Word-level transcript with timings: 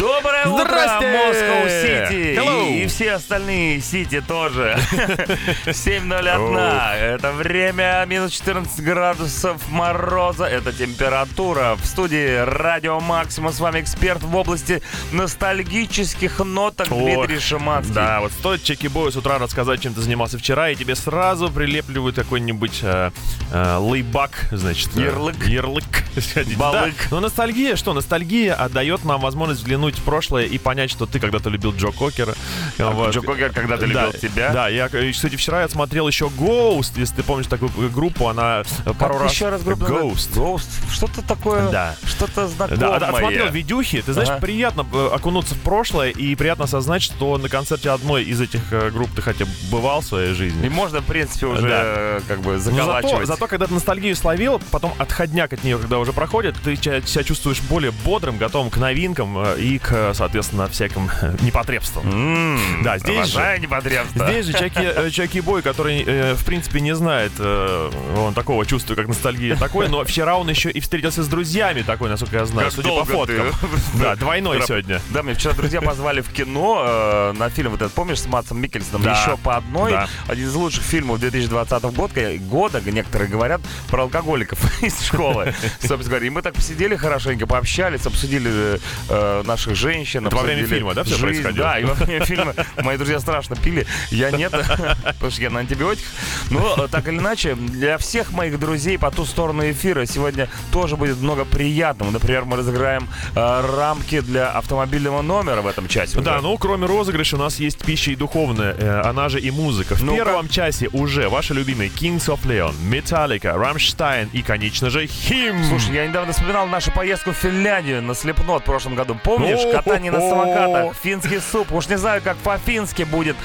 Доброе 0.00 0.46
утро! 0.46 0.64
Москва-Сити! 0.64 2.40
И, 2.40 2.84
и 2.84 2.86
все 2.86 3.12
остальные 3.12 3.82
Сити 3.82 4.22
тоже. 4.22 4.74
7.01. 5.66 6.94
Это 6.94 7.32
время 7.32 8.02
минус 8.08 8.32
14 8.32 8.82
градусов 8.82 9.60
мороза. 9.68 10.46
Это 10.46 10.72
температура. 10.72 11.76
В 11.76 11.84
студии 11.84 12.36
Радио 12.38 12.98
Максима. 13.00 13.52
С 13.52 13.60
вами 13.60 13.82
эксперт 13.82 14.22
в 14.22 14.34
области 14.34 14.80
ностальгических 15.12 16.38
ноток 16.38 16.88
Дмитрий 16.88 17.38
Шиманский. 17.38 17.92
Да, 17.92 18.20
вот 18.20 18.32
стоит 18.32 18.62
Чеки 18.62 18.88
Бою 18.88 19.12
с 19.12 19.16
утра 19.16 19.38
рассказать, 19.38 19.82
чем 19.82 19.92
ты 19.92 20.00
занимался 20.00 20.38
вчера, 20.38 20.70
и 20.70 20.76
тебе 20.76 20.94
сразу 20.94 21.50
прилепливают 21.50 22.16
какой-нибудь 22.16 22.80
э, 22.82 23.10
э, 23.52 23.76
лейбак, 23.76 24.46
значит. 24.50 24.96
э, 24.96 25.02
Ярлык. 25.02 25.46
Ярлык. 25.46 25.84
Балык. 26.56 26.94
Да. 26.96 27.06
Но 27.10 27.20
ностальгия, 27.20 27.76
что? 27.76 27.92
Ностальгия 27.92 28.54
отдает 28.54 29.04
нам 29.04 29.20
возможность 29.20 29.60
взглянуть 29.60 29.89
в 29.98 30.02
прошлое 30.02 30.44
и 30.44 30.58
понять, 30.58 30.90
что 30.90 31.06
ты 31.06 31.18
когда-то 31.20 31.50
любил 31.50 31.72
Джо 31.74 31.88
Кокера. 31.90 32.34
Вот. 32.78 33.14
Джо 33.14 33.20
Кокер 33.20 33.50
когда-то 33.52 33.86
любил 33.86 34.12
да, 34.12 34.18
тебя. 34.18 34.52
Да, 34.52 34.68
я, 34.68 34.88
э, 34.92 35.12
кстати, 35.12 35.36
вчера 35.36 35.62
я 35.62 35.68
смотрел 35.68 36.06
еще 36.08 36.26
Ghost, 36.26 36.92
если 36.96 37.16
ты 37.16 37.22
помнишь 37.22 37.46
такую 37.46 37.70
группу, 37.90 38.28
она 38.28 38.62
э, 38.84 38.92
пару 38.98 39.14
Как 39.14 39.22
раз... 39.24 39.32
еще 39.32 39.48
раз 39.48 39.62
группа 39.62 39.84
Ghost. 39.84 40.34
Ghost. 40.34 40.68
Что-то 40.92 41.22
такое, 41.22 41.70
Да. 41.70 41.94
что-то 42.04 42.48
знакомое. 42.48 42.78
Да, 42.80 42.96
отсмотрел 42.96 43.50
видюхи. 43.50 44.02
Ты 44.02 44.12
знаешь, 44.12 44.28
Ага. 44.30 44.40
приятно 44.40 44.86
э, 44.92 45.08
окунуться 45.12 45.54
в 45.54 45.60
прошлое 45.60 46.10
и 46.10 46.34
приятно 46.34 46.64
осознать, 46.64 47.02
что 47.02 47.36
на 47.38 47.48
концерте 47.48 47.90
одной 47.90 48.24
из 48.24 48.40
этих 48.40 48.60
групп 48.92 49.10
ты 49.14 49.22
хотя 49.22 49.44
бы 49.44 49.50
бывал 49.70 50.00
в 50.00 50.04
своей 50.06 50.32
И 50.32 50.34
жизни. 50.34 50.68
можно, 50.68 51.00
в 51.00 51.04
принципе, 51.04 51.46
уже 51.46 51.68
Да. 51.68 52.20
как 52.28 52.40
бы 52.40 52.58
заколачивать. 52.58 53.12
зато, 53.12 53.26
зато, 53.26 53.46
когда 53.46 53.66
ты 53.66 53.74
ностальгию 53.74 54.14
словил, 54.16 54.60
потом 54.70 54.92
отходняк 54.98 55.52
от 55.52 55.64
нее, 55.64 55.78
когда 55.78 55.98
уже 55.98 56.12
проходит, 56.12 56.56
ты 56.62 56.76
себя 56.76 57.22
чувствуешь 57.24 57.60
более 57.62 57.90
бодрым, 58.04 58.38
готовым 58.38 58.70
к 58.70 58.76
новинкам 58.76 59.38
и 59.56 59.78
к, 59.82 60.12
соответственно, 60.14 60.68
всяким 60.68 61.10
непотребствам. 61.40 62.08
М, 62.10 62.82
Да, 62.82 62.98
здесь 62.98 63.14
же- 63.14 63.20
обожаю 63.38 63.60
непотребство. 63.60 64.26
Здесь 64.28 64.46
же 64.46 64.52
Чаки, 64.52 64.80
э, 64.82 65.10
Чаки 65.12 65.40
Бой, 65.40 65.62
который, 65.62 66.02
э, 66.06 66.34
в 66.34 66.44
принципе, 66.44 66.80
не 66.80 66.94
знает 66.94 67.32
э, 67.38 67.90
он 68.16 68.34
такого 68.34 68.64
чувства, 68.66 68.94
как 68.94 69.08
ностальгия 69.08 69.56
такой, 69.56 69.88
но 69.88 70.04
вчера 70.04 70.36
он 70.36 70.48
еще 70.50 70.70
и 70.70 70.80
встретился 70.80 71.22
с 71.22 71.28
друзьями 71.28 71.82
такой, 71.82 72.08
насколько 72.10 72.36
я 72.36 72.44
знаю, 72.46 72.66
Как 72.68 72.74
судя 72.74 72.88
по 72.90 73.04
фоткам. 73.04 73.50
ты- 73.60 73.66
Да, 74.02 74.16
двойной 74.16 74.58
Раб- 74.58 74.66
сегодня. 74.66 75.00
Да, 75.10 75.22
мне 75.22 75.34
вчера 75.34 75.54
друзья 75.54 75.80
позвали 75.80 76.20
в 76.20 76.30
кино 76.32 76.84
э, 76.86 77.32
на 77.38 77.48
фильм 77.50 77.70
вот 77.72 77.80
этот, 77.82 77.92
помнишь, 77.92 78.20
с 78.20 78.26
Матсом 78.26 78.60
Микельсоном? 78.60 79.02
Да. 79.02 79.12
Еще 79.20 79.36
по 79.38 79.56
одной. 79.56 79.90
Да. 79.92 80.08
Один 80.28 80.46
из 80.48 80.54
лучших 80.54 80.82
фильмов 80.84 81.20
2020 81.20 81.82
года, 81.84 82.10
года, 82.38 82.80
некоторые 82.90 83.28
говорят, 83.28 83.60
про 83.88 84.02
алкоголиков 84.02 84.58
из 84.82 85.00
школы. 85.02 85.54
Собственно 85.80 86.04
говоря, 86.04 86.26
и 86.26 86.30
мы 86.30 86.42
так 86.42 86.54
посидели 86.54 86.96
хорошенько, 86.96 87.46
пообщались, 87.46 88.06
обсудили 88.06 88.80
э, 89.08 89.42
наших 89.70 89.76
женщин. 89.76 90.26
Это 90.26 90.36
во 90.36 90.42
время 90.42 90.66
фильма, 90.66 90.94
да, 90.94 91.04
всё 91.04 91.16
жизнь. 91.16 91.42
происходило? 91.42 91.66
Да, 91.66 91.78
и 91.78 91.84
во 91.84 91.94
время 91.94 92.24
фильма 92.24 92.54
мои 92.82 92.96
друзья 92.96 93.20
страшно 93.20 93.56
пили, 93.56 93.86
я 94.10 94.30
нет, 94.30 94.52
потому 95.04 95.30
что 95.30 95.42
я 95.42 95.50
на 95.50 95.60
антибиотиках. 95.60 96.08
Но 96.50 96.84
э, 96.84 96.88
так 96.88 97.08
или 97.08 97.18
иначе, 97.18 97.54
для 97.54 97.98
всех 97.98 98.32
моих 98.32 98.58
друзей 98.58 98.98
по 98.98 99.10
ту 99.10 99.24
сторону 99.24 99.68
эфира 99.70 100.04
сегодня 100.06 100.48
тоже 100.72 100.96
будет 100.96 101.18
много 101.18 101.44
приятного. 101.44 102.10
Например, 102.10 102.44
мы 102.44 102.56
разыграем 102.56 103.08
э, 103.34 103.76
рамки 103.76 104.20
для 104.20 104.50
автомобильного 104.50 105.22
номера 105.22 105.62
в 105.62 105.66
этом 105.66 105.88
часе. 105.88 106.16
уже. 106.18 106.24
Да, 106.24 106.40
ну 106.40 106.56
кроме 106.58 106.86
розыгрыша 106.86 107.36
у 107.36 107.38
нас 107.38 107.58
есть 107.60 107.78
пища 107.84 108.10
и 108.10 108.16
духовная, 108.16 108.74
э, 108.76 109.00
она 109.04 109.28
же 109.28 109.40
и 109.40 109.50
музыка. 109.50 109.94
В 109.94 110.02
Ну-ка. 110.02 110.24
первом 110.24 110.48
часе 110.48 110.88
уже 110.92 111.28
ваши 111.28 111.54
любимые 111.54 111.90
Kings 111.90 112.26
of 112.26 112.40
Leon, 112.44 112.74
Metallica, 112.90 113.56
Rammstein 113.56 114.28
и, 114.32 114.42
конечно 114.42 114.90
же, 114.90 115.04
Him. 115.04 115.64
Слушай, 115.68 115.94
я 115.94 116.06
недавно 116.06 116.32
вспоминал 116.32 116.66
нашу 116.66 116.90
поездку 116.92 117.30
в 117.32 117.36
Финляндию 117.36 118.02
на 118.02 118.14
Слепнот 118.14 118.62
в 118.62 118.64
прошлом 118.64 118.94
году. 118.94 119.18
Помнишь? 119.22 119.59
О-хо-хо. 119.64 119.82
Катание 119.82 120.12
на 120.12 120.20
самокатах, 120.20 120.96
финский 120.96 121.40
суп. 121.40 121.72
Уж 121.72 121.88
не 121.88 121.98
знаю, 121.98 122.22
как 122.22 122.36
по-фински 122.38 123.02
будет 123.02 123.36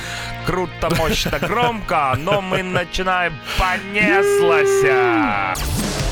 круто, 0.45 0.89
мощно, 0.97 1.39
громко, 1.39 2.15
но 2.17 2.41
мы 2.41 2.63
начинаем 2.63 3.33
понеслась. 3.57 4.65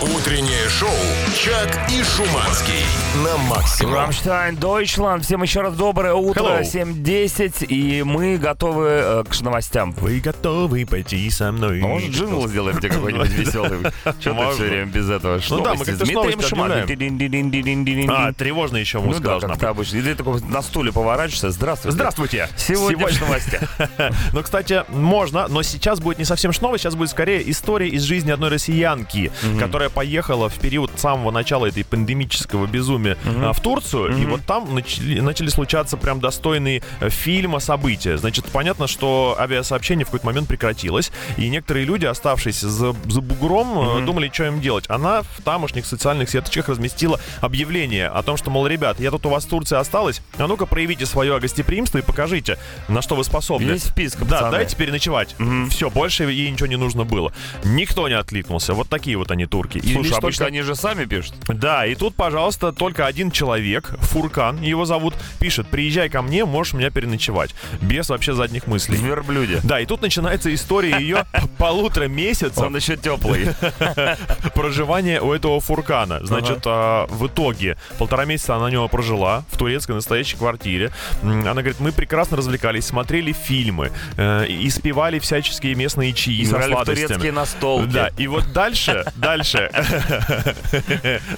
Утреннее 0.03 0.67
шоу 0.67 0.89
«Чак 1.33 1.89
и 1.89 2.03
Шуманский» 2.03 2.83
на 3.23 3.37
максимум. 3.37 3.93
Rammstein, 3.93 4.57
Deutschland. 4.57 5.23
Всем 5.23 5.43
еще 5.43 5.61
раз 5.61 5.75
доброе 5.75 6.13
утро. 6.13 6.41
Hello. 6.41 6.61
7.10. 6.61 7.65
И 7.67 8.03
мы 8.03 8.37
готовы 8.37 8.87
э, 8.89 9.23
к 9.23 9.41
новостям. 9.41 9.91
Вы 9.93 10.19
готовы 10.19 10.85
пойти 10.85 11.29
со 11.29 11.53
мной? 11.53 11.79
А 11.81 11.87
может, 11.87 12.09
джингл 12.09 12.49
сделаем 12.49 12.79
тебе 12.79 12.89
какой-нибудь 12.89 13.29
веселый? 13.31 13.79
Что 14.19 14.33
ты 14.33 14.51
все 14.55 14.63
время 14.63 14.85
без 14.87 15.09
этого? 15.09 15.39
Ну 15.49 15.61
да, 15.61 15.73
мы 15.73 15.85
как-то 15.85 16.05
С 16.05 16.09
Дмитрием 16.09 16.41
Шуманом. 16.41 18.09
А, 18.09 18.33
тревожная 18.33 18.81
еще 18.81 18.99
Ну 18.99 19.05
музыка 19.05 19.23
да, 19.23 19.39
должна 19.39 19.73
быть. 19.73 19.87
И 19.93 20.01
ты 20.01 20.15
такой 20.15 20.41
на 20.41 20.61
стуле 20.61 20.91
поворачиваешься. 20.91 21.51
Здравствуйте. 21.51 21.95
Здравствуйте. 21.95 22.49
Сегодня 22.57 23.07
в 23.07 23.21
новостях. 23.21 23.61
Ну, 24.31 24.41
кстати, 24.41 24.83
можно, 24.89 25.47
но 25.47 25.61
сейчас 25.63 25.99
будет 25.99 26.17
не 26.17 26.25
совсем 26.25 26.51
шново, 26.51 26.77
сейчас 26.77 26.95
будет 26.95 27.09
скорее 27.09 27.49
история 27.49 27.87
из 27.89 28.03
жизни 28.03 28.31
одной 28.31 28.49
россиянки, 28.49 29.31
которая 29.59 29.89
поехала 29.89 30.49
в 30.49 30.55
период 30.59 30.91
самого 30.97 31.31
начала 31.31 31.67
этой 31.67 31.83
пандемического 31.83 32.65
безумия 32.65 33.17
а, 33.25 33.53
в 33.53 33.61
Турцию, 33.61 34.17
и 34.17 34.25
вот 34.25 34.41
там 34.45 34.73
начали, 34.73 35.19
начали 35.19 35.49
случаться 35.49 35.97
прям 35.97 36.19
достойные 36.19 36.83
э, 36.99 37.09
фильма 37.09 37.59
события. 37.59 38.17
Значит, 38.17 38.45
понятно, 38.45 38.87
что 38.87 39.35
авиасообщение 39.39 40.05
в 40.05 40.09
какой-то 40.09 40.25
момент 40.25 40.47
прекратилось, 40.47 41.11
и 41.37 41.49
некоторые 41.49 41.85
люди, 41.85 42.05
оставшиеся 42.05 42.69
за, 42.69 42.95
за 43.05 43.21
бугром, 43.21 43.99
э, 43.99 44.05
думали, 44.05 44.29
что 44.33 44.45
им 44.45 44.61
делать. 44.61 44.85
Она 44.89 45.21
в 45.21 45.41
тамошних 45.43 45.85
социальных 45.85 46.29
сеточках 46.29 46.69
разместила 46.69 47.19
объявление 47.41 48.07
о 48.07 48.23
том, 48.23 48.37
что, 48.37 48.49
мол, 48.49 48.67
ребят, 48.67 48.99
я 48.99 49.11
тут 49.11 49.25
у 49.25 49.29
вас 49.29 49.45
в 49.45 49.49
Турции 49.49 49.77
осталась, 49.83 50.21
а 50.37 50.47
ну-ка 50.47 50.65
проявите 50.65 51.05
свое 51.05 51.39
гостеприимство 51.39 51.99
и 51.99 52.01
покажите, 52.01 52.57
на 52.87 53.01
что 53.01 53.15
вы 53.15 53.23
способны. 53.23 53.71
Есть 53.71 53.91
вписка, 53.91 54.25
Да, 54.25 54.37
пацаны. 54.37 54.51
дайте 54.57 54.75
переночевать. 54.75 55.35
Все, 55.69 55.89
больше 55.89 56.23
ей 56.23 56.49
ничего 56.49 56.67
не 56.67 56.75
нужно 56.77 57.03
было. 57.05 57.31
Никто 57.63 58.07
не 58.07 58.15
откликнулся. 58.15 58.73
Вот 58.73 58.89
такие 58.89 59.17
вот 59.17 59.29
они 59.31 59.45
турки. 59.45 59.77
И 59.77 59.93
Слушай, 59.93 60.07
лишь 60.09 60.17
обычно 60.17 60.21
только- 60.21 60.45
они 60.45 60.61
же 60.61 60.75
сами 60.75 61.05
пишут. 61.05 61.35
Да, 61.47 61.85
и 61.85 61.95
тут, 61.95 62.15
пожалуйста, 62.15 62.71
только 62.71 63.05
один 63.05 63.29
человек, 63.31 63.93
Фуркан 63.99 64.61
его 64.61 64.85
зовут, 64.85 65.13
пишет, 65.39 65.67
приезжай 65.67 66.09
ко 66.09 66.21
мне, 66.21 66.45
можешь 66.45 66.73
у 66.73 66.77
меня 66.77 66.89
переночевать. 66.89 67.53
Без 67.81 68.09
вообще 68.09 68.33
задних 68.33 68.65
мыслей. 68.67 68.97
В 68.97 69.01
верблюде. 69.05 69.59
Да, 69.63 69.79
и 69.79 69.85
тут 69.85 70.01
начинается 70.01 70.53
история 70.53 70.97
ее 70.97 71.25
полутора 71.57 72.05
месяцев 72.07 72.57
Он 72.57 72.75
еще 72.75 72.97
теплый. 72.97 73.49
проживания 74.55 75.21
у 75.21 75.31
этого 75.33 75.59
Фуркана. 75.59 76.19
Значит, 76.25 76.61
а, 76.65 77.07
в 77.07 77.27
итоге 77.27 77.77
полтора 77.97 78.25
месяца 78.25 78.55
она 78.55 78.65
у 78.65 78.69
него 78.69 78.87
прожила 78.87 79.43
в 79.51 79.57
турецкой 79.73 79.93
настоящей 79.93 80.37
квартире. 80.37 80.91
Она 81.23 81.53
говорит, 81.53 81.79
мы 81.79 81.91
прекрасно 81.91 82.37
развлекались, 82.37 82.85
смотрели 82.85 83.31
фильмы, 83.31 83.91
э, 84.17 84.45
и 84.47 84.69
спевали 84.69 85.17
всяческие 85.17 85.73
местные 85.73 86.13
чаи 86.13 86.43
со 86.45 86.61
сладостями. 86.61 87.07
турецкие 87.07 87.31
настолки. 87.31 87.91
Да, 87.91 88.09
и 88.17 88.27
вот 88.27 88.51
дальше, 88.53 89.05
дальше, 89.15 89.71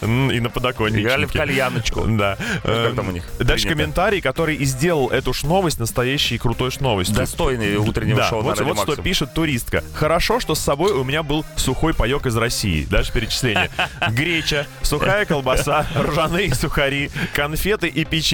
и 0.02 0.40
на 0.40 0.50
подоконничке. 0.50 1.02
Играли 1.02 1.26
в 1.26 1.32
кальяночку. 1.32 2.06
Да. 2.08 2.38
как 2.64 2.96
там 2.96 3.10
у 3.10 3.12
них 3.12 3.24
Дальше 3.40 3.70
комментарий, 3.70 4.22
который 4.22 4.56
и 4.56 4.66
сделал 4.66 5.10
эту 5.10 5.34
ж 5.34 5.44
новость 5.44 5.80
настоящей 5.80 6.38
крутой 6.38 6.72
ж 6.72 6.80
новостью. 6.80 7.16
Достойный 7.16 7.78
утреннего 7.78 8.24
шоу 8.24 8.42
вот, 8.42 8.60
вот 8.60 8.80
что 8.80 8.96
пишет 8.98 9.34
туристка. 9.34 9.84
Хорошо, 9.94 10.40
что 10.40 10.56
с 10.56 10.60
собой 10.60 10.92
у 10.92 11.04
меня 11.04 11.24
был 11.24 11.46
сухой 11.56 11.94
паек 11.94 12.26
из 12.26 12.36
России. 12.36 12.86
Дальше 12.86 13.14
перечисление. 13.14 13.70
Греча, 14.10 14.68
сухая 14.82 15.26
колбаса, 15.26 15.86
ржаные 15.96 16.54
сухари, 16.54 17.10
конфеты 17.34 17.88
и 17.88 18.04
печенье. 18.04 18.25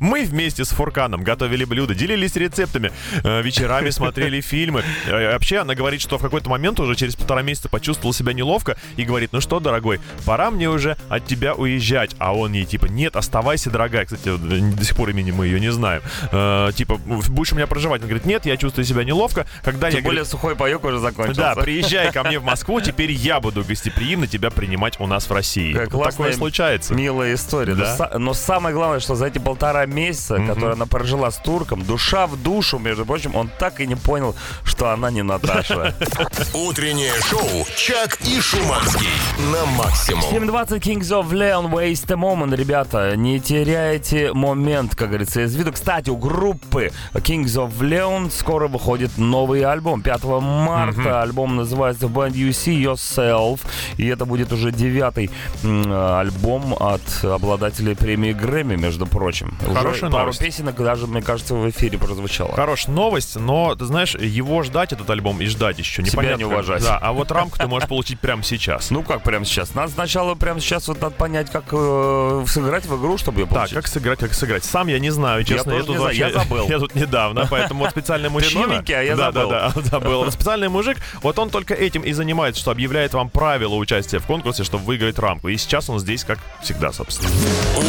Мы 0.00 0.24
вместе 0.24 0.64
с 0.64 0.68
Фурканом 0.70 1.22
готовили 1.22 1.64
блюда, 1.64 1.94
делились 1.94 2.36
рецептами, 2.36 2.92
э, 3.24 3.42
вечерами 3.42 3.90
смотрели 3.90 4.40
фильмы. 4.40 4.82
Э, 5.06 5.32
Вообще, 5.32 5.58
она 5.58 5.74
говорит, 5.74 6.00
что 6.00 6.18
в 6.18 6.22
какой-то 6.22 6.50
момент 6.50 6.80
уже 6.80 6.94
через 6.96 7.16
полтора 7.16 7.42
месяца 7.42 7.68
почувствовала 7.68 8.12
себя 8.14 8.32
неловко 8.32 8.76
и 8.96 9.04
говорит, 9.04 9.30
ну 9.32 9.40
что, 9.40 9.60
дорогой, 9.60 10.00
пора 10.26 10.50
мне 10.50 10.68
уже 10.68 10.96
от 11.08 11.26
тебя 11.26 11.54
уезжать. 11.54 12.14
А 12.18 12.34
он 12.34 12.52
ей 12.52 12.64
типа, 12.64 12.86
нет, 12.86 13.16
оставайся, 13.16 13.70
дорогая. 13.70 14.04
Кстати, 14.04 14.28
э, 14.28 14.74
до 14.76 14.84
сих 14.84 14.96
пор 14.96 15.10
имени 15.10 15.30
мы 15.30 15.46
ее 15.46 15.60
не 15.60 15.72
знаем. 15.72 16.02
Э, 16.32 16.70
Типа, 16.74 16.96
будешь 16.96 17.52
у 17.52 17.56
меня 17.56 17.66
проживать? 17.66 18.02
Он 18.02 18.08
говорит, 18.08 18.26
нет, 18.26 18.44
я 18.46 18.56
чувствую 18.56 18.84
себя 18.84 19.04
неловко. 19.04 19.46
Когда 19.62 19.88
я, 19.88 19.94
Тем 19.94 20.02
более 20.04 20.18
говорит, 20.22 20.30
сухой 20.30 20.56
паек 20.56 20.84
уже 20.84 20.98
закончился. 20.98 21.40
да, 21.40 21.54
приезжай 21.56 22.12
ко 22.12 22.22
мне 22.24 22.38
в 22.38 22.44
Москву, 22.44 22.80
теперь 22.80 23.10
я 23.12 23.40
буду 23.40 23.64
гостеприимно 23.64 24.26
тебя 24.26 24.50
принимать 24.50 25.00
у 25.00 25.06
нас 25.06 25.28
в 25.28 25.32
России. 25.32 25.72
Как 25.72 25.92
Вот 25.92 26.02
классная, 26.02 26.26
такое 26.26 26.32
случается. 26.38 26.94
Милая 26.94 27.34
история. 27.34 27.74
Да. 27.74 28.10
Но, 28.12 28.18
но 28.18 28.34
самое 28.34 28.74
главное, 28.74 29.00
что 29.00 29.14
за 29.14 29.27
эти 29.28 29.38
полтора 29.38 29.86
месяца, 29.86 30.38
которые 30.46 30.72
она 30.72 30.86
прожила 30.86 31.30
с 31.30 31.36
турком, 31.36 31.84
душа 31.84 32.26
в 32.26 32.42
душу, 32.42 32.78
между 32.78 33.06
прочим, 33.06 33.36
он 33.36 33.50
так 33.58 33.80
и 33.80 33.86
не 33.86 33.94
понял, 33.94 34.34
что 34.64 34.90
она 34.90 35.10
не 35.10 35.22
Наташа. 35.22 35.94
Утреннее 36.54 37.12
шоу 37.22 37.66
«Чак 37.76 38.18
и 38.22 38.40
Шуманский». 38.40 39.08
на 39.52 39.64
максимум. 39.76 40.24
7.20 40.24 40.80
Kings 40.80 41.10
of 41.10 41.30
Leon 41.30 41.70
Waste 41.70 42.12
a 42.12 42.16
Moment. 42.16 42.56
Ребята, 42.56 43.16
не 43.16 43.40
теряйте 43.40 44.32
момент, 44.32 44.94
как 44.94 45.08
говорится, 45.08 45.42
из 45.42 45.54
виду. 45.54 45.72
Кстати, 45.72 46.10
у 46.10 46.16
группы 46.16 46.90
Kings 47.14 47.54
of 47.56 47.78
Leon 47.80 48.30
скоро 48.30 48.68
выходит 48.68 49.16
новый 49.18 49.62
альбом. 49.62 50.02
5 50.02 50.24
марта 50.24 51.00
mm-hmm. 51.00 51.22
альбом 51.22 51.56
называется 51.56 52.06
When 52.06 52.32
You 52.32 52.50
See 52.50 52.82
Yourself. 52.82 53.60
И 53.96 54.06
это 54.06 54.24
будет 54.24 54.52
уже 54.52 54.72
девятый 54.72 55.30
альбом 55.62 56.74
от 56.78 57.24
обладателей 57.24 57.94
премии 57.94 58.32
Грэмми, 58.32 58.76
между 58.76 59.06
прочим. 59.06 59.17
Хорошая 59.18 59.92
уже 59.92 60.00
пару 60.10 60.18
новость. 60.24 60.40
песенок 60.40 60.76
даже, 60.76 61.06
мне 61.06 61.22
кажется, 61.22 61.54
в 61.54 61.68
эфире 61.70 61.98
прозвучало. 61.98 62.54
Хорошая 62.54 62.94
новость, 62.94 63.36
но, 63.36 63.74
ты 63.74 63.84
знаешь, 63.84 64.14
его 64.14 64.62
ждать, 64.62 64.92
этот 64.92 65.08
альбом, 65.10 65.40
и 65.40 65.46
ждать 65.46 65.78
еще. 65.78 66.02
Себя 66.02 66.12
Непонятно, 66.12 66.36
не 66.36 66.42
как. 66.44 66.52
уважать. 66.52 66.82
Да, 66.82 66.98
а 66.98 67.12
вот 67.12 67.30
рамку 67.30 67.58
ты 67.58 67.66
можешь 67.66 67.88
получить 67.88 68.20
прямо 68.20 68.42
сейчас. 68.42 68.90
Ну 68.90 69.02
как 69.02 69.22
прямо 69.22 69.44
сейчас? 69.44 69.74
Надо 69.74 69.92
сначала 69.92 70.34
прямо 70.34 70.60
сейчас 70.60 70.88
вот 70.88 71.00
надо 71.00 71.14
понять, 71.14 71.50
как 71.50 71.64
э, 71.72 72.44
сыграть 72.46 72.86
в 72.86 72.98
игру, 73.00 73.18
чтобы 73.18 73.40
ее 73.40 73.46
Так, 73.46 73.54
получить. 73.54 73.74
как 73.76 73.86
сыграть, 73.86 74.18
как 74.18 74.34
сыграть? 74.34 74.64
Сам 74.64 74.88
я 74.88 74.98
не 74.98 75.10
знаю, 75.10 75.44
честно. 75.44 75.72
тоже 75.72 75.84
тут 75.84 75.96
не 75.96 76.00
знаю, 76.00 76.16
я 76.16 76.30
забыл. 76.32 76.68
Я 76.68 76.78
тут 76.78 76.94
недавно, 76.94 77.46
поэтому 77.50 77.80
вот 77.84 77.90
специальный 77.90 78.28
мужчина. 78.28 78.82
а 78.86 78.90
я 79.02 79.16
да, 79.16 79.32
забыл. 79.32 79.50
Да, 79.50 79.72
да, 79.74 79.82
забыл. 79.82 80.30
Специальный 80.30 80.68
мужик, 80.68 80.98
вот 81.22 81.38
он 81.38 81.50
только 81.50 81.74
этим 81.74 82.02
и 82.02 82.12
занимается, 82.12 82.60
что 82.60 82.70
объявляет 82.70 83.14
вам 83.14 83.30
правила 83.30 83.74
участия 83.74 84.18
в 84.18 84.26
конкурсе, 84.26 84.64
чтобы 84.64 84.84
выиграть 84.84 85.18
рамку. 85.18 85.48
И 85.48 85.56
сейчас 85.56 85.88
он 85.88 85.98
здесь, 85.98 86.24
как 86.24 86.38
всегда, 86.62 86.92
собственно. 86.92 87.30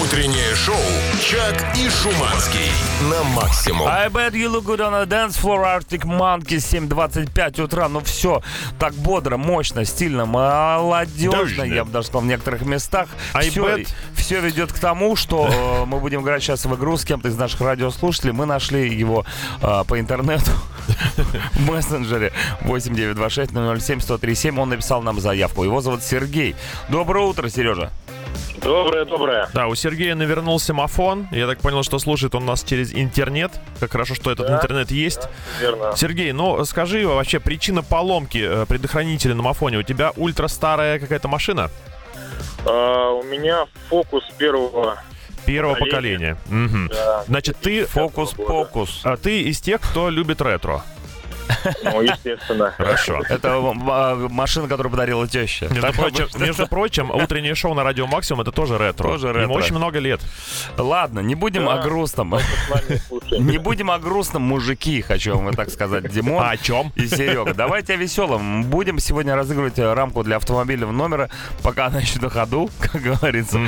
Утреннее 0.01 0.55
шоу 0.55 0.75
«Чак 1.19 1.75
и 1.75 1.89
Шуманский» 1.89 2.71
на 3.09 3.23
максимум. 3.23 3.87
I 3.87 4.07
bet 4.07 4.31
you 4.33 4.49
look 4.49 4.63
good 4.63 4.79
on 4.79 4.93
a 4.93 5.05
dance 5.05 5.37
floor 5.37 5.63
Arctic 5.65 6.05
Monkeys 6.05 6.63
7.25 6.87 7.61
утра. 7.61 7.89
Ну 7.89 7.99
все, 7.99 8.41
так 8.79 8.93
бодро, 8.93 9.35
мощно, 9.35 9.83
стильно, 9.83 10.25
молодежно, 10.25 11.39
Дождно. 11.39 11.63
я 11.63 11.83
бы 11.83 11.91
даже 11.91 12.07
сказал, 12.07 12.21
в 12.21 12.25
некоторых 12.27 12.61
местах. 12.61 13.09
I 13.33 13.49
все, 13.49 13.67
bet- 13.67 13.89
все 14.15 14.39
ведет 14.39 14.71
к 14.71 14.79
тому, 14.79 15.17
что 15.17 15.49
э, 15.51 15.85
мы 15.85 15.99
будем 15.99 16.21
играть 16.21 16.41
сейчас 16.41 16.63
в 16.65 16.73
игру 16.75 16.95
с 16.95 17.03
кем-то 17.03 17.27
из 17.27 17.35
наших 17.35 17.59
радиослушателей. 17.61 18.31
Мы 18.31 18.45
нашли 18.45 18.87
его 18.89 19.25
э, 19.61 19.83
по 19.87 19.99
интернету 19.99 20.51
в 21.53 21.69
мессенджере 21.69 22.31
8926-007-1037. 22.61 24.57
Он 24.59 24.69
написал 24.69 25.01
нам 25.01 25.19
заявку. 25.19 25.63
Его 25.63 25.81
зовут 25.81 26.01
Сергей. 26.01 26.55
Доброе 26.87 27.25
утро, 27.25 27.49
Сережа. 27.49 27.91
Доброе, 28.61 29.05
доброе. 29.05 29.47
Да, 29.53 29.67
у 29.67 29.75
Сергея 29.75 30.15
навернулся 30.15 30.73
мафон. 30.73 31.27
Я 31.31 31.47
так 31.47 31.59
понял, 31.59 31.81
что 31.83 31.97
слушает 31.97 32.35
он 32.35 32.45
нас 32.45 32.63
через 32.63 32.93
интернет. 32.93 33.51
Как 33.79 33.91
хорошо, 33.91 34.15
что 34.15 34.31
этот 34.31 34.47
Да. 34.47 34.55
интернет 34.57 34.91
есть. 34.91 35.21
Верно. 35.61 35.93
Сергей, 35.95 36.31
ну 36.33 36.63
скажи 36.65 37.07
вообще, 37.07 37.39
причина 37.39 37.83
поломки 37.83 38.37
э, 38.43 38.65
предохранителя 38.65 39.33
на 39.33 39.43
мафоне. 39.43 39.77
У 39.77 39.83
тебя 39.83 40.11
ультра 40.17 40.47
старая 40.47 40.99
какая-то 40.99 41.27
машина? 41.29 41.71
А, 42.65 43.11
у 43.11 43.23
меня 43.23 43.65
фокус 43.89 44.25
первого. 44.37 44.97
Первого 45.45 45.75
Поколение. 45.75 46.35
поколения. 46.35 46.67
Мгм. 46.67 46.87
Да, 46.89 47.23
Значит, 47.27 47.57
ты, 47.61 47.85
Фокус-покус. 47.85 49.01
а, 49.05 49.15
ты 49.15 49.41
из 49.43 49.61
тех, 49.61 49.79
кто 49.81 50.09
любит 50.09 50.41
ретро. 50.41 50.83
Ну, 51.83 52.01
естественно. 52.01 52.71
Хорошо. 52.77 53.21
Это 53.29 53.49
э, 53.49 54.27
машина, 54.29 54.67
которую 54.67 54.91
подарила 54.91 55.27
теща. 55.27 55.67
Между 55.69 55.91
прочим, 55.93 56.23
обычно. 56.23 56.43
между 56.43 56.67
прочим, 56.67 57.11
утреннее 57.11 57.55
шоу 57.55 57.73
на 57.73 57.83
Радио 57.83 58.07
Максимум 58.07 58.41
это 58.41 58.51
тоже 58.51 58.77
ретро. 58.77 59.07
Тоже 59.09 59.27
Ему 59.27 59.37
ретро. 59.39 59.53
очень 59.53 59.75
много 59.75 59.99
лет. 59.99 60.21
Ладно, 60.77 61.19
не 61.19 61.35
будем 61.35 61.65
Да. 61.65 61.73
о 61.75 61.83
грустном. 61.83 62.35
Не 63.31 63.57
будем 63.57 63.91
о 63.91 63.99
грустном, 63.99 64.43
мужики, 64.43 65.01
хочу 65.01 65.37
вам 65.37 65.53
так 65.53 65.69
сказать, 65.69 66.09
Димон. 66.11 66.43
А 66.43 66.51
о 66.51 66.57
чем? 66.57 66.91
И 66.95 67.07
Серега. 67.07 67.53
Давайте 67.53 67.93
о 67.93 67.95
веселом. 67.97 68.63
Будем 68.63 68.99
сегодня 68.99 69.35
разыгрывать 69.35 69.79
э, 69.79 69.93
рамку 69.93 70.23
для 70.23 70.37
автомобильного 70.37 70.91
номера, 70.91 71.29
пока 71.63 71.87
она 71.87 71.99
еще 71.99 72.19
на 72.19 72.29
ходу, 72.29 72.69
как 72.79 73.01
говорится. 73.01 73.59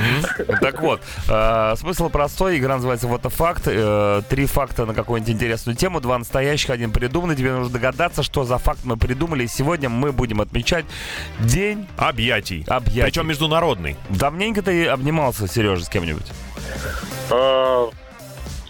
Так 0.60 0.80
вот, 0.80 1.00
э, 1.28 1.74
смысл 1.76 2.08
простой. 2.08 2.58
Игра 2.58 2.76
называется 2.76 3.06
«Вот 3.06 3.22
факт». 3.32 3.62
Э, 3.66 4.22
Три 4.28 4.46
факта 4.46 4.86
на 4.86 4.94
какую-нибудь 4.94 5.34
интересную 5.34 5.76
тему, 5.76 6.00
два 6.00 6.18
настоящих, 6.18 6.70
один 6.70 6.90
придуманный. 6.92 7.36
Тебе 7.36 7.52
нужно 7.52 7.72
догадаться, 7.82 8.22
что 8.22 8.44
за 8.44 8.58
факт 8.58 8.80
мы 8.84 8.96
придумали. 8.96 9.44
И 9.44 9.48
сегодня 9.48 9.88
мы 9.88 10.12
будем 10.12 10.40
отмечать 10.40 10.84
День 11.40 11.88
Объятий. 11.96 12.64
объятий. 12.68 13.02
Причем 13.02 13.26
международный. 13.26 13.96
Давненько 14.08 14.62
ты 14.62 14.86
обнимался, 14.86 15.48
Сережа, 15.48 15.84
с 15.84 15.88
кем-нибудь? 15.88 16.26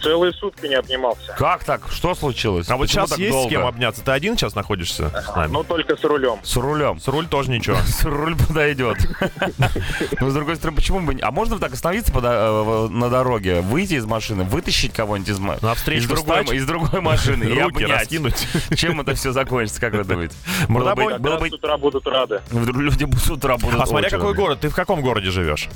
Целые 0.02 0.32
сутки 0.32 0.66
не 0.66 0.74
обнимался. 0.74 1.32
Как 1.38 1.64
так? 1.64 1.82
Что 1.90 2.14
случилось? 2.14 2.68
А 2.68 2.76
вот 2.76 2.88
Почему 2.88 3.02
сейчас 3.06 3.10
так 3.10 3.18
есть 3.20 3.32
долго? 3.32 3.48
с 3.48 3.50
кем 3.50 3.66
обняться? 3.66 4.02
Ты 4.04 4.10
один 4.10 4.36
сейчас 4.36 4.54
находишься 4.54 5.10
с 5.10 5.36
нами? 5.36 5.52
Ну, 5.52 5.62
только 5.64 5.96
с 5.96 6.02
рулем. 6.04 6.38
С 6.42 6.56
рулем. 6.56 6.98
С 7.00 7.08
руль 7.08 7.26
тоже 7.26 7.50
ничего. 7.50 7.76
С 7.86 8.04
руль 8.04 8.36
подойдет. 8.36 8.98
Но 10.20 10.30
с 10.30 10.34
другой 10.34 10.56
стороны, 10.56 10.76
почему 10.76 11.00
бы... 11.00 11.14
не- 11.14 11.22
А 11.22 11.30
можно 11.30 11.58
так 11.58 11.72
остановиться 11.72 12.12
э, 12.14 12.88
на 12.88 13.08
дороге, 13.08 13.60
выйти 13.60 13.94
из 13.94 14.04
машины, 14.06 14.44
вытащить 14.44 14.92
кого-нибудь 14.92 15.28
из, 15.30 15.38
ма- 15.38 15.58
Навстречу 15.62 16.12
из, 16.52 16.64
другой, 16.66 17.00
машины 17.00 17.44
и 17.44 17.58
обнять? 17.58 18.08
Чем 18.76 19.00
это 19.00 19.14
все 19.14 19.32
закончится, 19.32 19.80
как 19.80 19.94
вы 19.94 20.04
думаете? 20.04 20.34
Было 20.68 20.94
бы- 20.94 21.48
с 21.48 21.52
утра 21.52 21.76
будут 21.76 22.06
рады. 22.06 22.40
Люди 22.50 23.08
с 23.18 23.30
утра 23.30 23.56
будут 23.56 23.80
А 23.80 23.86
смотря 23.86 24.10
какой 24.10 24.34
город. 24.34 24.60
Ты 24.60 24.68
в 24.68 24.74
каком 24.74 25.00
городе 25.02 25.30
живешь? 25.30 25.68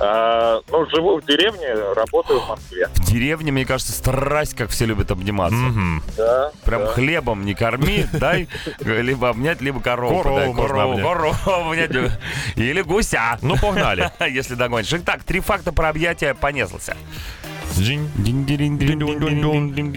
А, 0.00 0.60
ну, 0.70 0.88
живу 0.90 1.20
в 1.20 1.24
деревне, 1.26 1.74
работаю 1.94 2.40
в 2.40 2.48
Москве. 2.48 2.88
В 2.94 3.06
деревне, 3.06 3.50
мне 3.54 3.64
кажется, 3.64 3.92
страсть, 3.92 4.54
как 4.54 4.70
все 4.70 4.84
любят 4.84 5.10
обниматься. 5.10 5.56
Мгм. 5.56 6.02
Да. 6.16 6.50
Прям 6.64 6.82
да. 6.82 6.86
хлебом 6.88 7.44
не 7.44 7.54
корми, 7.54 8.06
дай 8.12 8.48
либо 8.80 9.28
обнять, 9.30 9.60
либо 9.60 9.80
корову. 9.80 10.22
Корову 10.22 10.38
дай, 10.38 10.48
можно 10.48 10.68
корову, 10.68 10.92
обнять. 10.92 11.06
корову 11.42 11.70
обнять. 11.70 12.12
Или 12.56 12.82
гуся. 12.82 13.38
Ну, 13.42 13.56
погнали. 13.56 14.10
Если 14.28 14.54
догонишь. 14.54 14.92
Итак, 14.92 15.24
три 15.24 15.40
факта 15.40 15.72
про 15.72 15.88
объятия 15.88 16.34
понеслся. 16.34 16.96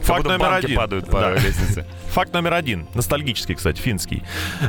Факт 0.04 0.26
номер 0.26 0.40
банки 0.40 0.66
один. 0.66 0.78
падают 0.78 1.06
по 1.06 1.20
Да. 1.20 1.34
лестнице. 1.34 1.86
Факт 2.10 2.34
номер 2.34 2.54
один. 2.54 2.88
Ностальгический, 2.96 3.54
кстати, 3.56 3.80
финский. 3.80 4.24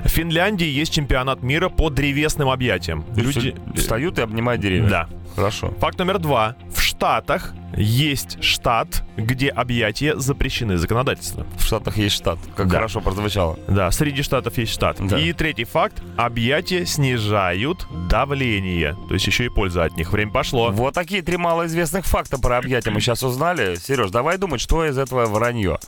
В 0.05 0.09
Финляндии 0.09 0.67
есть 0.67 0.93
чемпионат 0.93 1.43
мира 1.43 1.69
по 1.71 1.89
древесным 1.89 2.51
объятиям. 2.51 3.07
Люди... 3.17 3.57
встают 3.75 4.19
и 4.19 4.23
обнимают 4.23 4.61
деревья. 4.61 4.89
Да. 4.89 5.09
Хорошо. 5.39 5.73
Факт 5.79 5.99
номер 6.01 6.19
два. 6.19 6.57
В 6.75 6.81
Штатах 6.81 7.53
есть 7.77 8.43
штат, 8.43 9.05
где 9.17 9.51
объятия 9.51 10.17
запрещены 10.17 10.79
законодательством. 10.79 11.47
В 11.57 11.63
Штатах 11.63 11.97
есть 11.97 12.17
штат. 12.17 12.41
Как 12.57 12.67
Да. 12.67 12.75
хорошо 12.79 13.01
прозвучало. 13.01 13.57
Да, 13.69 13.89
среди 13.93 14.23
штатов 14.23 14.59
есть 14.59 14.73
штат. 14.73 14.97
Да. 14.99 15.17
И 15.17 15.33
третий 15.33 15.63
факт. 15.63 16.03
Объятия 16.17 16.85
снижают 16.87 17.87
давление. 18.09 18.97
То 19.07 19.15
есть 19.15 19.29
еще 19.29 19.45
и 19.45 19.49
польза 19.49 19.85
от 19.85 19.97
них. 19.97 20.11
Время 20.11 20.33
пошло. 20.33 20.73
Вот 20.73 20.95
такие 20.95 21.23
три 21.23 21.37
малоизвестных 21.37 22.05
факта 22.05 22.37
про 22.39 22.59
объятия 22.59 22.91
мы 22.91 23.01
сейчас 23.01 23.23
узнали. 23.23 23.77
Сереж, 23.77 24.11
давай 24.11 24.39
думать, 24.39 24.61
что 24.61 24.85
из 24.85 24.99
этого 24.99 25.27
вранье. 25.27 25.79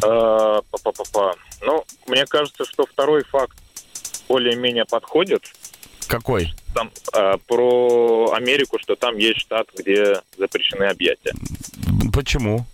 Па-па-па-па. 0.00 1.32
Ну, 1.60 1.84
мне 2.06 2.24
кажется, 2.24 2.64
что 2.64 2.86
второй 2.86 3.22
факт 3.24 3.56
более-менее 4.28 4.84
подходит. 4.86 5.42
Какой? 6.08 6.52
Там 6.74 6.90
а, 7.12 7.36
про 7.46 8.32
Америку, 8.32 8.78
что 8.80 8.96
там 8.96 9.16
есть 9.18 9.40
штат, 9.40 9.68
где 9.76 10.20
запрещены 10.36 10.84
объятия. 10.84 11.32
Почему? 12.12 12.66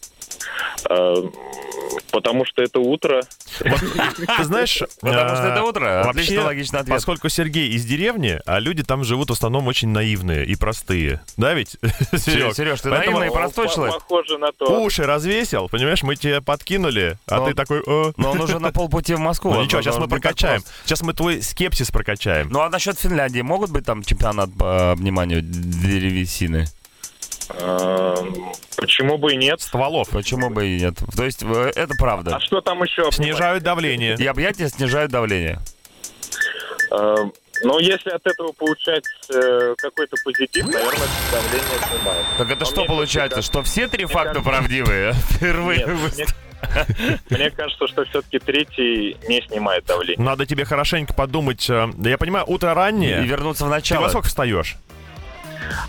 А, 0.89 1.15
потому 2.11 2.45
что 2.45 2.63
это 2.63 2.81
утро. 2.81 3.23
Ты 3.59 4.45
знаешь... 4.45 4.83
Потому 5.01 5.37
что 5.37 5.47
э, 5.47 5.53
это 5.53 5.63
утро. 5.63 5.85
Вообще, 6.05 6.11
Отлично 6.11 6.45
логичный 6.45 6.81
ответ. 6.81 6.97
Поскольку 6.97 7.29
Сергей 7.29 7.71
из 7.71 7.85
деревни, 7.85 8.41
а 8.47 8.59
люди 8.61 8.83
там 8.83 9.05
живут 9.05 9.31
в 9.31 9.33
основном 9.33 9.67
очень 9.67 9.89
наивные 9.89 10.45
и 10.45 10.57
простые. 10.57 11.21
Да 11.37 11.55
ведь, 11.55 11.71
Серег? 12.17 12.55
Сереж, 12.55 12.81
ты 12.81 12.91
Поэтому 12.91 13.19
наивный 13.19 13.29
и 13.29 13.39
простой 13.39 13.69
человек. 13.69 13.95
Похоже 13.95 14.39
на 14.39 14.53
то. 14.53 14.83
Уши 14.83 15.05
развесил, 15.05 15.69
понимаешь, 15.69 16.03
мы 16.03 16.17
тебе 16.17 16.41
подкинули, 16.41 17.19
а 17.27 17.45
ты 17.47 17.55
такой... 17.55 17.83
«Э». 17.87 18.13
Но 18.17 18.33
он 18.33 18.41
уже 18.41 18.59
на 18.59 18.73
полпути 18.73 19.15
в 19.15 19.21
Москву. 19.21 19.53
Ну 19.53 19.63
ничего, 19.63 19.83
сейчас 19.83 19.99
мы 19.99 20.09
прокачаем. 20.09 20.63
Сейчас 20.85 21.03
мы 21.03 21.15
твой 21.15 21.43
скепсис 21.43 21.91
прокачаем. 21.91 22.49
Ну 22.51 22.61
а 22.61 22.71
насчет 22.71 22.99
Финляндии 22.99 23.41
могут 23.41 23.71
быть 23.71 23.85
там 23.85 24.03
чемпионат 24.03 24.51
по 24.57 24.93
обниманию 24.93 25.43
древесины? 25.43 26.67
Почему 28.77 29.19
бы 29.19 29.33
и 29.33 29.37
нет? 29.37 29.61
Стволов. 29.61 30.09
Почему 30.11 30.51
бы 30.51 30.67
и 30.67 30.81
нет? 30.81 30.95
То 31.17 31.25
есть 31.25 31.43
э, 31.43 31.73
это 31.75 31.95
правда. 31.99 32.37
А 32.37 32.41
что 32.41 32.61
там 32.61 32.83
еще? 32.83 33.11
Снижают 33.13 33.63
давление. 33.63 34.17
И 34.19 34.27
объятия 34.27 34.69
снижают 34.69 35.11
давление. 35.13 35.59
А, 36.91 37.17
ну, 37.63 37.79
если 37.79 38.11
от 38.11 38.27
этого 38.27 38.53
получать 38.53 39.05
э, 39.33 39.75
какой-то 39.79 40.17
позитив, 40.25 40.67
наверное, 40.67 41.09
давление 41.33 41.79
снимает. 41.91 42.27
Так 42.39 42.51
это 42.51 42.61
Но 42.61 42.67
что 42.67 42.85
получается? 42.85 43.37
кажется, 43.37 43.43
Что 43.53 43.63
все 43.63 43.89
три 43.89 44.05
мне 44.05 44.13
факта 44.13 44.35
кажется- 44.35 44.51
правдивые? 44.51 45.13
Впервые. 45.31 45.79
Нет, 45.79 45.89
вы- 45.89 46.11
мне, 46.15 47.19
мне 47.31 47.51
кажется, 47.51 47.87
что 47.89 48.05
все-таки 48.05 48.39
третий 48.39 49.17
не 49.29 49.41
снимает 49.49 49.85
давление. 49.87 50.25
Надо 50.25 50.47
тебе 50.47 50.65
хорошенько 50.65 51.15
подумать. 51.15 51.69
э, 51.71 51.89
да 51.95 52.11
Я 52.11 52.19
понимаю, 52.19 52.45
утро 52.49 52.71
И 52.73 52.75
раннее. 52.75 53.23
вернуться 53.23 53.65
в 53.65 53.67
Ты 53.67 53.71
во 53.71 53.77
начало. 53.77 54.09
сколько 54.09 54.29
встаешь? 54.29 54.77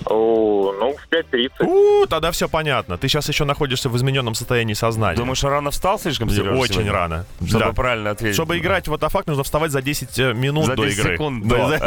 О, 0.06 0.74
ну, 0.80 0.96
в 0.96 1.08
5.30. 1.14 1.66
У, 1.66 2.06
тогда 2.08 2.32
все 2.32 2.48
понятно. 2.50 2.98
Ты 2.98 3.08
сейчас 3.08 3.28
еще 3.30 3.46
находишься 3.46 3.90
в 3.90 3.98
измененном 3.98 4.36
состоянии 4.36 4.74
сознания. 4.74 5.18
Думаешь, 5.18 5.44
рано 5.44 5.72
встал 5.72 6.00
слишком, 6.00 6.30
Сережа, 6.30 6.52
Очень 6.54 6.74
сегодня? 6.74 6.92
рано. 6.92 7.26
Чтобы 7.46 7.66
Да. 7.66 7.72
правильно 7.74 8.10
ответить. 8.12 8.36
Чтобы 8.36 8.58
играть 8.58 8.88
в 8.88 8.94
Атафак, 8.94 9.28
нужно 9.28 9.44
вставать 9.44 9.72
за 9.72 9.82
10 9.82 10.18
э, 10.20 10.34
минут 10.34 10.66
За 10.66 10.76
до 10.76 10.86
10 10.86 11.00
игры. 11.00 11.14
секунд 11.14 11.48
Да, 11.48 11.80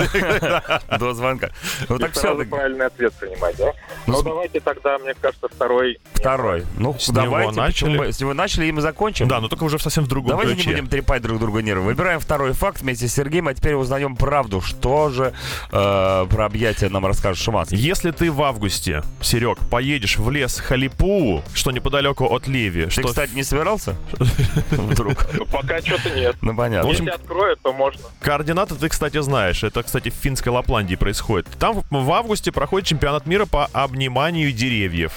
до, 0.91 0.99
до 0.99 1.15
звонка. 1.15 1.51
Ну 1.89 1.97
И 1.97 1.99
так 1.99 2.13
все, 2.13 2.21
сразу 2.21 2.45
правильный 2.47 2.87
ответ 2.87 3.13
принимать, 3.15 3.57
да? 3.57 3.73
Ну, 4.07 4.15
Ну, 4.15 4.21
с- 4.21 4.25
давайте 4.25 4.61
тогда, 4.61 4.99
мне 4.99 5.15
кажется, 5.15 5.49
второй. 5.49 5.99
второй. 6.15 6.65
Ну, 6.77 6.95
С 6.99 7.09
него 7.09 7.23
давайте, 7.23 7.53
начали. 7.53 7.87
почему 7.89 7.99
бы- 8.05 8.13
с 8.13 8.21
него 8.21 8.35
начали, 8.35 8.67
и 8.67 8.73
мы 8.73 8.81
закончим. 8.81 9.29
Да, 9.29 9.41
но 9.41 9.49
только 9.49 9.65
уже 9.65 9.79
совсем 9.79 10.05
в 10.05 10.09
другом 10.09 10.31
Давайте 10.31 10.55
ключе. 10.55 10.69
не 10.71 10.75
будем 10.77 10.89
трепать 10.89 11.23
друг 11.23 11.39
другу 11.39 11.61
нервы. 11.61 11.85
Выбираем 11.85 12.21
второй 12.21 12.53
факт 12.53 12.81
вместе 12.83 13.07
с 13.09 13.15
Сергеем, 13.15 13.49
а 13.49 13.55
теперь 13.55 13.75
узнаем 13.75 14.17
правду. 14.17 14.61
Что 14.61 15.11
же 15.11 15.33
э, 15.71 16.27
про 16.29 16.45
объятия 16.47 16.89
нам 16.89 17.07
расскажет 17.07 17.43
Шуманский? 17.43 17.78
Если 17.79 18.11
ты 18.11 18.33
в 18.33 18.43
августе, 18.43 19.05
Серег, 19.21 19.57
поедешь 19.71 20.19
в 20.19 20.29
лес 20.33 20.59
Халипу, 20.59 21.45
что 21.55 21.71
неподалеку 21.71 22.25
от 22.25 22.49
Леви, 22.49 22.87
Ты, 22.87 22.91
что 22.91 23.03
кстати, 23.05 23.31
не 23.35 23.45
собирался? 23.45 23.95
Вдруг. 24.73 25.15
Пока 25.53 25.81
что-то 25.81 26.11
нет. 26.11 26.35
Ну, 26.41 26.57
понятно. 26.57 26.89
Если 26.89 27.09
откроют, 27.09 27.61
то 27.63 27.73
можно. 27.73 28.01
Координаты 28.21 28.75
ты, 28.75 28.89
кстати, 28.89 29.21
знаешь. 29.21 29.63
Это, 29.63 29.85
кстати, 29.85 30.11
в 30.11 30.15
финской 30.15 30.51
Лапландии 30.51 30.97
происходит. 30.97 31.47
Там 31.61 31.85
в- 31.89 32.11
августе 32.13 32.51
проходит 32.51 32.89
чемпионат 32.89 33.27
мира 33.27 33.47
по 33.47 33.67
обниманию 33.67 34.51
деревьев. 34.51 35.13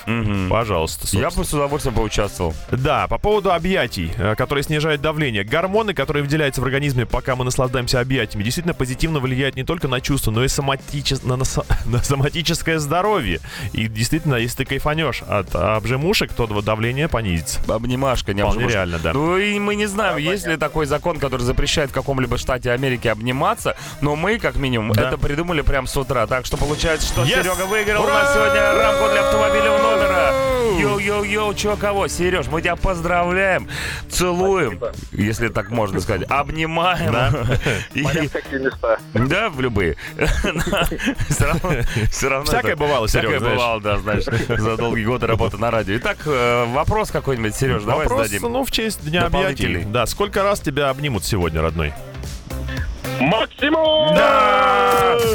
Пожалуйста. 0.47 1.07
Я 1.17 1.31
бы 1.31 1.43
с 1.43 1.51
удовольствием 1.55 1.95
поучаствовал. 1.95 2.53
Да, 2.69 3.07
по 3.07 3.17
поводу 3.17 3.51
объятий, 3.53 4.11
э, 4.15 4.35
которые 4.35 4.63
снижают 4.63 5.01
давление. 5.01 5.43
Гормоны, 5.43 5.95
которые 5.95 6.21
выделяются 6.21 6.61
в 6.61 6.63
организме, 6.65 7.07
пока 7.07 7.35
мы 7.35 7.43
наслаждаемся 7.43 7.99
объятиями, 7.99 8.43
действительно 8.43 8.75
позитивно 8.75 9.19
влияют 9.19 9.55
не 9.55 9.63
только 9.63 9.87
на 9.87 9.99
чувства, 9.99 10.29
но 10.29 10.43
и 10.43 10.47
на, 11.23 11.37
на 11.37 11.43
со- 11.45 11.65
на 11.85 12.03
соматическое 12.51 12.79
здоровье. 12.79 13.39
И 13.73 13.87
действительно, 13.87 14.35
если 14.35 14.57
ты 14.57 14.65
кайфанешь 14.65 15.21
от 15.27 15.55
обжимушек, 15.55 16.33
то 16.33 16.47
давление 16.61 17.07
понизится. 17.07 17.59
Обнимашка, 17.67 18.33
не 18.33 18.41
Вполне 18.41 18.65
обжимашка. 18.65 18.77
реально, 18.77 18.99
да. 18.99 19.13
Ну 19.13 19.37
и 19.37 19.57
мы 19.59 19.75
не 19.75 19.85
знаем, 19.87 20.17
есть 20.17 20.45
ли 20.47 20.57
такой 20.57 20.85
закон, 20.85 21.17
который 21.19 21.41
запрещает 21.43 21.89
в 21.91 21.93
каком-либо 21.93 22.37
штате 22.37 22.71
Америки 22.71 23.07
обниматься, 23.07 23.75
но 24.01 24.15
мы, 24.15 24.37
как 24.39 24.55
минимум, 24.55 24.91
Да. 24.91 25.07
это 25.07 25.17
придумали 25.17 25.61
прямо 25.61 25.87
с 25.87 25.95
утра. 25.97 26.27
Так 26.27 26.45
что 26.45 26.57
получается, 26.57 27.07
что 27.07 27.23
Yes! 27.23 27.43
Серега 27.43 27.65
выиграл 27.65 28.01
у 28.01 28.05
Ура! 28.05 28.13
нас 28.13 28.33
сегодня 28.33 28.73
рамку 28.73 29.11
для 29.11 29.25
автомобильного 29.27 29.77
номера. 29.77 30.31
Йоу-йоу-йоу, 30.81 31.53
чё 31.55 31.75
кого? 31.75 32.07
Сереж, 32.07 32.47
мы 32.47 32.61
тебя 32.61 32.75
поздравляем, 32.75 33.67
целуем, 34.09 34.79
если 35.11 35.49
так 35.49 35.69
можно 35.69 35.99
сказать, 35.99 36.23
обнимаем. 36.29 37.13
И- 37.93 38.01
Смотря 38.01 38.23
в 38.23 38.29
какие 38.31 38.59
места. 38.59 38.97
Да, 39.13 39.49
в 39.49 39.59
любые. 39.61 39.95
Все 41.29 41.45
равно, 41.45 41.71
все 42.43 42.53
равно 42.53 42.59
Всякое 42.69 42.73
это- 42.73 42.83
бывало, 42.83 43.07
Серег, 43.07 43.23
Всякое 43.29 43.39
знаешь. 43.39 43.55
бывало, 43.55 43.81
да, 43.81 43.97
знаешь, 43.97 44.23
за 44.61 44.77
долгие 44.77 45.05
годы 45.05 45.27
работы 45.27 45.57
на 45.57 45.71
радио. 45.71 45.95
Итак, 45.97 46.17
э, 46.25 46.65
вопрос 46.73 47.11
какой-нибудь, 47.11 47.55
Сереж, 47.55 47.83
давай 47.83 48.05
Вопрос, 48.07 48.27
зададим. 48.27 48.51
ну, 48.51 48.63
в 48.65 48.71
честь 48.71 49.03
Дня 49.03 49.25
объятий. 49.25 49.83
Да, 49.85 50.05
сколько 50.05 50.43
раз 50.43 50.59
тебя 50.59 50.89
обнимут 50.89 51.23
сегодня, 51.25 51.61
родной? 51.61 51.93
Максимум! 53.21 54.17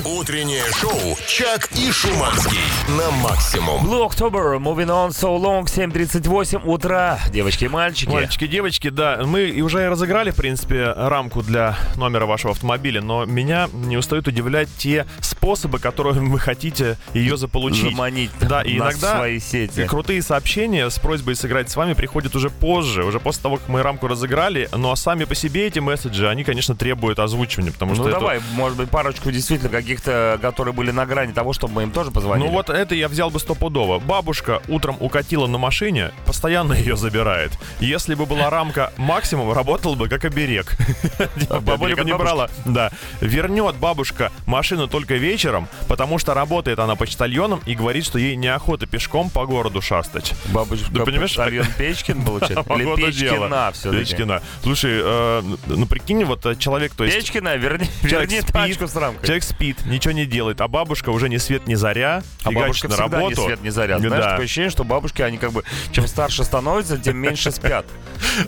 Утреннее 0.05 0.65
шоу 0.73 1.17
«Чак 1.29 1.71
и 1.73 1.93
Шуманский» 1.93 2.59
на 2.89 3.11
максимум. 3.13 3.87
Blue 3.87 4.05
October, 4.11 4.59
moving 4.59 4.89
on 4.89 5.11
so 5.11 5.39
long, 5.41 5.67
7.38 5.67 6.63
утра. 6.65 7.21
Девочки 7.33 7.67
и 7.67 7.69
мальчики. 7.69 8.11
Мальчики, 8.11 8.49
девочки, 8.49 8.89
да, 8.89 9.21
мы 9.25 9.45
и 9.45 9.63
уже 9.63 9.85
и 9.85 9.87
разыграли, 9.87 10.33
в 10.33 10.37
принципе, 10.37 10.93
рамку 10.97 11.43
для 11.43 11.77
номера 11.95 12.27
вашего 12.27 12.53
автомобиля, 12.53 13.01
но 13.01 13.25
меня 13.25 13.69
не 13.73 13.97
устают 13.97 14.27
удивлять 14.27 14.69
те 14.77 15.07
способы, 15.21 15.79
которыми 15.79 16.29
вы 16.29 16.41
хотите 16.41 16.99
ее 17.15 17.37
заполучить. 17.37 17.93
Заманить 17.93 18.31
Да, 18.41 18.63
и 18.63 18.79
нас 18.79 18.95
иногда 18.95 19.15
в 19.15 19.17
свои 19.19 19.39
сети. 19.39 19.87
Крутые 19.87 20.23
сообщения 20.23 20.91
с 20.91 20.99
просьбой 20.99 21.37
сыграть 21.37 21.71
с 21.71 21.77
вами 21.77 21.93
приходят 21.93 22.35
уже 22.35 22.51
позже, 22.51 23.05
уже 23.05 23.21
после 23.21 23.43
того, 23.43 23.59
как 23.59 23.69
мы 23.69 23.83
рамку 23.83 24.09
разыграли. 24.09 24.69
Но 24.77 24.97
сами 24.97 25.25
по 25.25 25.37
себе 25.37 25.69
эти 25.69 25.79
месседжи, 25.79 26.29
они, 26.29 26.43
конечно, 26.43 26.75
требуют 26.75 27.21
озвучивания, 27.21 27.76
потому 27.77 27.95
что 27.95 28.05
Ну 28.05 28.09
это- 28.11 28.19
давай, 28.21 28.41
может 28.55 28.77
быть, 28.79 28.91
парочку 28.91 29.31
действительно 29.31 29.71
каких-то, 29.71 30.39
которые 30.41 30.73
были 30.75 30.91
на 30.91 31.07
грани 31.07 31.33
того, 31.33 31.53
чтобы 31.53 31.75
мы 31.75 31.83
им 31.85 31.91
тоже 31.91 32.11
позвонили. 32.11 32.49
Ну 32.49 32.53
вот 32.53 32.71
это 32.71 32.95
я 32.95 33.09
взял 33.09 33.31
бы 33.31 33.39
стопудово. 33.39 33.99
Бабушка 33.99 34.63
утром 34.69 34.97
укатила 35.01 35.47
на 35.47 35.59
машине, 35.59 36.13
постоянно 36.27 36.73
ее 36.75 36.97
забирает. 36.97 37.53
Если 37.81 38.15
бы 38.15 38.27
была 38.27 38.51
рамка 38.51 38.93
максимум, 38.97 39.53
работал 39.53 39.95
бы 39.95 40.09
как 40.09 40.25
оберег. 40.25 40.77
Бабуля 41.63 41.97
бы 41.97 42.05
не 42.05 42.15
брала. 42.15 42.51
Да. 42.65 42.91
Вернет 43.21 43.77
бабушка 43.77 44.33
машину 44.47 44.89
только 44.89 45.15
вечером, 45.15 45.69
потому 45.89 46.19
что 46.19 46.35
работает 46.35 46.79
она 46.79 46.97
почтальоном 46.97 47.61
и 47.67 47.75
говорит, 47.75 48.05
что 48.05 48.19
ей 48.19 48.37
неохота 48.37 48.87
пешком 48.87 49.31
по 49.31 49.47
городу 49.47 49.81
шастать. 49.83 50.35
Бабушка, 50.47 50.87
Ты 50.93 51.05
понимаешь? 51.05 51.31
почтальон 51.37 51.67
Печкин, 51.79 52.23
получается? 52.25 52.65
Или. 52.77 52.97
Печкина 52.97 53.71
все-таки? 53.73 54.05
Печкина. 54.05 54.43
Слушай, 54.63 55.01
э, 55.03 55.43
ну 55.67 55.87
прикинь, 55.87 56.25
вот 56.25 56.45
э, 56.47 56.57
человек, 56.57 56.95
то 56.95 57.05
есть... 57.05 57.17
Печкина, 57.17 57.57
верни, 57.69 57.87
Человек 58.09 58.31
верни 58.31 58.41
спит, 58.41 58.53
тачку 58.53 58.87
с 58.89 58.97
рамкой. 58.97 59.27
Человек 59.27 59.45
спит, 59.45 59.87
ничего 59.87 60.13
не 60.13 60.27
делает, 60.27 60.61
а 60.61 60.69
бабушка 60.69 61.11
уже 61.11 61.29
ни 61.29 61.37
свет 61.37 61.67
ни 61.67 61.75
заря, 61.75 62.23
А 62.45 62.51
бабушка 62.51 62.89
на 62.89 62.97
работу. 62.97 63.43
ни 63.43 63.47
свет, 63.47 63.63
ни 63.63 63.69
заря. 63.71 63.99
Знаешь, 63.99 64.15
Да. 64.25 64.31
такое 64.31 64.45
ощущение, 64.45 64.71
что 64.71 64.85
бабушки, 64.85 65.23
они 65.23 65.39
как 65.39 65.53
бы, 65.53 65.65
чем 65.93 66.07
старше 66.07 66.45
становятся, 66.45 66.99
тем 66.99 67.17
меньше 67.19 67.51
спят. 67.51 67.87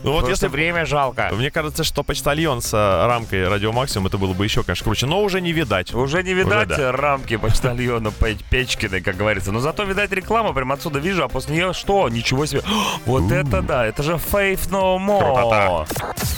Ну 0.02 0.12
вот 0.12 0.28
если 0.28 0.48
время 0.48 0.84
жалко. 0.86 1.30
Мне 1.32 1.50
кажется, 1.50 1.82
что 1.84 2.02
почтальон 2.02 2.60
с 2.62 2.72
э, 2.74 3.06
рамкой 3.06 3.48
радио 3.48 3.72
максимум 3.72 4.06
это 4.06 4.18
было 4.18 4.32
бы 4.34 4.44
еще, 4.44 4.62
конечно, 4.62 4.84
круче, 4.84 5.06
но 5.06 5.22
уже 5.22 5.40
не 5.40 5.52
видать. 5.52 5.94
Уже 5.94 6.22
не 6.22 6.34
видать 6.34 6.70
рамки 6.78 7.36
почтальона 7.36 8.10
Пе- 8.10 8.36
Печкиной, 8.50 9.00
как 9.00 9.16
говорится. 9.16 9.50
Но 9.52 9.60
зато, 9.60 9.84
видать, 9.84 10.12
реклама 10.12 10.52
прям 10.52 10.72
отсюда 10.72 10.98
вижу, 10.98 11.24
а 11.24 11.28
после 11.28 11.54
нее 11.56 11.72
что? 11.72 12.08
Ничего 12.08 12.46
себе. 12.46 12.62
Вот 13.06 13.30
это 13.32 13.62
да, 13.62 13.86
это 13.86 14.02
же 14.02 14.12
Faith 14.14 14.68
No 14.70 14.98
More. 14.98 15.86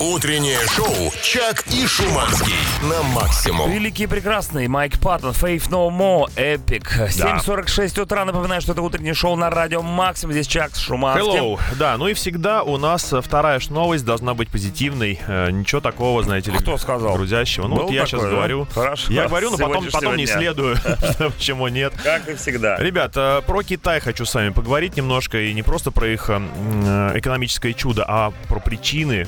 Утреннее 0.00 0.58
шоу 0.68 1.12
«Чак 1.22 1.64
и 1.68 1.86
Шуманский» 1.86 2.54
на 2.82 3.02
максимум. 3.02 3.70
Великий 3.70 4.04
и 4.04 4.06
прекрасный 4.06 4.66
Майк 4.68 4.98
Паттон, 4.98 5.32
Faith 5.32 5.68
No 5.68 5.90
More, 5.90 6.28
Epic. 6.36 7.08
7.46 7.08 8.00
утра. 8.00 8.24
Напоминаю, 8.24 8.60
что 8.62 8.72
это 8.72 8.80
утреннее 8.82 9.12
шоу 9.14 9.36
на 9.36 9.50
радио 9.50 9.82
Максимум. 9.82 10.32
Здесь 10.32 10.46
Чак 10.46 10.74
с 10.74 10.78
Шуманским. 10.78 11.30
Hello. 11.30 11.60
Да, 11.78 11.96
ну 11.98 12.08
и 12.08 12.14
всегда 12.14 12.62
у 12.62 12.78
нас 12.78 13.12
вторая 13.22 13.60
ж 13.60 13.68
новость 13.68 14.04
должна 14.04 14.32
быть 14.34 14.48
позитивной. 14.48 15.18
Э, 15.26 15.50
ничего 15.50 15.80
такого, 15.80 16.22
знаете 16.22 16.50
ли, 16.52 16.58
Кто 16.58 16.76
сказал? 16.78 17.14
грузящего. 17.16 17.66
Ну 17.66 17.76
Был 17.76 17.82
вот 17.84 17.92
я 17.92 18.04
такой, 18.04 18.10
сейчас 18.10 18.22
да? 18.22 18.28
говорю. 18.30 18.66
Хорошо. 18.74 19.12
Я 19.12 19.28
говорю, 19.28 19.50
но 19.50 19.58
потом, 19.58 19.86
потом 19.92 20.16
не 20.16 20.26
следую. 20.26 20.76
Почему 21.18 21.68
нет? 21.68 21.92
Как 22.02 22.28
и 22.28 22.34
всегда. 22.34 22.76
Ребят, 22.78 23.12
э, 23.16 23.42
про 23.46 23.62
Китай 23.62 24.00
хочу 24.00 24.24
с 24.24 24.34
вами 24.34 24.50
поговорить 24.50 24.96
немножко, 24.96 25.38
и 25.40 25.52
не 25.52 25.62
просто 25.62 25.90
про 25.90 26.08
их 26.08 26.30
э, 26.30 26.38
экономическое 27.14 27.74
чудо, 27.74 28.04
а 28.08 28.32
про 28.48 28.58
причины, 28.60 29.26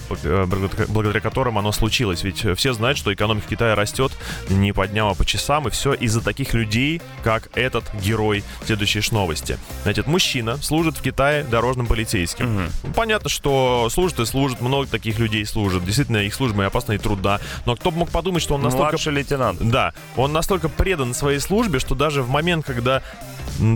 благодаря- 0.89 1.21
которым 1.21 1.59
оно 1.59 1.73
случилось. 1.73 2.23
Ведь 2.25 2.47
все 2.57 2.73
знают, 2.73 2.97
что 2.99 3.13
экономика 3.13 3.22
Китая 3.47 3.75
растет 3.75 4.13
не 4.49 4.73
по 4.73 4.87
дням, 4.87 5.09
а 5.09 5.15
по 5.15 5.25
часам, 5.25 5.69
и 5.69 5.71
все 5.71 5.93
из-за 5.95 6.21
таких 6.21 6.55
людей, 6.55 7.01
как 7.23 7.51
этот 7.55 7.85
герой 7.95 8.45
следующей 8.65 9.03
новости. 9.13 9.59
Значит, 9.83 10.07
мужчина 10.07 10.57
служит 10.59 10.97
в 10.97 11.03
Китае 11.03 11.45
дорожным 11.45 11.87
полицейским. 11.87 12.71
Ну, 12.83 12.93
Понятно, 12.95 13.29
что 13.29 13.89
служит 13.91 14.21
и 14.21 14.27
служит, 14.27 14.61
много 14.61 14.87
таких 14.87 15.19
людей 15.19 15.45
служит. 15.45 15.85
Действительно, 15.85 16.19
их 16.19 16.35
служба 16.35 16.63
и 16.63 16.67
опасна 16.67 16.93
и 16.93 16.99
трудна. 16.99 17.41
Но 17.67 17.75
кто 17.77 17.91
бы 17.91 17.99
мог 17.99 18.11
подумать, 18.11 18.43
что 18.43 18.55
он 18.55 18.63
настолько 18.63 18.93
Младший 18.93 19.13
лейтенант. 19.13 19.59
да, 19.61 19.93
он 20.17 20.33
настолько 20.33 20.69
предан 20.69 21.15
своей 21.15 21.41
службе, 21.41 21.79
что 21.79 21.95
даже 21.95 22.23
в 22.23 22.29
момент, 22.29 22.65
когда 22.67 23.03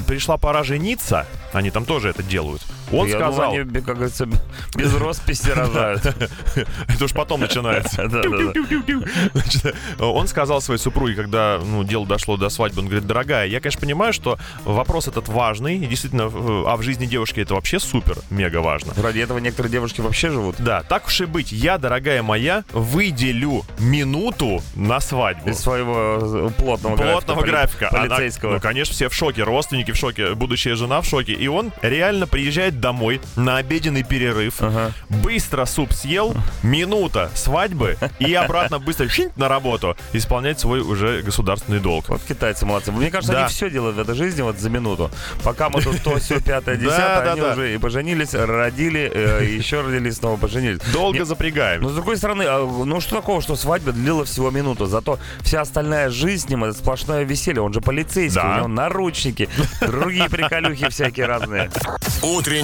пришла 0.07 0.37
пора 0.37 0.63
жениться, 0.65 1.27
они 1.53 1.71
там 1.71 1.85
тоже 1.85 2.09
это 2.09 2.23
делают, 2.23 2.63
он 2.93 3.07
Я 3.09 3.15
сказал... 3.19 3.51
думаю, 3.51 3.63
они, 3.63 3.81
как 3.81 3.97
говорится, 3.97 4.29
без 4.75 4.95
росписи 4.95 5.51
рожают. 5.51 6.05
Это 6.89 7.05
уж 7.05 7.13
потом 7.13 7.41
начинается. 7.41 8.09
Он 9.99 10.27
сказал 10.29 10.61
своей 10.61 10.81
супруге, 10.81 11.15
когда 11.15 11.59
ну, 11.63 11.85
дело 11.85 12.07
дошло 12.07 12.37
до 12.37 12.49
свадьбы, 12.49 12.81
он 12.81 12.87
говорит, 12.87 13.07
дорогая, 13.07 13.47
я, 13.47 13.61
конечно, 13.61 13.81
понимаю, 13.81 14.13
что 14.13 14.39
вопрос 14.65 15.09
этот 15.09 15.29
важный, 15.29 15.77
и 15.77 15.87
действительно, 15.87 16.23
э, 16.23 16.65
а 16.67 16.77
в 16.77 16.83
жизни 16.83 17.07
девушки 17.07 17.41
это 17.41 17.55
вообще 17.55 17.79
супер, 17.79 18.19
мега 18.31 18.59
важно. 18.59 18.93
Ради 18.97 19.21
этого 19.21 19.39
некоторые 19.39 19.73
девушки 19.73 20.01
вообще 20.01 20.31
живут. 20.31 20.57
Да, 20.59 20.83
так 20.83 21.07
уж 21.07 21.21
и 21.21 21.25
быть, 21.25 21.53
я, 21.53 21.79
дорогая 21.79 22.23
моя, 22.23 22.65
выделю 22.73 23.65
минуту 23.79 24.63
на 24.75 25.01
свадьбу. 25.01 25.51
Из 25.51 25.59
своего 25.59 26.49
э, 26.49 26.51
плотного, 26.57 26.97
плотного 26.97 27.43
графика. 27.43 27.89
графика. 27.89 27.89
поли- 27.91 28.07
Она- 28.07 28.17
Полицейского. 28.17 28.53
ну, 28.55 28.61
конечно, 28.61 28.95
все 28.95 29.09
в 29.09 29.15
шоке, 29.15 29.43
родственники 29.43 29.91
в 29.93 29.97
шоке, 29.97 30.35
будущая 30.35 30.75
жена 30.77 31.01
в 31.01 31.07
шоке. 31.07 31.33
И 31.33 31.49
он 31.49 31.73
реально 31.83 32.27
приезжает 32.27 32.76
приходит 32.77 32.81
домой 32.81 33.21
на 33.37 33.57
обеденный 33.59 34.03
перерыв, 34.03 34.61
быстро 35.09 35.65
суп 35.67 35.93
съел, 35.93 36.35
минута 36.63 37.31
свадьбы 37.35 37.97
и 38.19 38.35
обратно 38.35 38.79
быстро 38.79 39.07
на 39.37 39.49
работу 39.49 39.97
исполнять 40.13 40.59
свой 40.61 40.81
уже 40.81 41.23
государственный 41.23 41.81
долг. 41.81 42.09
Вот 42.09 42.21
китайцы 42.27 42.67
молодцы. 42.67 42.93
Мне 42.93 43.11
кажется, 43.11 43.33
Да. 43.33 43.41
они 43.45 43.49
все 43.49 43.71
делают 43.71 43.97
в 43.97 44.01
этой 44.01 44.15
жизни 44.15 44.43
вот 44.43 44.59
за 44.59 44.69
минуту. 44.71 45.11
Пока 45.45 45.69
мы 45.71 45.81
тут 45.81 46.03
то, 46.03 46.17
все, 46.19 46.41
пятое, 46.41 46.77
десятое, 46.87 47.25
да, 47.25 47.33
они 47.33 47.41
да. 47.41 47.53
уже 47.53 47.75
и 47.75 47.79
поженились, 47.79 48.35
родили, 48.35 49.11
э, 49.13 49.45
еще 49.45 49.81
родились, 49.83 50.17
снова 50.17 50.37
поженились. 50.37 50.79
Долго 50.93 51.25
запрягаем. 51.25 51.83
Но 51.83 51.89
с 51.91 51.95
другой 51.95 52.17
стороны, 52.17 52.45
а, 52.47 52.59
ну 52.85 53.01
что 53.01 53.17
такого, 53.17 53.41
что 53.43 53.57
свадьба 53.57 53.93
длила 53.93 54.25
всего 54.25 54.51
минуту, 54.51 54.87
зато 54.87 55.19
вся 55.43 55.61
остальная 55.61 56.11
жизнь 56.11 56.47
с 56.47 56.49
ним 56.49 56.65
это 56.65 56.77
сплошное 56.77 57.23
веселье. 57.25 57.63
Он 57.63 57.73
же 57.73 57.81
полицейский, 57.81 58.41
Да. 58.43 58.55
у 58.55 58.57
него 58.59 58.69
наручники, 58.69 59.49
другие 59.81 60.29
приколюхи 60.29 60.89
всякие 60.89 61.27
разные. 61.27 61.71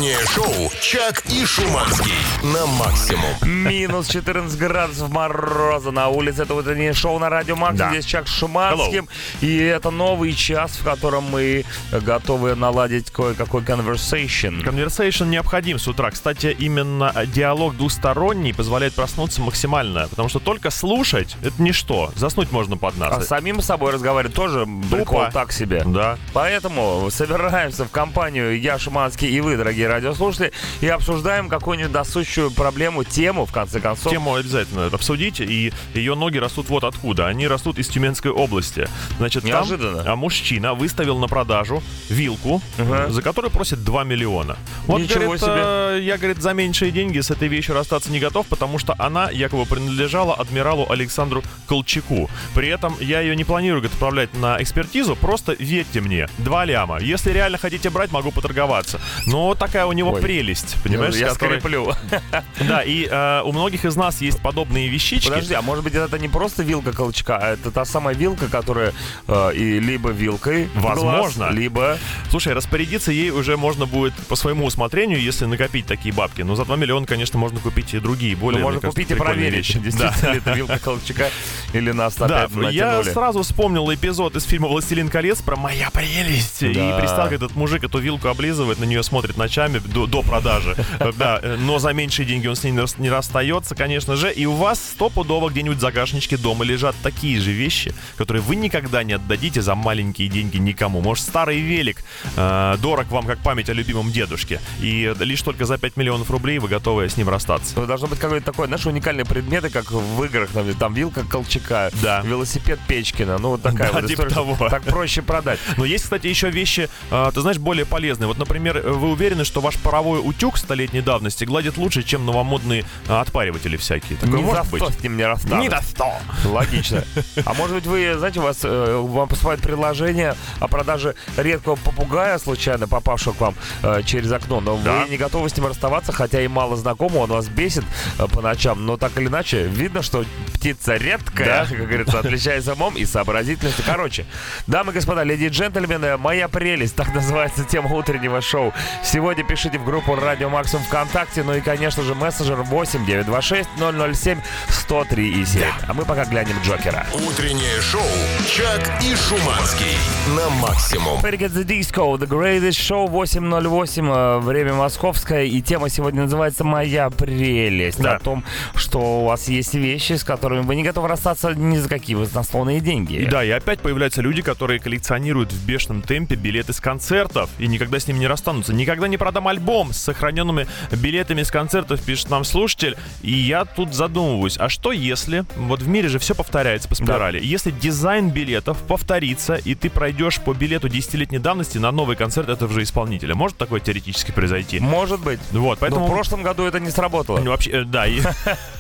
Утреннее 0.02 0.26
шоу 0.26 0.72
«Чак 0.80 1.22
и 1.26 1.44
Шуманский» 1.46 2.12
на 2.42 2.66
максимум. 2.66 3.36
Минус 3.42 4.08
14 4.08 4.58
градусов 4.58 5.10
мороза 5.10 5.92
на 5.92 6.08
улице. 6.08 6.42
Это 6.42 6.54
утреннее 6.54 6.92
шоу 6.92 7.20
на 7.20 7.30
Радио 7.30 7.54
Макс. 7.54 7.78
Да. 7.78 7.90
Здесь 7.90 8.04
Чак 8.06 8.26
с 8.26 8.32
Шуманским. 8.32 9.06
И 9.40 9.56
это 9.58 9.92
новый 9.92 10.32
час, 10.32 10.72
в 10.72 10.82
котором 10.82 11.30
мы 11.30 11.64
готовы 11.92 12.56
наладить 12.56 13.12
кое-какой 13.12 13.62
conversation. 13.62 14.64
Conversation 14.64 15.28
необходим 15.28 15.78
с 15.78 15.86
утра. 15.86 16.10
Кстати, 16.10 16.56
именно 16.58 17.14
диалог 17.28 17.76
двусторонний 17.76 18.52
позволяет 18.52 18.94
проснуться 18.94 19.40
максимально, 19.40 20.08
потому 20.08 20.28
что 20.28 20.40
только 20.40 20.70
слушать— 20.70 21.36
это 21.44 21.62
ничто. 21.62 22.10
Заснуть 22.16 22.50
можно 22.50 22.76
под 22.76 22.96
нас. 22.96 23.16
А 23.16 23.20
самим 23.20 23.62
с 23.62 23.66
собой 23.66 23.92
разговаривать 23.92 24.34
тоже 24.34 24.66
прикол 24.90 25.26
так 25.32 25.52
себе. 25.52 25.84
Да. 25.86 26.18
Поэтому 26.32 27.08
собираемся 27.12 27.84
в 27.84 27.90
компанию 27.92 28.60
я, 28.60 28.80
Шуманский 28.80 29.28
и 29.28 29.40
вы, 29.40 29.56
дорогие 29.56 29.91
радиослушатели, 29.92 30.52
и 30.80 30.88
обсуждаем 30.88 31.48
какую-нибудь 31.48 31.92
досущую 31.92 32.50
проблему, 32.50 33.04
тему, 33.04 33.46
в 33.46 33.52
конце 33.52 33.80
концов. 33.80 34.10
Тему 34.12 34.34
обязательно 34.34 34.86
обсудить, 34.86 35.40
и 35.40 35.72
ее 35.94 36.14
ноги 36.14 36.38
растут 36.38 36.68
вот 36.68 36.84
откуда. 36.84 37.26
Они 37.28 37.46
растут 37.46 37.78
из 37.78 37.88
Тюменской 37.88 38.30
области. 38.30 38.88
Значит, 39.18 39.42
там, 39.42 39.50
Неожиданно. 39.52 40.04
а 40.06 40.16
мужчина 40.16 40.74
выставил 40.74 41.18
на 41.18 41.28
продажу 41.28 41.82
вилку, 42.08 42.60
Ага. 42.78 43.10
за 43.10 43.22
которую 43.22 43.50
просит 43.50 43.84
2 43.84 44.04
миллиона. 44.04 44.56
Вот, 44.86 45.00
Ничего 45.00 45.20
говорит, 45.24 45.40
себе. 45.42 45.52
э, 45.56 45.98
я, 46.02 46.16
говорит, 46.18 46.42
за 46.42 46.52
меньшие 46.54 46.90
деньги 46.90 47.20
с 47.20 47.30
этой 47.30 47.48
вещью 47.48 47.74
расстаться 47.74 48.10
не 48.10 48.18
готов, 48.20 48.46
потому 48.46 48.78
что 48.78 48.94
она 48.98 49.30
якобы 49.30 49.66
принадлежала 49.66 50.34
адмиралу 50.34 50.86
Александру 50.90 51.42
Колчаку. 51.66 52.28
При 52.54 52.68
этом 52.68 52.96
я 53.00 53.20
ее 53.20 53.36
не 53.36 53.44
планирую 53.44 53.80
говорит, 53.82 53.92
отправлять 53.92 54.34
на 54.34 54.60
экспертизу, 54.62 55.16
просто 55.16 55.54
верьте 55.58 56.00
мне, 56.00 56.28
2 56.38 56.64
ляма. 56.64 56.98
Если 57.00 57.30
реально 57.32 57.58
хотите 57.58 57.90
брать, 57.90 58.10
могу 58.12 58.30
поторговаться. 58.32 59.00
Но 59.26 59.54
такая 59.54 59.81
у 59.86 59.92
него 59.92 60.12
Ой. 60.12 60.20
прелесть, 60.22 60.76
понимаешь? 60.82 61.14
я 61.16 61.30
с 61.30 61.34
которой- 61.34 61.60
скреплю. 61.60 61.92
Да, 62.60 62.82
и 62.82 63.06
э, 63.10 63.42
у 63.44 63.52
многих 63.52 63.84
из 63.84 63.96
нас 63.96 64.20
есть 64.20 64.40
подобные 64.40 64.88
вещички. 64.88 65.28
Подожди, 65.28 65.54
а 65.54 65.62
может 65.62 65.84
быть 65.84 65.94
это 65.94 66.18
не 66.18 66.28
просто 66.28 66.62
вилка 66.62 66.92
колчка, 66.92 67.36
а 67.38 67.52
это 67.54 67.70
та 67.70 67.84
самая 67.84 68.14
вилка, 68.14 68.48
которая 68.48 68.92
э, 69.26 69.50
и 69.54 69.80
либо 69.80 70.10
вилкой 70.10 70.68
глаз, 70.74 70.98
Возможно. 70.98 71.50
либо 71.50 71.98
Слушай, 72.30 72.52
распорядиться 72.54 73.12
ей 73.12 73.30
уже 73.30 73.56
можно 73.56 73.86
будет 73.86 74.14
по 74.28 74.36
своему 74.36 74.64
усмотрению, 74.66 75.20
если 75.20 75.44
накопить 75.46 75.86
такие 75.86 76.14
бабки. 76.14 76.42
Но 76.42 76.54
за 76.54 76.64
2 76.64 76.76
миллиона, 76.76 77.06
конечно, 77.06 77.38
можно 77.38 77.58
купить 77.60 77.94
и 77.94 77.98
другие, 77.98 78.36
более 78.36 78.60
ну, 78.60 78.64
можно 78.66 78.80
кажется, 78.80 79.00
купить 79.02 79.16
и 79.16 79.18
проверить, 79.18 79.56
вещи. 79.58 79.78
действительно 79.78 80.32
ли 80.32 80.38
это 80.38 80.52
вилка 80.52 80.78
колчака 80.78 81.28
или 81.72 81.90
нас 81.92 82.14
Да, 82.16 82.44
опять 82.44 82.50
я 82.74 82.86
натянули. 82.92 83.12
сразу 83.12 83.42
вспомнил 83.42 83.92
эпизод 83.92 84.36
из 84.36 84.44
фильма 84.44 84.68
«Властелин 84.68 85.08
колец» 85.08 85.40
про 85.42 85.56
«Моя 85.56 85.90
прелесть». 85.90 86.62
И 86.62 86.72
Да. 86.74 86.98
представил, 86.98 87.24
как 87.24 87.32
этот 87.32 87.56
мужик 87.56 87.84
эту 87.84 87.98
вилку 87.98 88.28
облизывает, 88.28 88.78
на 88.78 88.84
нее 88.84 89.02
смотрит 89.02 89.36
ночами 89.36 89.71
до, 89.80 90.06
до 90.06 90.22
продажи. 90.22 90.76
Да, 91.18 91.40
э, 91.42 91.56
но 91.58 91.78
за 91.78 91.92
меньшие 91.92 92.26
деньги 92.26 92.46
он 92.46 92.56
с 92.56 92.64
ней 92.64 92.70
не 92.72 92.78
рас- 92.80 92.98
не 92.98 93.10
расстается, 93.10 93.74
конечно 93.74 94.16
же. 94.16 94.32
И 94.32 94.46
у 94.46 94.54
вас 94.54 94.80
стопудово 94.80 95.50
где-нибудь 95.50 95.78
в 95.78 95.80
загашничке 95.80 96.36
дома 96.36 96.64
лежат 96.64 96.94
такие 97.02 97.38
же 97.40 97.52
вещи, 97.52 97.94
которые 98.16 98.42
вы 98.42 98.56
никогда 98.56 99.02
не 99.04 99.12
отдадите 99.14 99.60
за 99.62 99.74
маленькие 99.74 100.28
деньги 100.28 100.56
никому. 100.58 101.00
Может, 101.00 101.24
старый 101.24 101.60
велик 101.60 102.02
э, 102.36 102.76
дорог 102.80 103.10
вам 103.10 103.26
как 103.26 103.38
память 103.40 103.68
о 103.68 103.72
любимом 103.72 104.10
дедушке. 104.10 104.60
И 104.80 105.12
лишь 105.20 105.42
только 105.42 105.64
за 105.64 105.78
5 105.78 105.96
миллионов 105.96 106.30
рублей 106.30 106.58
вы 106.58 106.68
готовы 106.68 107.08
с 107.08 107.16
ним 107.16 107.28
расстаться. 107.28 107.74
Ну, 107.76 107.86
Должно 107.86 108.06
быть 108.08 108.18
какой-то 108.18 108.46
такой, 108.46 108.66
знаешь, 108.66 108.86
уникальные 108.86 109.24
предметы, 109.24 109.70
как 109.70 109.90
в 109.90 110.24
играх, 110.24 110.50
там, 110.50 110.72
там 110.74 110.94
вилка 110.94 111.24
Колчака, 111.24 111.90
Да. 112.02 112.20
велосипед 112.24 112.78
Печкина, 112.88 113.38
ну 113.38 113.50
вот 113.50 113.62
такая 113.62 113.88
Да, 113.92 114.00
вот 114.00 114.08
типа 114.08 114.22
история. 114.28 114.34
того. 114.34 114.68
Так 114.68 114.82
проще 114.84 115.22
продать. 115.22 115.58
Но 115.76 115.84
есть, 115.84 116.04
кстати, 116.04 116.26
еще 116.26 116.50
вещи, 116.50 116.88
а, 117.10 117.30
ты 117.30 117.40
знаешь, 117.40 117.58
более 117.58 117.84
полезные. 117.86 118.26
Вот, 118.28 118.38
например, 118.38 118.80
вы 118.80 119.10
уверены, 119.10 119.44
что 119.44 119.60
ваш 119.62 119.78
паровой 119.78 120.20
утюг 120.22 120.58
столетней 120.58 121.00
давности 121.00 121.44
гладит 121.44 121.76
лучше, 121.78 122.02
чем 122.02 122.26
новомодные 122.26 122.84
а, 123.08 123.20
отпариватели 123.22 123.76
всякие? 123.76 124.18
Такое 124.18 124.38
Ни 124.40 124.42
может 124.42 124.64
за 124.66 124.70
быть? 124.70 124.82
с 124.98 125.02
ним 125.02 125.16
не 125.16 125.24
расстанусь. 125.24 125.64
Ни 125.64 125.68
за 125.70 125.80
что. 125.82 126.12
Логично. 126.44 127.04
А 127.46 127.54
может 127.54 127.76
быть, 127.76 127.86
вы, 127.86 128.14
знаете, 128.18 128.40
у 128.40 128.42
вас 128.42 128.58
э, 128.64 128.96
вам 129.02 129.28
поступает 129.28 129.60
предложение 129.62 130.34
о 130.60 130.68
продаже 130.68 131.14
редкого 131.36 131.76
попугая, 131.76 132.38
случайно 132.38 132.86
попавшего 132.88 133.32
к 133.34 133.40
вам 133.40 133.54
э, 133.82 134.02
через 134.04 134.30
окно, 134.32 134.60
но 134.60 134.76
Да. 134.84 135.04
вы 135.04 135.08
не 135.10 135.16
готовы 135.16 135.48
с 135.48 135.56
ним 135.56 135.66
расставаться, 135.66 136.12
хотя 136.12 136.42
и 136.42 136.48
мало 136.48 136.76
знакомы, 136.76 137.18
он 137.18 137.30
вас 137.30 137.48
бесит 137.48 137.84
э, 138.18 138.26
по 138.26 138.40
ночам, 138.42 138.84
но 138.84 138.96
так 138.96 139.16
или 139.16 139.28
иначе, 139.28 139.62
видно, 139.68 140.02
что 140.02 140.24
птица 140.62 140.94
редкая, 140.96 141.46
Да. 141.46 141.66
как 141.68 141.76
говорится, 141.76 142.20
отличается 142.20 142.74
умом 142.74 142.96
и 142.96 143.04
сообразительностью. 143.04 143.84
Короче, 143.84 144.24
дамы 144.68 144.92
и 144.92 144.94
господа, 144.94 145.24
леди 145.24 145.44
и 145.44 145.48
джентльмены, 145.48 146.16
моя 146.18 146.46
прелесть, 146.46 146.94
так 146.94 147.12
называется 147.12 147.64
тема 147.64 147.92
утреннего 147.92 148.40
шоу. 148.40 148.72
Сегодня 149.02 149.42
пишите 149.42 149.80
в 149.80 149.84
группу 149.84 150.14
Радио 150.14 150.48
Максимум 150.48 150.84
ВКонтакте, 150.84 151.42
ну 151.42 151.54
и, 151.54 151.60
конечно 151.60 152.04
же, 152.04 152.14
мессенджер 152.14 152.62
8 152.62 153.04
926 153.04 153.68
007 154.14 154.38
103 154.68 155.40
и 155.40 155.44
7. 155.44 155.62
А 155.88 155.94
мы 155.94 156.04
пока 156.04 156.24
глянем 156.26 156.54
Джокера. 156.64 157.06
Утреннее 157.12 157.80
шоу 157.80 158.00
«Чак 158.46 158.88
и 159.02 159.16
Шуманский» 159.16 159.96
на 160.36 160.48
максимум. 160.60 161.18
Forget 161.18 161.50
the 161.52 161.64
Disco, 161.64 162.16
The 162.16 162.28
Greatest 162.28 162.78
Show 162.78 163.08
808, 163.08 164.08
э, 164.08 164.38
время 164.38 164.74
московское, 164.74 165.42
и 165.42 165.60
тема 165.60 165.88
сегодня 165.88 166.22
называется 166.22 166.62
«Моя 166.62 167.10
прелесть». 167.10 168.00
Да. 168.00 168.14
О 168.14 168.18
том, 168.20 168.44
что 168.76 169.22
у 169.22 169.24
вас 169.24 169.48
есть 169.48 169.74
вещи, 169.74 170.12
с 170.12 170.22
которыми 170.22 170.51
вы 170.60 170.76
не 170.76 170.82
готовы 170.82 171.08
расстаться 171.08 171.54
ни 171.54 171.78
за 171.78 171.88
какие 171.88 172.16
баснословные 172.16 172.80
деньги. 172.80 173.14
И 173.14 173.26
да, 173.26 173.42
и 173.42 173.50
опять 173.50 173.80
появляются 173.80 174.20
люди, 174.20 174.42
которые 174.42 174.78
коллекционируют 174.78 175.52
в 175.52 175.66
бешеном 175.66 176.02
темпе 176.02 176.34
билеты 176.34 176.72
с 176.72 176.80
концертов 176.80 177.48
и 177.58 177.66
никогда 177.66 177.98
с 177.98 178.06
ними 178.06 178.18
не 178.18 178.26
расстанутся. 178.26 178.74
Никогда 178.74 179.08
не 179.08 179.16
продам 179.16 179.48
альбом 179.48 179.92
с 179.92 179.98
сохраненными 179.98 180.66
билетами 180.90 181.42
с 181.42 181.50
концертов, 181.50 182.02
пишет 182.02 182.30
нам 182.30 182.44
слушатель. 182.44 182.96
И 183.22 183.32
я 183.32 183.64
тут 183.64 183.94
задумываюсь, 183.94 184.58
а 184.58 184.68
что 184.68 184.92
если, 184.92 185.44
вот 185.56 185.80
в 185.80 185.88
мире 185.88 186.08
же 186.08 186.18
все 186.18 186.34
повторяется 186.34 186.88
по 186.88 186.94
спирали, 186.94 187.40
если 187.42 187.70
дизайн 187.70 188.30
билетов 188.30 188.78
повторится, 188.88 189.54
и 189.54 189.74
ты 189.74 189.88
пройдешь 189.88 190.40
по 190.40 190.52
билету 190.52 190.88
десятилетней 190.88 191.38
давности 191.38 191.78
на 191.78 191.90
новый 191.90 192.16
концерт 192.16 192.48
этого 192.48 192.72
же 192.72 192.82
исполнителя? 192.82 193.34
Может 193.34 193.56
такое 193.56 193.80
теоретически 193.80 194.32
произойти? 194.32 194.80
Может 194.80 195.20
быть. 195.20 195.40
Вот, 195.52 195.80
Но 195.80 195.80
поэтому... 195.80 196.06
в 196.06 196.10
прошлом 196.10 196.42
году 196.42 196.64
это 196.64 196.80
не 196.80 196.90
сработало. 196.90 197.38
Ну, 197.38 197.50
Вообще, 197.50 197.70
э, 197.70 197.84
да. 197.84 198.06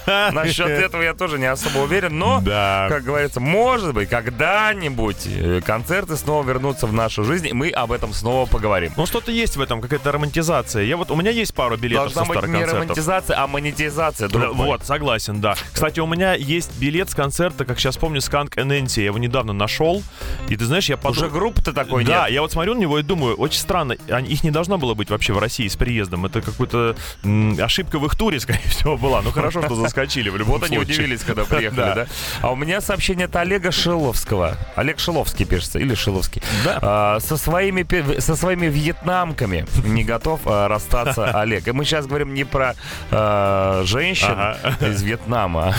Насчет 0.32 0.68
этого 0.68 1.02
я 1.02 1.14
тоже 1.14 1.38
не 1.38 1.46
особо 1.46 1.61
уверен, 1.76 2.18
но, 2.18 2.40
Да. 2.40 2.86
как 2.88 3.04
говорится, 3.04 3.40
может 3.40 3.94
быть, 3.94 4.08
когда-нибудь 4.08 5.26
э, 5.26 5.60
концерты 5.64 6.16
снова 6.16 6.46
вернутся 6.46 6.86
в 6.86 6.92
нашу 6.92 7.24
жизнь, 7.24 7.48
и 7.48 7.52
мы 7.52 7.70
об 7.70 7.92
этом 7.92 8.12
снова 8.12 8.46
поговорим. 8.46 8.92
Ну, 8.96 9.06
что-то 9.06 9.30
есть 9.32 9.56
в 9.56 9.60
этом, 9.60 9.80
какая-то 9.80 10.12
романтизация. 10.12 10.82
Я 10.84 10.96
вот, 10.96 11.10
у 11.10 11.16
меня 11.16 11.30
есть 11.30 11.54
пару 11.54 11.76
билетов 11.76 12.12
Должна 12.12 12.22
со 12.22 12.28
быть 12.28 12.38
старых 12.38 12.50
не 12.50 12.60
концертов. 12.60 12.82
романтизация, 12.82 13.42
а 13.42 13.46
монетизация, 13.46 14.28
Да, 14.28 14.38
мой. 14.52 14.66
Вот, 14.66 14.84
согласен, 14.84 15.40
да. 15.40 15.54
Кстати, 15.72 16.00
у 16.00 16.06
меня 16.06 16.34
есть 16.34 16.78
билет 16.78 17.10
с 17.10 17.14
концерта, 17.14 17.64
как 17.64 17.78
сейчас 17.78 17.96
помню, 17.96 18.20
Сканк 18.20 18.58
Эненси. 18.58 19.00
Я 19.00 19.06
его 19.06 19.18
недавно 19.18 19.52
нашел. 19.52 20.02
И 20.48 20.56
ты 20.56 20.64
знаешь, 20.64 20.88
я 20.88 20.96
подумал... 20.96 21.26
Уже 21.26 21.30
группы-то 21.30 21.72
такой 21.72 22.04
да, 22.04 22.24
нет. 22.24 22.32
я 22.32 22.42
вот 22.42 22.52
смотрю 22.52 22.74
на 22.74 22.78
него 22.80 22.98
и 22.98 23.02
думаю, 23.02 23.36
очень 23.36 23.60
странно, 23.60 23.92
их 23.92 24.44
не 24.44 24.50
должно 24.50 24.78
было 24.78 24.94
быть 24.94 25.10
вообще 25.10 25.32
в 25.32 25.38
России 25.38 25.68
с 25.68 25.76
приездом. 25.76 26.26
Это 26.26 26.40
какая-то 26.42 26.96
м, 27.24 27.56
ошибка 27.60 27.98
в 27.98 28.06
их 28.06 28.16
туре, 28.16 28.40
скорее 28.40 28.68
всего, 28.68 28.96
была. 28.96 29.22
Ну 29.22 29.30
хорошо, 29.30 29.62
что 29.62 29.74
заскочили 29.74 30.28
в 30.28 30.36
любом 30.36 30.52
Вот 30.52 30.64
они 30.64 30.78
удивились, 30.78 31.20
когда 31.22 31.44
приехали, 31.56 31.80
Да. 31.80 31.94
да. 31.94 32.06
А 32.40 32.52
у 32.52 32.56
меня 32.56 32.80
сообщение 32.80 33.26
от 33.26 33.36
Олега 33.36 33.72
Шиловского. 33.72 34.56
Олег 34.76 34.98
Шиловский 34.98 35.44
пишется, 35.44 35.78
или 35.78 35.94
Шиловский. 35.94 36.42
Да. 36.64 36.78
А, 36.82 37.20
со, 37.20 37.36
своими, 37.36 37.86
со 38.20 38.36
своими 38.36 38.66
вьетнамками 38.66 39.66
не 39.84 40.04
готов 40.04 40.40
а, 40.46 40.68
расстаться 40.68 41.26
Олег. 41.40 41.68
И 41.68 41.72
мы 41.72 41.84
сейчас 41.84 42.06
говорим 42.06 42.34
не 42.34 42.44
про 42.44 42.74
а, 43.10 43.82
женщин 43.84 44.36
из 44.80 45.02
Вьетнама. 45.02 45.74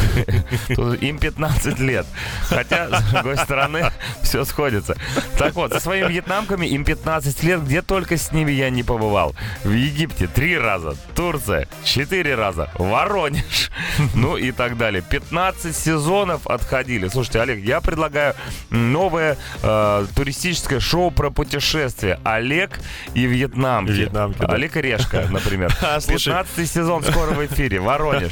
Им 1.01 1.17
15 1.17 1.79
лет. 1.79 2.05
Хотя, 2.43 2.99
с 2.99 3.03
другой 3.12 3.38
стороны, 3.38 3.91
все 4.21 4.45
сходится. 4.45 4.95
Так 5.38 5.53
вот, 5.55 5.73
со 5.73 5.79
своими 5.79 6.07
вьетнамками 6.07 6.65
им 6.65 6.83
15 6.86 7.43
лет, 7.43 7.63
где 7.63 7.81
только 7.81 8.17
с 8.17 8.31
ними 8.31 8.51
я 8.51 8.69
не 8.69 8.83
побывал. 8.83 9.36
В 9.63 9.71
Египте 9.71 10.27
три 10.27 10.57
раза, 10.57 10.95
Турция 11.15 11.67
четыре 11.83 12.36
раза, 12.36 12.69
Воронеж 12.75 13.71
ну 14.13 14.38
и 14.38 14.51
так 14.51 14.77
далее. 14.77 15.01
15 15.01 15.62
сезонов 15.71 16.47
отходили. 16.47 17.08
Слушайте, 17.08 17.41
Олег, 17.41 17.60
я 17.63 17.80
предлагаю 17.82 18.36
новое 18.69 19.38
э, 19.62 20.06
туристическое 20.15 20.80
шоу 20.80 21.12
про 21.12 21.30
путешествия. 21.30 22.19
Олег 22.23 22.80
и 23.13 23.26
Вьетнам. 23.26 23.86
Вьетнамки, 23.86 24.39
да. 24.39 24.47
Олег 24.47 24.76
и 24.78 24.82
Решка, 24.82 25.28
например. 25.30 25.73
А, 25.84 25.99
слушай. 25.99 26.30
15 26.30 26.69
сезон 26.69 27.04
скоро 27.04 27.32
в 27.32 27.45
эфире. 27.45 27.80
Воронеж. 27.80 28.32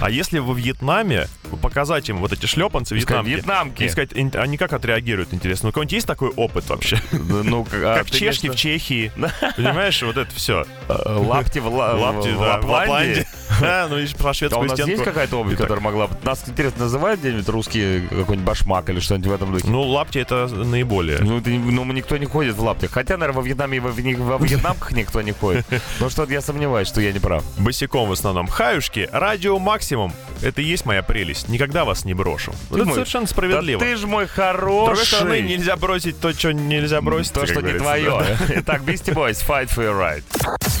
А 0.00 0.10
если 0.10 0.38
во 0.38 0.54
Вьетнаме 0.54 1.28
показать 1.62 2.08
им 2.08 2.18
вот 2.18 2.32
эти 2.32 2.46
шлепанцы 2.46 2.94
вьетнамки, 2.94 3.28
«Вьетнамки». 3.28 3.82
и 3.84 3.88
сказать, 3.88 4.12
они 4.12 4.56
как 4.56 4.72
отреагируют, 4.72 5.32
интересно? 5.32 5.68
У 5.68 5.72
кого-нибудь 5.72 5.92
есть 5.92 6.06
такой 6.06 6.30
опыт 6.30 6.68
вообще? 6.68 7.00
Ну, 7.12 7.66
а 7.72 7.98
Как 7.98 8.10
чешки 8.10 8.46
в 8.46 8.50
имеешь 8.50 8.60
Чехии. 8.60 9.12
Понимаешь, 9.56 10.02
вот 10.02 10.16
это 10.16 10.34
все. 10.34 10.64
в 10.88 10.90
э, 10.90 11.12
Лапти 11.16 11.58
в 11.58 11.64
в 11.64 11.70
в 11.70 12.40
Лапландии. 12.40 13.26
Да, 13.60 13.86
ну 13.88 13.98
и 13.98 14.06
про 14.14 14.28
А 14.28 14.30
у 14.30 14.34
шведскую 14.34 14.68
нас 14.68 14.78
есть 14.78 14.88
стенку. 14.90 15.04
какая-то 15.04 15.40
обувь, 15.40 15.56
которая 15.56 15.80
могла 15.84 16.08
Нас, 16.34 16.42
интересно, 16.48 16.84
называют 16.84 17.20
где-нибудь 17.20 17.48
русские 17.48 18.00
какой-нибудь 18.08 18.40
башмак 18.40 18.90
или 18.90 18.98
что-нибудь 18.98 19.28
в 19.28 19.32
этом 19.34 19.52
духе? 19.52 19.68
Ну, 19.68 19.82
лапти 19.82 20.18
это 20.18 20.48
наиболее. 20.48 21.18
Ну, 21.20 21.40
ты- 21.40 21.56
ну, 21.56 21.84
никто 21.92 22.16
не 22.16 22.26
ходит 22.26 22.56
в 22.56 22.60
лаптях. 22.64 22.90
Хотя, 22.90 23.16
наверное, 23.16 23.40
во 23.40 23.46
Вьетнаме 23.46 23.76
и 23.76 23.80
во, 23.80 23.90
во 23.90 24.44
Вьетнамках 24.44 24.90
никто 24.90 25.22
не 25.22 25.30
ходит. 25.30 25.64
Но 26.00 26.10
что-то 26.10 26.32
я 26.32 26.40
сомневаюсь, 26.40 26.88
что 26.88 27.00
я 27.00 27.12
не 27.12 27.20
прав. 27.20 27.44
Босиком 27.56 28.08
в 28.08 28.12
основном. 28.12 28.48
Хаюшки, 28.48 29.08
радио 29.12 29.60
максимум. 29.60 30.12
Это 30.42 30.60
и 30.60 30.64
есть 30.64 30.84
моя 30.86 31.04
прелесть. 31.04 31.48
Никогда 31.48 31.84
вас 31.84 32.04
не 32.04 32.14
брошу. 32.14 32.52
Вот 32.68 32.78
это 32.78 32.84
мой- 32.86 32.94
совершенно 32.94 33.26
Да 33.26 33.30
справедливо. 33.30 33.78
ты 33.80 33.94
ж 33.96 34.04
мой 34.04 34.26
С 34.26 34.30
другой 34.34 34.96
стороны, 34.96 35.36
хороший. 35.36 35.42
нельзя 35.42 35.76
бросить 35.76 36.18
то, 36.20 36.32
что 36.32 36.52
нельзя 36.52 37.00
бросить. 37.00 37.32
То, 37.32 37.46
что 37.46 37.60
не 37.60 37.74
твое. 37.78 38.10
да. 38.10 38.36
Итак, 38.56 38.82
Beastie 38.82 39.14
Boys, 39.14 39.38
Fight 39.46 39.68
for 39.72 39.84
your 39.84 39.96
right. 39.96 40.24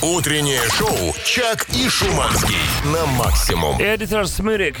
Утреннее 0.02 0.60
шоу 0.76 1.14
«Чак 1.24 1.66
и 1.70 1.88
Шуманский» 1.88 2.56
на 2.92 3.06
максимум. 3.06 3.80
Эдитор 3.80 4.26
Смырик, 4.26 4.80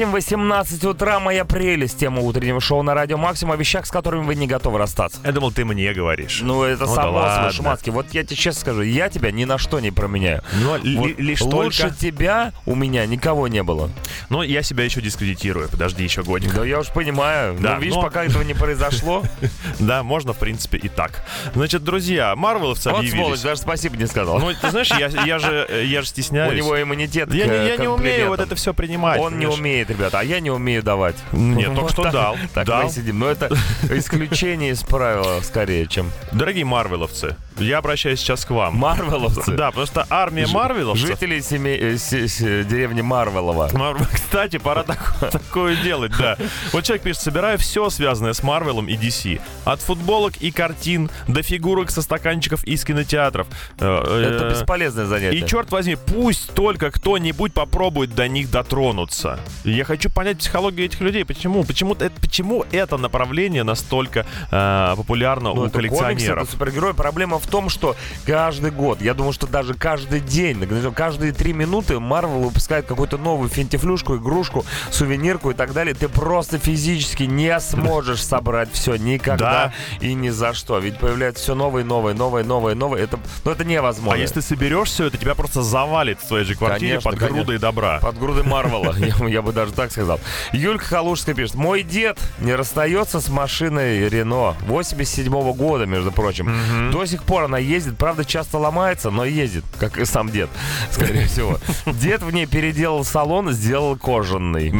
8.18 0.00 0.88
утра, 0.88 1.20
моя 1.20 1.44
прелесть. 1.44 1.98
Тема 1.98 2.22
утреннего 2.22 2.58
шоу 2.58 2.82
на 2.82 2.94
Радио 2.94 3.18
Максимум 3.18 3.52
о 3.52 3.56
вещах, 3.56 3.84
с 3.84 3.90
которыми 3.90 4.24
вы 4.24 4.34
не 4.34 4.46
готовы 4.46 4.78
расстаться. 4.78 5.20
Я 5.24 5.32
думал, 5.32 5.52
ты 5.52 5.66
мне 5.66 5.92
говоришь. 5.92 6.40
Ну, 6.42 6.62
это 6.62 6.86
Ну 6.86 6.86
да 6.86 6.94
само 6.94 7.06
собой, 7.08 7.20
ладно. 7.22 7.52
Шуманский. 7.52 7.92
Вот 7.92 8.06
я 8.12 8.24
тебе 8.24 8.36
честно 8.36 8.60
скажу, 8.62 8.80
я 8.80 9.10
тебя 9.10 9.30
ни 9.30 9.44
на 9.44 9.58
что 9.58 9.78
не 9.78 9.90
променяю. 9.90 10.42
Но 10.62 10.78
ли- 10.78 10.96
Вот 10.96 11.18
лишь 11.18 11.42
лучше 11.42 11.82
только... 11.82 11.96
тебя 11.96 12.52
у 12.64 12.74
меня 12.74 13.04
никого 13.04 13.46
не 13.48 13.62
было. 13.62 13.90
Но 14.30 14.42
я 14.42 14.62
себя 14.62 14.84
еще 14.84 15.02
дискредитирую. 15.02 15.68
Подожди 15.68 16.02
еще 16.02 16.22
годик. 16.22 16.54
Да 16.54 16.64
я 16.64 16.80
уж 16.80 16.88
понимаю. 16.88 17.56
Да, 17.60 17.74
но 17.74 17.80
видишь, 17.80 17.96
но- 17.96 18.02
пока 18.02 18.24
этого 18.24 18.42
не 18.42 18.54
произошло. 18.54 19.22
Да, 19.78 20.02
можно, 20.02 20.32
в 20.32 20.38
принципе, 20.38 20.78
и 20.78 20.88
так. 20.88 21.24
Значит, 21.54 21.84
друзья, 21.84 22.34
Марвеловцы 22.36 22.90
Вот 22.90 22.98
объявились. 22.98 23.20
сволочь, 23.22 23.40
даже 23.40 23.60
спасибо 23.60 23.96
не 23.96 24.06
сказал. 24.06 24.38
Ну, 24.38 24.52
ты 24.52 24.70
знаешь, 24.70 24.90
я, 24.90 25.38
же, 25.38 25.66
э, 25.68 25.84
я 25.84 26.00
же 26.02 26.06
У 26.06 26.10
стесняюсь. 26.10 26.56
него 26.56 26.80
иммунитет 26.80 27.32
я, 27.34 27.46
не, 27.46 27.68
я 27.68 27.76
не 27.76 27.88
умею 27.88 28.28
вот 28.28 28.40
это 28.40 28.54
все 28.54 28.72
принимать. 28.74 29.20
Он 29.20 29.38
не 29.38 29.46
понимаешь? 29.46 29.58
Умеет, 29.90 29.98
ребята, 29.98 30.20
а 30.20 30.24
я 30.24 30.40
не 30.40 30.50
умею 30.50 30.82
давать. 30.82 31.16
Нет, 31.32 31.66
только 31.74 31.80
Вот 31.82 31.90
что 31.92 32.02
так- 32.04 32.12
дал. 32.12 32.36
Так 32.54 32.66
дал. 32.66 32.84
мы 32.84 32.90
сидим. 32.90 33.18
Но 33.18 33.28
это 33.28 33.48
исключение 33.90 34.70
из 34.70 34.82
правила, 34.82 35.40
скорее, 35.42 35.86
чем 35.86 36.10
Дорогие 36.32 36.64
марвеловцы, 36.64 37.36
я 37.58 37.78
обращаюсь 37.78 38.20
сейчас 38.20 38.44
к 38.44 38.50
вам. 38.50 38.76
марвеловцы. 38.76 39.52
Да, 39.52 39.68
потому 39.68 39.86
что 39.86 40.06
армия 40.08 40.46
марвеловцев... 40.46 41.06
Жители 41.06 41.40
семей, 41.40 41.78
э, 41.80 42.64
деревни 42.64 43.02
Марвелова. 43.02 43.68
Мар- 43.72 43.96
Кстати, 44.12 44.58
пора 44.58 44.82
так- 44.82 45.14
такое 45.32 45.76
делать, 45.76 46.12
да. 46.18 46.36
Вот 46.72 46.84
человек 46.84 47.02
пишет, 47.02 47.22
собираю 47.22 47.58
все 47.58 47.90
связанное 47.90 48.32
с 48.32 48.42
Марвелом 48.42 48.88
и 48.88 48.96
DC. 48.96 49.40
От 49.64 49.80
футболок 49.80 50.36
и 50.40 50.50
картин 50.50 51.10
до 51.28 51.42
фигурок 51.42 51.90
со 51.90 52.02
стаканчиков 52.02 52.64
из 52.64 52.84
кинотеатров. 52.84 53.46
Э, 53.78 54.34
Это 54.36 54.46
э, 54.46 54.50
бесполезное 54.50 55.04
занятие. 55.06 55.38
И 55.38 55.46
черт 55.46 55.70
возьми, 55.70 55.96
пусть 55.96 56.54
только 56.54 56.90
кто-нибудь 56.90 57.52
попробует 57.52 58.14
до 58.14 58.28
них 58.28 58.50
дотронуться. 58.50 59.38
Я 59.64 59.79
хочу 59.84 60.10
понять 60.10 60.38
психологию 60.38 60.86
этих 60.86 61.00
людей. 61.00 61.24
Почему? 61.24 61.64
Почему, 61.64 61.94
это- 61.94 62.20
почему 62.20 62.64
это 62.72 62.96
направление 62.96 63.62
настолько 63.62 64.26
э, 64.50 64.94
популярно 64.96 65.54
Ну, 65.54 65.62
у 65.62 65.64
это 65.66 65.72
комиксы, 65.78 65.96
коллекционеров? 65.98 66.42
это 66.44 66.52
супергерой. 66.52 66.94
Проблема 66.94 67.38
в 67.38 67.46
том, 67.46 67.68
что 67.68 67.96
каждый 68.26 68.70
год, 68.70 69.00
я 69.02 69.14
думаю, 69.14 69.32
что 69.32 69.46
даже 69.46 69.74
каждый 69.74 70.20
день, 70.20 70.66
каждые 70.94 71.32
три 71.32 71.52
минуты 71.52 71.98
Марвел 72.00 72.40
выпускает 72.40 72.86
какую-то 72.86 73.18
новую 73.18 73.48
финтифлюшку, 73.48 74.16
игрушку, 74.16 74.64
сувенирку 74.90 75.50
и 75.50 75.54
так 75.54 75.72
далее. 75.72 75.94
Ты 75.94 76.08
просто 76.08 76.58
физически 76.58 77.24
не 77.24 77.58
сможешь 77.60 78.22
собрать 78.24 78.70
все 78.72 78.96
никогда 78.96 79.72
и 80.00 80.14
ни 80.14 80.28
за 80.30 80.52
что. 80.54 80.78
Ведь 80.78 80.98
появляется 80.98 81.42
все 81.42 81.54
новое, 81.54 81.84
новое, 81.84 82.14
новое, 82.14 82.44
новое, 82.44 82.74
новое. 82.74 83.02
Это, 83.02 83.18
ну, 83.44 83.50
это 83.50 83.64
невозможно. 83.64 84.14
А 84.14 84.18
если 84.18 84.34
ты 84.34 84.42
соберешь 84.42 84.88
все 84.88 85.06
это, 85.06 85.16
тебя 85.16 85.34
просто 85.34 85.62
завалит 85.62 86.18
в 86.20 86.26
твоей 86.28 86.44
же 86.44 86.54
квартире 86.54 86.90
Конечно, 86.92 87.10
под 87.10 87.18
конечно. 87.18 87.36
грудой 87.36 87.58
добра. 87.58 87.98
Под 88.00 88.18
грудой 88.18 88.42
Марвела, 88.44 88.94
я, 88.98 89.26
я 89.28 89.42
бы 89.42 89.52
даже 89.52 89.69
так 89.74 89.92
сказал. 89.92 90.20
Юлька 90.52 90.84
Халужская 90.84 91.34
пишет, 91.34 91.54
мой 91.54 91.82
дед 91.82 92.18
не 92.40 92.54
расстается 92.54 93.20
с 93.20 93.28
машиной 93.28 94.08
Рено 94.08 94.54
87 94.62 95.52
года, 95.52 95.86
между 95.86 96.12
прочим. 96.12 96.90
До 96.92 97.04
сих 97.06 97.22
пор 97.24 97.44
она 97.44 97.58
ездит, 97.58 97.96
правда, 97.96 98.24
часто 98.24 98.58
ломается, 98.58 99.10
но 99.10 99.24
ездит, 99.24 99.64
как 99.78 99.98
и 99.98 100.04
сам 100.04 100.28
дед, 100.28 100.48
скорее 100.90 101.26
всего. 101.26 101.58
Дед 101.86 102.22
в 102.22 102.30
ней 102.32 102.46
переделал 102.46 103.04
салон, 103.04 103.52
сделал 103.52 103.96
кожаный. 103.96 104.72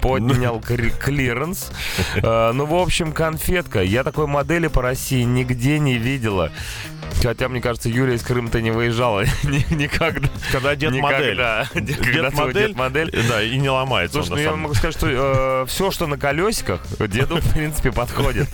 Поднял 0.00 0.60
клиренс. 0.60 1.70
Э, 2.16 2.52
Ну, 2.52 2.66
в 2.66 2.74
общем, 2.74 3.12
конфетка. 3.12 3.82
Я 3.82 4.04
такой 4.04 4.26
модели 4.26 4.68
по 4.68 4.82
России 4.82 5.22
нигде 5.22 5.78
не 5.78 5.98
видела. 5.98 6.50
Хотя, 7.22 7.48
мне 7.48 7.60
кажется, 7.60 7.88
Юля 7.88 8.14
из 8.14 8.22
Крыма-то 8.22 8.60
не 8.60 8.70
выезжала 8.70 9.24
ни- 9.42 9.74
никогда. 9.74 10.28
Когда 10.52 10.76
дед 10.76 10.92
модель. 10.92 11.36
Дед 11.74 12.32
модель, 12.34 12.74
модель. 12.76 13.10
Да, 13.28 13.42
и 13.42 13.56
не 13.58 13.68
ломается 13.68 14.22
Слушай, 14.22 14.30
ну 14.30 14.50
я 14.50 14.56
могу 14.56 14.74
сказать, 14.74 14.94
что 14.96 15.64
все, 15.66 15.90
что 15.90 16.06
на 16.06 16.16
колесиках, 16.16 16.80
деду, 17.08 17.36
в 17.40 17.52
принципе, 17.52 17.92
подходит. 17.92 18.48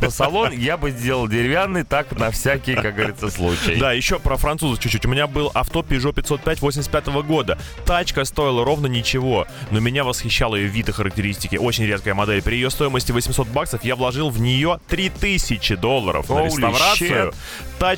Но 0.00 0.10
салон 0.10 0.52
я 0.52 0.76
бы 0.76 0.90
сделал 0.90 1.28
деревянный, 1.28 1.84
так 1.84 2.12
на 2.18 2.30
всякий, 2.30 2.74
как 2.74 2.94
говорится, 2.94 3.30
случай. 3.30 3.76
Да, 3.76 3.92
еще 3.92 4.18
про 4.18 4.36
французов 4.36 4.78
чуть-чуть. 4.80 5.06
У 5.06 5.08
меня 5.08 5.26
был 5.26 5.50
авто 5.54 5.80
Peugeot 5.80 6.12
505 6.12 6.60
85 6.60 7.06
года. 7.24 7.58
Тачка 7.86 8.24
стоила 8.24 8.64
ровно 8.64 8.86
ничего, 8.86 9.46
но 9.70 9.80
меня 9.80 10.04
восхищало 10.04 10.56
ее 10.56 10.66
вид 10.68 10.88
и 10.88 10.92
характеристики. 10.92 11.56
Очень 11.56 11.86
редкая 11.86 12.14
модель. 12.14 12.42
При 12.42 12.56
ее 12.56 12.70
стоимости 12.70 13.12
800 13.12 13.48
баксов 13.48 13.84
я 13.84 13.96
вложил 13.96 14.30
в 14.30 14.40
нее 14.40 14.78
3000 14.88 15.76
долларов 15.76 16.28
на 16.28 16.44
реставрацию. 16.44 17.10
shit. 17.10 17.34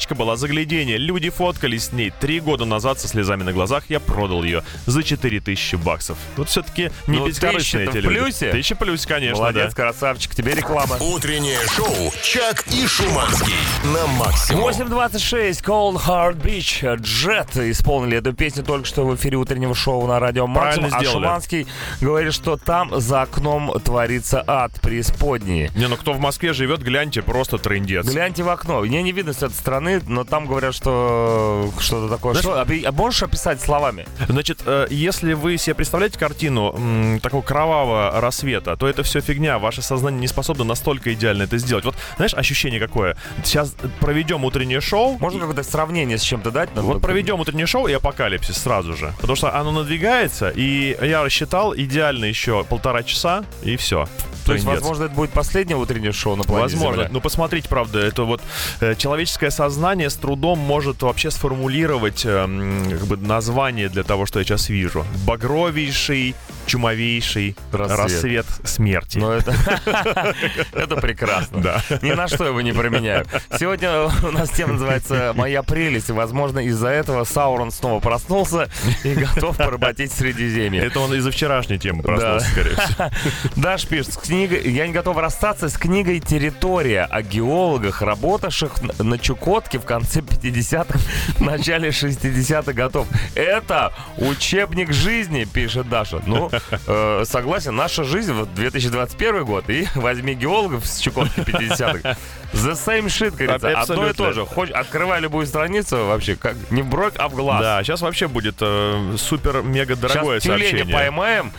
Тачка 0.03 0.17
была 0.17 0.35
заглядение. 0.35 0.99
Люди 0.99 1.31
фоткались 1.31 1.85
с 1.85 1.93
ней. 1.93 2.13
Три 2.19 2.41
года 2.41 2.65
назад 2.65 2.99
со 2.99 3.07
слезами 3.07 3.45
на 3.45 3.53
глазах 3.53 3.85
я 3.89 4.01
продал 4.01 4.43
ее 4.43 4.65
за 4.87 5.05
4000 5.05 5.77
баксов. 5.77 6.19
Вот 6.37 6.49
все-таки 6.49 6.91
не 7.07 7.19
Ну, 7.19 7.29
бескорыстные 7.29 7.85
эти 7.89 7.99
люди. 7.99 8.09
плюсе. 8.09 8.51
Тысяча 8.51 8.75
плюс, 8.75 9.07
конечно, 9.07 9.37
Молодец, 9.39 9.73
да. 9.73 9.83
красавчик, 9.85 10.35
тебе 10.35 10.55
реклама. 10.57 10.97
Утреннее 10.99 11.61
шоу 11.69 12.13
«Чак 12.25 12.65
и 12.67 12.85
Шуманский» 12.85 13.55
на 13.85 14.05
максимум. 14.09 14.65
8.26, 14.65 15.63
Cold 15.63 16.05
Hard 16.05 16.43
Beach, 16.43 16.97
Джет 17.01 17.57
исполнили 17.59 18.19
эту 18.19 18.33
песню 18.33 18.65
только 18.65 18.87
что 18.87 19.07
в 19.07 19.15
эфире 19.15 19.37
утреннего 19.37 19.73
шоу 19.77 20.09
на 20.09 20.19
радио 20.19 20.49
Максимум. 20.49 20.89
Правильно 20.91 20.97
А 20.97 21.01
сделали. 21.01 21.25
Шуманский 21.27 21.67
говорит, 22.01 22.35
что 22.35 22.57
там 22.57 23.01
за 23.01 23.23
окном 23.23 23.73
творится 23.85 24.43
ад, 24.49 24.73
преисподней. 24.81 25.71
Не, 25.77 25.87
ну 25.87 25.97
кто 25.97 26.13
в 26.13 26.19
Москве 26.19 26.53
живет, 26.55 26.83
гляньте, 26.83 27.23
просто 27.23 27.59
трендец. 27.59 28.05
Гляньте 28.05 28.43
в 28.43 28.49
окно. 28.49 28.81
Мне 28.81 29.01
не 29.05 29.13
видно 29.13 29.33
с 29.33 29.37
этой 29.45 29.53
стороны, 29.55 29.82
но 30.07 30.25
там 30.25 30.47
говорят, 30.47 30.75
что 30.75 31.71
что-то 31.81 32.09
такое. 32.09 32.35
Знаешь- 32.35 32.45
Что? 32.45 32.61
Обе- 32.61 32.85
а 32.87 32.93
можешь 32.93 33.23
описать 33.23 33.61
словами? 33.61 34.07
Значит, 34.29 34.61
э, 34.67 34.87
если 34.91 35.33
вы 35.33 35.57
себе 35.59 35.75
представляете 35.75 36.19
картину 36.19 36.73
м, 36.77 37.21
такого 37.21 37.43
кровавого 37.43 38.21
рассвета, 38.21 38.77
то 38.77 38.87
это 38.89 39.03
все 39.03 39.21
фигня. 39.21 39.59
Ваше 39.59 39.83
сознание 39.83 40.21
не 40.21 40.29
способно 40.29 40.65
настолько 40.65 41.13
идеально 41.13 41.45
это 41.45 41.59
сделать. 41.59 41.85
Вот, 41.85 41.95
знаешь, 42.17 42.35
ощущение 42.35 42.81
какое? 42.81 43.17
Сейчас 43.45 43.75
проведем 44.01 44.45
утреннее 44.45 44.81
шоу. 44.81 45.17
Можно 45.19 45.41
какое-то 45.41 45.63
сравнение 45.63 46.19
с 46.19 46.23
чем-то 46.23 46.51
дать? 46.51 46.75
нам? 46.75 46.85
Вот 46.85 47.01
проведем 47.03 47.41
утреннее 47.41 47.67
шоу 47.67 47.87
и 47.89 47.93
апокалипсис 47.93 48.57
сразу 48.59 48.95
же. 48.97 49.13
Потому 49.21 49.37
что 49.37 49.55
оно 49.55 49.71
надвигается, 49.73 50.51
и 50.51 50.97
я 51.03 51.23
рассчитал 51.25 51.75
идеально 51.75 52.27
еще 52.27 52.65
полтора 52.65 53.03
часа, 53.03 53.45
и 53.63 53.77
все. 53.77 54.07
То 54.45 54.55
есть, 54.55 54.65
возможно, 54.65 55.05
это 55.05 55.15
будет 55.15 55.31
последнее 55.31 55.77
утреннее 55.77 56.13
шоу 56.13 56.37
на 56.37 56.45
планете 56.45 56.75
Возможно. 56.77 57.03
Земля? 57.03 57.09
Ну, 57.13 57.21
посмотрите, 57.21 57.69
правда, 57.69 57.99
это 58.01 58.25
вот 58.25 58.41
э, 58.81 58.95
человеческое 58.97 59.51
сознание 59.51 60.11
с 60.11 60.15
трудом 60.15 60.59
может 60.59 61.03
вообще 61.03 61.31
сформулировать 61.31 62.25
эм, 62.25 62.91
как 62.91 63.07
бы 63.07 63.17
название 63.17 63.89
для 63.89 64.03
того, 64.03 64.27
что 64.27 64.39
я 64.39 64.45
сейчас 64.45 64.69
вижу. 64.69 65.05
Багровейший 65.27 66.35
чумовейший 66.67 67.57
Рассвет. 67.73 67.99
рассвет, 67.99 68.47
смерти. 68.65 69.19
Ну, 69.19 69.31
это, 69.31 69.55
это 70.73 70.97
прекрасно. 70.97 71.61
Да. 71.61 71.83
Ни 72.03 72.13
на 72.13 72.29
что 72.29 72.45
его 72.47 72.61
не 72.61 72.73
променяю. 72.73 73.27
Сегодня 73.59 73.93
у 74.05 74.31
нас 74.31 74.51
тема 74.51 74.75
называется 74.75 75.33
«Моя 75.35 75.63
прелесть». 75.63 76.09
И, 76.11 76.13
возможно, 76.13 76.61
из-за 76.61 76.89
этого 76.89 77.25
Саурон 77.25 77.71
снова 77.71 78.01
проснулся 78.01 78.69
и 79.05 79.15
готов 79.15 79.57
поработить 79.57 80.13
Средиземье. 80.13 80.83
Это 80.83 81.01
он 81.01 81.15
из-за 81.15 81.31
вчерашней 81.31 81.79
темы 81.79 82.03
проснулся, 82.03 82.47
Да. 82.47 82.53
скорее 82.53 82.77
всего. 82.77 83.11
Даш 83.57 83.87
пишет, 83.87 84.15
с 84.15 84.17
книгой, 84.17 84.71
я 84.71 84.87
не 84.87 84.93
готов 84.93 85.17
расстаться 85.19 85.69
с 85.69 85.77
книгой 85.77 86.21
«Территория» 86.21 87.05
о 87.05 87.23
геологах, 87.23 88.03
работавших 88.03 88.73
на 88.99 89.19
Чукотке 89.19 89.79
в 89.79 89.85
конце 89.85 90.21
50-х, 90.21 90.99
начале 91.45 91.91
60-х 91.91 92.73
годов. 92.73 93.07
Это 93.35 93.93
учебник 94.19 94.93
жизни, 94.93 95.45
пишет 95.45 95.89
Даша. 95.89 96.21
Ну, 96.27 96.51
э, 96.87 97.25
согласен, 97.25 97.75
наша 97.77 98.05
жизнь, 98.05 98.33
вот 98.33 98.55
2021 98.55 99.45
год, 99.45 99.69
и 99.71 99.87
возьми 99.95 100.35
геологов 100.35 100.87
с 100.87 100.99
Чукотки 100.99 101.41
50-х. 101.41 102.17
The 102.53 102.73
same 102.73 103.07
shit, 103.07 103.35
говорится. 103.37 103.69
Absolutely. 103.69 103.93
Одно 103.93 104.09
и 104.09 104.13
то 104.13 104.33
же. 104.33 104.45
Хоть 104.45 104.71
открывай 104.71 105.21
любую 105.21 105.47
страницу 105.47 106.07
вообще, 106.07 106.37
как 106.37 106.55
не 106.71 106.83
в 106.83 106.87
бровь, 106.87 107.15
а 107.17 107.29
в 107.29 107.35
глаз. 107.35 107.63
Да, 107.63 107.83
сейчас 107.83 108.03
вообще 108.03 108.29
будет 108.29 108.57
э, 108.61 109.15
супер-мега 109.17 109.97
дорогое 109.97 110.41
сейчас 110.41 110.51
сообщение. 110.51 110.85
Сейчас 110.85 110.93
поймаем 110.93 111.53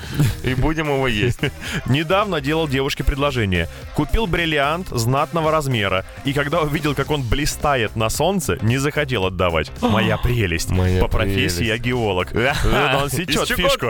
и 0.43 0.53
будем 0.53 0.87
его 0.87 1.07
есть. 1.07 1.39
Недавно 1.85 2.41
делал 2.41 2.67
девушке 2.67 3.03
предложение. 3.03 3.67
Купил 3.95 4.27
бриллиант 4.27 4.89
знатного 4.89 5.51
размера. 5.51 6.05
И 6.25 6.33
когда 6.33 6.61
увидел, 6.61 6.93
как 6.93 7.09
он 7.09 7.23
блистает 7.23 7.95
на 7.95 8.09
солнце, 8.09 8.57
не 8.61 8.77
захотел 8.77 9.25
отдавать. 9.25 9.71
Моя 9.81 10.17
прелесть. 10.17 10.69
Моя 10.69 11.01
По 11.01 11.07
профессии 11.07 11.57
прелесть. 11.57 11.61
я 11.61 11.77
геолог. 11.77 12.29
Э, 12.43 12.97
он 13.01 13.09
сечет 13.09 13.47
фишку 13.47 13.87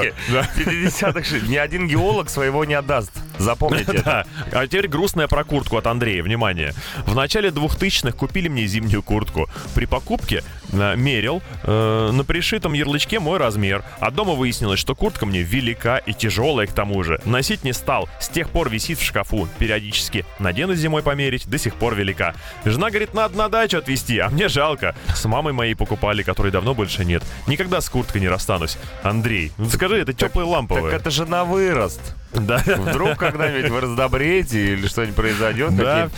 десятых 0.93 1.25
шире. 1.25 1.47
Ни 1.47 1.55
один 1.55 1.87
геолог 1.87 2.29
своего 2.29 2.65
не 2.65 2.75
отдаст. 2.75 3.11
Запомните 3.39 3.91
это. 3.91 4.03
Да. 4.03 4.25
А 4.51 4.67
теперь 4.67 4.87
грустная 4.87 5.27
про 5.27 5.43
куртку 5.43 5.77
от 5.77 5.87
Андрея. 5.87 6.21
Внимание. 6.23 6.73
В 7.05 7.15
начале 7.15 7.49
2000-х 7.49 8.11
купили 8.17 8.49
мне 8.49 8.67
зимнюю 8.67 9.01
куртку. 9.01 9.49
При 9.73 9.85
покупке 9.85 10.43
э, 10.71 10.95
мерил 10.97 11.41
э, 11.63 12.11
на 12.11 12.23
пришитом 12.25 12.73
ярлычке 12.73 13.19
мой 13.19 13.39
размер. 13.39 13.83
А 13.99 14.11
дома 14.11 14.33
выяснилось, 14.33 14.79
что 14.79 14.93
куртка 14.93 15.25
мне 15.25 15.41
велика 15.41 15.97
и 15.97 16.13
тяжелая 16.13 16.67
к 16.67 16.73
тому 16.73 17.01
же. 17.03 17.19
Носить 17.23 17.63
не 17.63 17.71
стал. 17.71 18.09
С 18.19 18.27
тех 18.27 18.49
пор 18.49 18.69
висит 18.69 18.99
в 18.99 19.03
шкафу. 19.03 19.47
Периодически 19.57 20.25
надену 20.37 20.75
зимой 20.75 21.01
померить. 21.01 21.47
До 21.47 21.57
сих 21.57 21.75
пор 21.75 21.95
велика. 21.95 22.35
Жена 22.65 22.89
говорит, 22.89 23.13
надо 23.13 23.37
на 23.37 23.47
дачу 23.49 23.77
отвезти, 23.77 24.19
а 24.19 24.29
мне 24.29 24.49
жалко. 24.49 24.95
С 25.15 25.23
мамой 25.25 25.53
моей 25.53 25.75
покупали, 25.75 26.23
которой 26.23 26.51
давно 26.51 26.75
больше 26.75 27.05
нет. 27.05 27.23
Никогда 27.47 27.79
с 27.79 27.89
курткой 27.89 28.21
не 28.21 28.27
расстанусь. 28.27 28.77
Андрей, 29.01 29.51
ну 29.57 29.69
скажи, 29.69 29.97
это 29.97 30.13
теплая 30.13 30.45
лампа 30.45 30.82
так 30.91 31.01
это 31.01 31.09
же 31.11 31.25
на 31.25 31.43
вырост. 31.45 32.01
Да. 32.33 32.57
Вдруг 32.65 33.17
когда-нибудь 33.17 33.69
вы 33.69 33.81
раздобреете 33.81 34.73
или 34.73 34.87
что-нибудь 34.87 35.15
произойдет, 35.15 35.75
Да. 35.77 36.09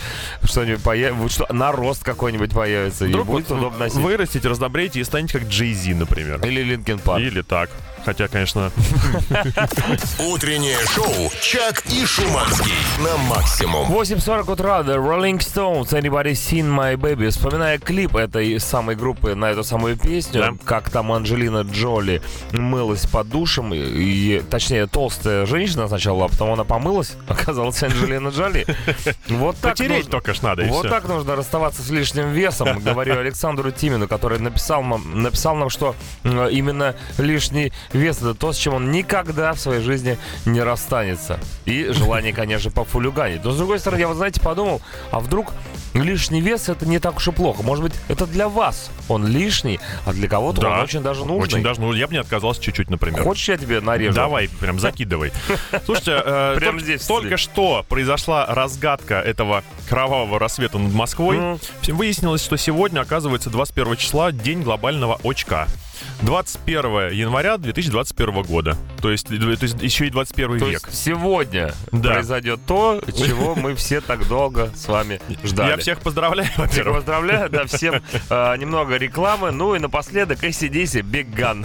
что-нибудь 0.44 0.82
появится, 0.82 1.30
что, 1.30 1.54
нарост 1.54 2.04
какой-нибудь 2.04 2.52
появится, 2.52 3.06
и 3.06 3.10
Вдруг 3.10 3.28
будет 3.28 3.50
вот 3.50 3.58
удобно 3.58 3.80
носить. 3.80 3.98
вырастите, 3.98 4.48
раздобрете 4.48 5.00
и 5.02 5.04
станете 5.04 5.40
как 5.40 5.48
Джей 5.50 5.74
Зи, 5.74 5.94
например. 5.94 6.40
Или 6.46 6.62
Линкен 6.64 7.00
Парк. 7.00 7.22
Или 7.22 7.42
так. 7.42 7.70
Хотя, 8.06 8.28
конечно, 8.28 8.72
Утреннее 10.20 10.78
шоу 10.94 11.32
«Чак 11.42 11.84
и 11.92 12.06
Шуманский» 12.06 12.72
на 13.04 13.18
максимум. 13.18 13.92
8.40 13.92 14.52
утра, 14.52 14.82
The 14.82 14.96
Rolling 14.98 15.40
Stones, 15.40 15.90
Anybody 15.90 16.34
Seen 16.34 16.66
My 16.70 16.96
Baby. 16.96 17.30
Вспоминая 17.30 17.80
клип 17.80 18.16
этой 18.16 18.60
самой 18.60 18.96
группы 18.96 19.34
на 19.36 19.46
эту 19.46 19.64
самую 19.64 19.98
песню, 19.98 20.42
Да. 20.42 20.54
как 20.66 20.90
там 20.90 21.12
Анджелина 21.12 21.62
Джоли 21.62 22.22
мылась 22.52 23.06
под 23.08 23.30
душем, 23.30 23.74
и, 23.74 23.78
и- 23.80 24.42
точнее, 24.50 24.88
толстая 24.88 25.46
женщина 25.46 25.88
сначала, 25.88 26.26
а 26.26 26.28
потом 26.28 26.52
она 26.54 26.64
помылась, 26.64 27.14
оказалась 27.28 27.82
Анджелина 27.82 28.30
Джоли. 28.30 28.66
Вот 29.30 29.58
так 29.58 29.72
потереть 29.72 29.98
нужно- 30.06 30.12
только 30.12 30.34
ж 30.34 30.42
надо, 30.42 30.64
и 30.64 30.70
Вот 30.70 30.88
так 30.90 31.08
нужно 31.08 31.36
расставаться 31.36 31.82
с 31.82 31.90
лишним 31.90 32.30
весом, 32.32 32.80
говорю 32.80 33.18
Александру 33.20 33.72
Тимину, 33.72 34.08
который 34.08 34.40
написал 34.40 34.84
нам, 34.84 35.24
написал 35.24 35.56
нам, 35.56 35.70
что 35.70 35.96
именно 36.24 36.96
лишний 37.18 37.74
вес 37.96 38.18
это 38.18 38.34
то, 38.34 38.54
с 38.54 38.58
чем 38.58 38.74
он 38.76 38.92
никогда 38.92 39.54
в 39.54 39.60
своей 39.60 39.82
жизни 39.82 40.18
не 40.46 40.62
расстанется. 40.62 41.40
И 41.66 41.86
желание, 41.90 42.34
конечно, 42.34 42.72
пофулюганить. 42.72 43.44
Но 43.44 43.52
с 43.52 43.58
другой 43.58 43.80
стороны, 43.80 44.00
я 44.02 44.08
вот 44.08 44.18
знаете, 44.18 44.42
подумал, 44.42 44.82
а 45.12 45.20
вдруг 45.20 45.54
лишний 45.96 46.42
вес 46.42 46.70
это 46.70 46.86
не 46.86 47.00
так 47.00 47.18
уж 47.18 47.28
и 47.28 47.32
плохо. 47.32 47.64
Может 47.64 47.84
быть, 47.84 47.94
это 48.08 48.26
для 48.28 48.48
вас 48.50 48.90
он 49.08 49.26
лишний, 49.28 49.80
а 50.06 50.14
для 50.14 50.28
кого-то 50.28 50.68
он 50.68 50.80
очень 50.80 51.02
даже 51.02 51.22
нужный. 51.26 51.44
Очень 51.44 51.64
даже, 51.64 51.82
ну, 51.82 51.94
я 51.94 52.08
бы 52.08 52.14
не 52.14 52.20
отказался 52.20 52.62
чуть-чуть, 52.62 52.90
например. 52.90 53.24
Хочешь, 53.24 53.48
я 53.50 53.58
тебе 53.58 53.80
нарежу? 53.82 54.14
Давай, 54.16 54.50
прям 54.60 54.80
закидывай. 54.80 55.32
Слушайте, 55.86 56.22
э, 56.24 56.58
только- 56.62 56.80
здесь, 56.80 57.06
только 57.06 57.38
что 57.38 57.86
произошла 57.88 58.46
разгадка 58.46 59.16
этого 59.16 59.64
кровавого 59.90 60.40
рассвета 60.40 60.78
над 60.78 60.94
Москвой. 60.94 61.38
Ну. 61.38 61.60
Выяснилось, 61.88 62.44
что 62.44 62.58
сегодня, 62.58 63.00
оказывается, 63.02 63.50
21 63.50 63.96
числа, 63.98 64.32
день 64.32 64.62
глобального 64.64 65.20
очка. 65.24 65.68
21 66.22 67.12
января 67.14 67.58
2021 67.58 68.44
года. 68.44 68.78
То 69.02 69.12
есть, 69.12 69.32
э, 69.32 69.38
то 69.38 69.64
есть 69.64 69.82
еще 69.82 70.08
и 70.08 70.10
21 70.10 70.60
То 70.60 70.66
век. 70.68 70.88
есть 70.88 71.04
сегодня 71.04 71.74
Да. 71.92 72.14
произойдет 72.14 72.60
то, 72.68 73.02
чего 73.16 73.56
мы 73.56 73.76
все 73.76 74.02
так 74.02 74.28
долго 74.28 74.70
с 74.76 74.88
вами 74.88 75.20
ждали. 75.44 75.70
Всех 75.86 76.02
поздравляю, 76.02 76.50
Всех 76.50 76.58
во-первых. 76.58 76.96
поздравляю, 76.96 77.48
да, 77.48 77.66
всем 77.68 78.02
э, 78.32 78.58
немного 78.58 78.98
рекламы. 78.98 79.52
Ну 79.52 79.76
и 79.76 79.80
напоследок 79.80 80.44
ACDC 80.44 81.04
Big 81.04 81.32
Gun. 81.32 81.64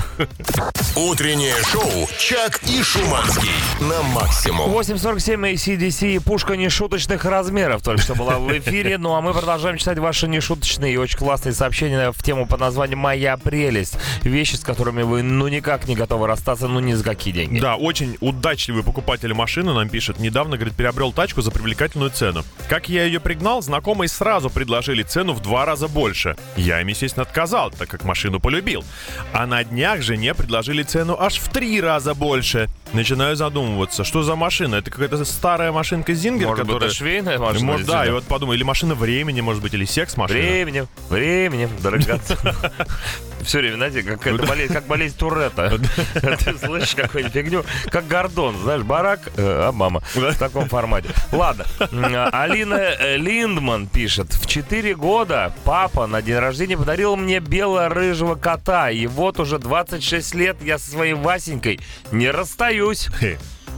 Утреннее 0.95 1.55
шоу 1.65 2.07
«Чак 2.19 2.61
и 2.65 2.83
Шуманский» 2.83 3.49
на 3.81 4.03
максимум. 4.03 4.69
8.47 4.71 5.55
ACDC 5.55 6.21
пушка 6.21 6.59
нешуточных 6.59 7.25
размеров 7.25 7.81
только 7.81 8.03
что 8.03 8.15
была 8.15 8.39
в 8.39 8.59
эфире. 8.59 8.99
Ну 8.99 9.15
а 9.15 9.23
мы 9.23 9.33
продолжаем 9.33 9.79
читать 9.79 9.99
ваши 9.99 10.29
нешуточные 10.29 10.93
и 10.93 10.97
очень 10.99 11.17
классные 11.17 11.55
сообщения 11.55 12.13
в 12.13 12.23
тему 12.23 12.45
под 12.45 12.61
названием 12.61 12.99
«Моя 12.99 13.39
прелесть». 13.39 13.97
Вещи, 14.23 14.57
с 14.57 14.61
которыми 14.61 15.03
вы 15.03 15.23
ну 15.23 15.49
никак 15.49 15.89
не 15.89 15.97
готовы 15.97 16.27
расстаться, 16.27 16.69
ну 16.69 16.81
ни 16.81 16.93
за 16.93 17.05
какие 17.05 17.33
деньги. 17.33 17.59
Да, 17.59 17.77
очень 17.77 18.19
удачливый 18.21 18.83
покупатель 18.83 19.33
машины 19.33 19.73
нам 19.73 19.89
пишет. 19.89 20.19
Недавно, 20.19 20.57
говорит, 20.57 20.75
приобрел 20.75 21.15
тачку 21.15 21.41
за 21.41 21.51
привлекательную 21.51 22.11
цену. 22.11 22.45
Как 22.69 22.91
я 22.91 23.05
ее 23.05 23.21
пригнал, 23.21 23.63
сразу 24.11 24.51
предложили 24.51 25.03
цену 25.03 25.33
в 25.33 25.40
два 25.40 25.64
раза 25.64 25.88
больше. 25.88 26.37
Я 26.57 26.81
им, 26.81 26.88
естественно, 26.88 27.23
отказал, 27.23 27.70
так 27.70 27.88
как 27.88 28.05
машину 28.05 28.40
полюбил. 28.40 28.85
А 29.33 29.46
на 29.46 29.64
днях 29.64 30.03
жене 30.03 30.35
предложили 30.35 30.83
цену 30.83 31.16
аж 31.18 31.38
в 31.38 31.49
три 31.51 31.81
раза 31.81 32.14
больше. 32.14 32.68
Начинаю 32.92 33.37
задумываться, 33.37 34.05
что 34.05 34.23
за 34.23 34.35
машина? 34.35 34.77
Это 34.77 34.90
какая-то 34.90 35.25
старая 35.25 35.73
машинка 35.73 36.12
Зингер, 36.12 36.49
Может 36.49 36.66
быть, 36.66 36.75
которая... 36.75 36.88
это 36.88 36.99
швейная 36.99 37.38
машина? 37.38 37.66
Может, 37.66 37.87
да, 37.87 38.07
и 38.07 38.11
вот 38.11 38.25
подумай, 38.25 38.57
или 38.57 38.64
машина 38.64 38.94
времени, 38.94 39.40
может 39.40 39.62
быть, 39.62 39.75
или 39.75 39.85
секс-машина. 39.85 40.40
Временем, 40.40 40.88
временем, 41.09 41.70
драгоцен. 41.81 42.38
Все 43.42 43.59
время, 43.59 43.76
знаете, 43.76 44.03
как, 44.03 44.26
это 44.26 44.46
болезнь, 44.46 44.72
как 44.72 44.87
болезнь 44.87 45.16
Туретта. 45.16 45.79
Ты 46.14 46.59
слышишь 46.59 46.94
какую-нибудь 46.94 47.33
фигню, 47.33 47.64
как 47.90 48.07
Гордон, 48.07 48.57
знаешь, 48.59 48.83
барак, 48.83 49.20
э, 49.37 49.68
а 49.68 49.72
мама. 49.72 50.03
В 50.14 50.35
таком 50.37 50.68
формате. 50.68 51.09
Ладно. 51.33 51.64
А, 51.81 52.42
Алина 52.42 52.74
э, 52.74 53.16
Линдман 53.16 53.87
пишет. 53.87 54.33
В 54.33 54.46
4 54.46 54.94
года 54.94 55.53
папа 55.64 56.07
на 56.07 56.22
день 56.22 56.38
рождения 56.38 56.76
подарил 56.76 57.16
мне 57.16 57.40
бело-рыжего 57.40 58.35
кота. 58.35 58.90
И 58.90 59.07
вот 59.07 59.40
уже 59.40 59.59
26 59.59 60.35
лет 60.35 60.57
я 60.62 60.79
со 60.79 60.90
своей 60.90 61.14
Васенькой 61.14 61.81
не 62.12 62.31
расстаюсь. 62.31 63.09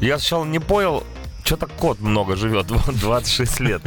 Я 0.00 0.18
сначала 0.18 0.44
не 0.44 0.58
понял, 0.58 1.04
что 1.44 1.56
так 1.56 1.70
кот 1.72 2.00
много 2.00 2.36
живет, 2.36 2.66
вот 2.70 2.94
26 2.94 3.60
лет. 3.60 3.82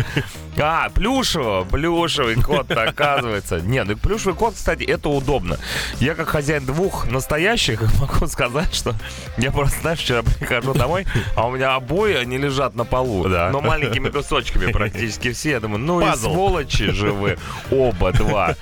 А, 0.58 0.90
плюшевого, 0.90 1.64
плюшевый 1.66 2.36
кот 2.36 2.70
оказывается. 2.72 3.60
Не, 3.60 3.84
ну 3.84 3.98
плюшевый 3.98 4.36
кот, 4.36 4.56
кстати, 4.56 4.84
это 4.84 5.10
удобно. 5.10 5.58
Я 6.00 6.16
как 6.16 6.30
хозяин 6.30 6.66
двух 6.66 7.08
настоящих 7.08 7.82
могу 8.00 8.28
сказать, 8.28 8.74
что 8.74 8.96
я 9.38 9.52
просто, 9.52 9.80
знаешь, 9.82 10.00
вчера 10.00 10.24
прихожу 10.24 10.74
домой, 10.74 11.06
а 11.36 11.48
у 11.48 11.52
меня 11.52 11.76
обои, 11.76 12.14
они 12.14 12.38
лежат 12.38 12.76
на 12.76 12.86
полу. 12.86 13.28
Да. 13.28 13.50
Но 13.52 13.62
маленькими 13.62 14.10
кусочками 14.10 14.72
практически 14.72 15.32
все. 15.32 15.52
Я 15.52 15.60
думаю, 15.60 15.80
ну 15.80 16.02
и 16.02 16.06
Пазл. 16.06 16.32
сволочи 16.32 16.92
же 16.92 17.12
вы, 17.12 17.38
оба 17.72 18.12
два. 18.12 18.56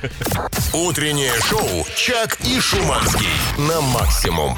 Утреннее 0.74 1.34
шоу 1.42 1.86
«Чак 1.96 2.38
и 2.46 2.60
Шуманский» 2.60 3.28
на 3.58 3.82
максимум. 3.82 4.56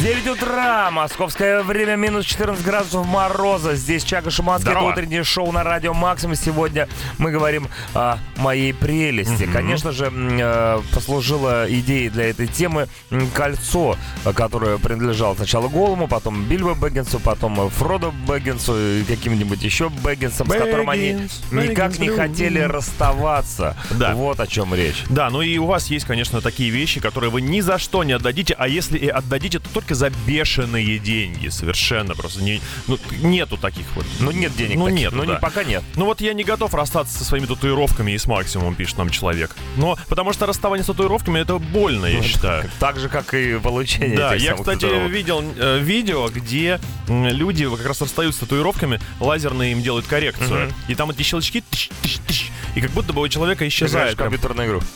9 0.00 0.26
утра, 0.28 0.90
московское 0.90 1.62
время, 1.62 1.94
минус 1.94 2.24
14 2.24 2.64
градусов 2.64 3.06
мороза. 3.06 3.76
Здесь 3.76 4.02
Чака 4.02 4.30
Шуманский, 4.30 4.72
это 4.72 4.80
утреннее 4.80 5.22
шоу 5.22 5.52
на 5.52 5.62
радио 5.62 5.94
Максимум. 5.94 6.34
Сегодня 6.34 6.88
мы 7.18 7.30
говорим 7.30 7.68
о 7.94 8.18
моей 8.36 8.74
прелести. 8.74 9.46
Конечно 9.46 9.92
же, 9.92 10.10
э, 10.12 10.80
послужило 10.92 11.66
идеей 11.68 12.08
для 12.08 12.30
этой 12.30 12.48
темы 12.48 12.88
кольцо, 13.32 13.96
которое 14.34 14.78
принадлежало 14.78 15.36
сначала 15.36 15.68
Голому, 15.68 16.08
потом 16.08 16.44
Бильбо 16.46 16.74
Бэггинсу, 16.74 17.20
потом 17.20 17.70
Фродо 17.70 18.10
Бэггинсу 18.26 18.76
и 18.76 19.04
каким-нибудь 19.04 19.62
еще 19.62 19.88
Бэггинсом, 19.88 20.48
с 20.48 20.52
которым 20.52 20.90
они 20.90 21.12
Бэггинс, 21.12 21.42
никак 21.52 21.98
не 22.00 22.08
Бэггинс, 22.08 22.16
хотели 22.16 22.58
расставаться. 22.60 23.76
Да. 23.90 24.14
Вот 24.14 24.40
о 24.40 24.48
чем 24.48 24.74
речь. 24.74 25.04
Да, 25.10 25.30
ну 25.30 25.42
и 25.42 25.58
у 25.58 25.66
вас 25.66 25.88
есть, 25.88 26.06
конечно, 26.06 26.40
такие 26.40 26.70
вещи, 26.70 26.98
которые 26.98 27.30
вы 27.30 27.40
ни 27.40 27.60
за 27.60 27.78
что 27.78 28.02
не 28.02 28.14
отдадите, 28.14 28.56
а 28.58 28.66
если 28.66 28.98
и 28.98 29.06
отдадите, 29.06 29.60
то 29.60 29.81
четко 29.82 29.94
за 29.94 30.10
бешеные 30.26 30.98
деньги. 30.98 31.48
Совершенно 31.48 32.14
просто. 32.14 32.42
Не, 32.42 32.60
ну, 32.86 32.98
нету 33.22 33.56
таких 33.56 33.84
вот. 33.94 34.06
Ну 34.20 34.30
нет 34.30 34.54
денег 34.56 34.76
Ну, 34.76 34.84
таких. 34.86 34.98
нету, 35.00 35.16
Ну 35.16 35.24
не, 35.24 35.32
да. 35.32 35.38
пока 35.38 35.64
нет. 35.64 35.82
Ну 35.96 36.04
вот 36.04 36.20
я 36.20 36.32
не 36.34 36.44
готов 36.44 36.72
расстаться 36.74 37.18
со 37.18 37.24
своими 37.24 37.46
татуировками 37.46 38.12
и 38.12 38.18
с 38.18 38.26
максимумом, 38.26 38.74
пишет 38.74 38.98
нам 38.98 39.10
человек. 39.10 39.56
Но 39.76 39.98
потому 40.08 40.32
что 40.32 40.46
расставание 40.46 40.84
с 40.84 40.86
татуировками 40.86 41.40
это 41.40 41.58
больно, 41.58 42.06
я 42.06 42.22
считаю. 42.22 42.70
Так 42.78 42.98
же, 43.00 43.08
как 43.08 43.34
и 43.34 43.58
получение 43.58 44.16
Да, 44.16 44.34
я, 44.34 44.54
кстати, 44.54 44.80
татуировок. 44.80 45.10
видел 45.10 45.44
э, 45.56 45.78
видео, 45.80 46.28
где 46.28 46.80
люди 47.08 47.68
как 47.68 47.86
раз 47.86 48.00
расстаются 48.00 48.38
с 48.38 48.40
татуировками, 48.40 49.00
лазерные 49.20 49.72
им 49.72 49.82
делают 49.82 50.06
коррекцию. 50.06 50.72
И 50.88 50.94
там 50.94 51.10
эти 51.10 51.22
щелчки, 51.22 51.62
тыщ, 51.68 51.88
тыщ, 52.02 52.18
тыщ, 52.26 52.50
и 52.74 52.80
как 52.80 52.90
будто 52.90 53.12
бы 53.12 53.20
у 53.22 53.28
человека 53.28 53.64
играешь 53.64 53.72
исчезает. 53.74 54.14
в 54.14 54.16
компьютерную 54.18 54.68
игру. 54.68 54.82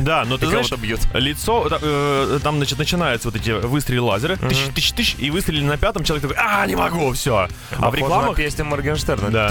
Да, 0.00 0.24
но 0.24 0.38
ты 0.38 0.46
знаешь, 0.46 0.70
бьют. 0.72 1.00
лицо, 1.12 1.68
да, 1.68 1.78
э, 1.82 2.38
там, 2.42 2.56
значит, 2.56 2.78
начинаются 2.78 3.28
вот 3.28 3.36
эти 3.36 3.50
выстрелы 3.50 4.06
лазера, 4.06 4.36
тыщ, 4.36 5.14
и 5.18 5.30
выстрелили 5.30 5.64
на 5.64 5.76
пятом, 5.76 6.04
человек 6.04 6.26
такой, 6.28 6.36
а, 6.42 6.64
не 6.66 6.74
могу, 6.74 7.12
все. 7.12 7.48
А 7.76 7.90
в 7.90 7.94
рекламах... 7.94 8.36
песню 8.36 8.64
Моргенштерна. 8.64 9.30
Да. 9.30 9.48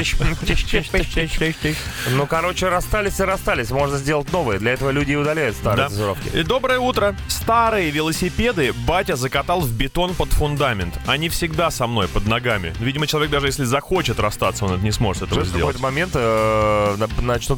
Ну, 2.12 2.26
короче, 2.26 2.70
расстались 2.70 3.20
и 3.20 3.24
расстались. 3.24 3.70
Можно 3.70 3.98
сделать 3.98 4.32
новые. 4.32 4.60
Для 4.60 4.74
этого 4.74 4.90
люди 4.90 5.12
и 5.12 5.16
удаляют 5.16 5.56
старые 5.56 5.84
Да. 5.84 5.90
татуировки. 5.90 6.30
И 6.30 6.44
Доброе 6.44 6.80
утро. 6.80 7.16
Старые 7.28 7.92
велосипеды 7.92 8.74
батя 8.74 9.16
закатал 9.16 9.62
в 9.62 9.72
бетон 9.72 10.16
под 10.16 10.30
фундамент. 10.30 10.98
Они 11.06 11.30
всегда 11.30 11.70
со 11.70 11.86
мной 11.88 12.08
под 12.08 12.26
ногами. 12.26 12.74
Видимо, 12.80 13.06
человек 13.06 13.30
даже 13.32 13.48
если 13.48 13.64
захочет 13.66 14.20
расстаться, 14.20 14.66
он 14.66 14.74
это 14.74 14.84
не 14.84 14.92
сможет 14.92 15.24
этого 15.24 15.42
Что 15.42 15.52
в 15.52 15.56
сделать. 15.56 15.76
какой-то 15.76 15.84
момент 15.84 16.12
э, 16.16 16.96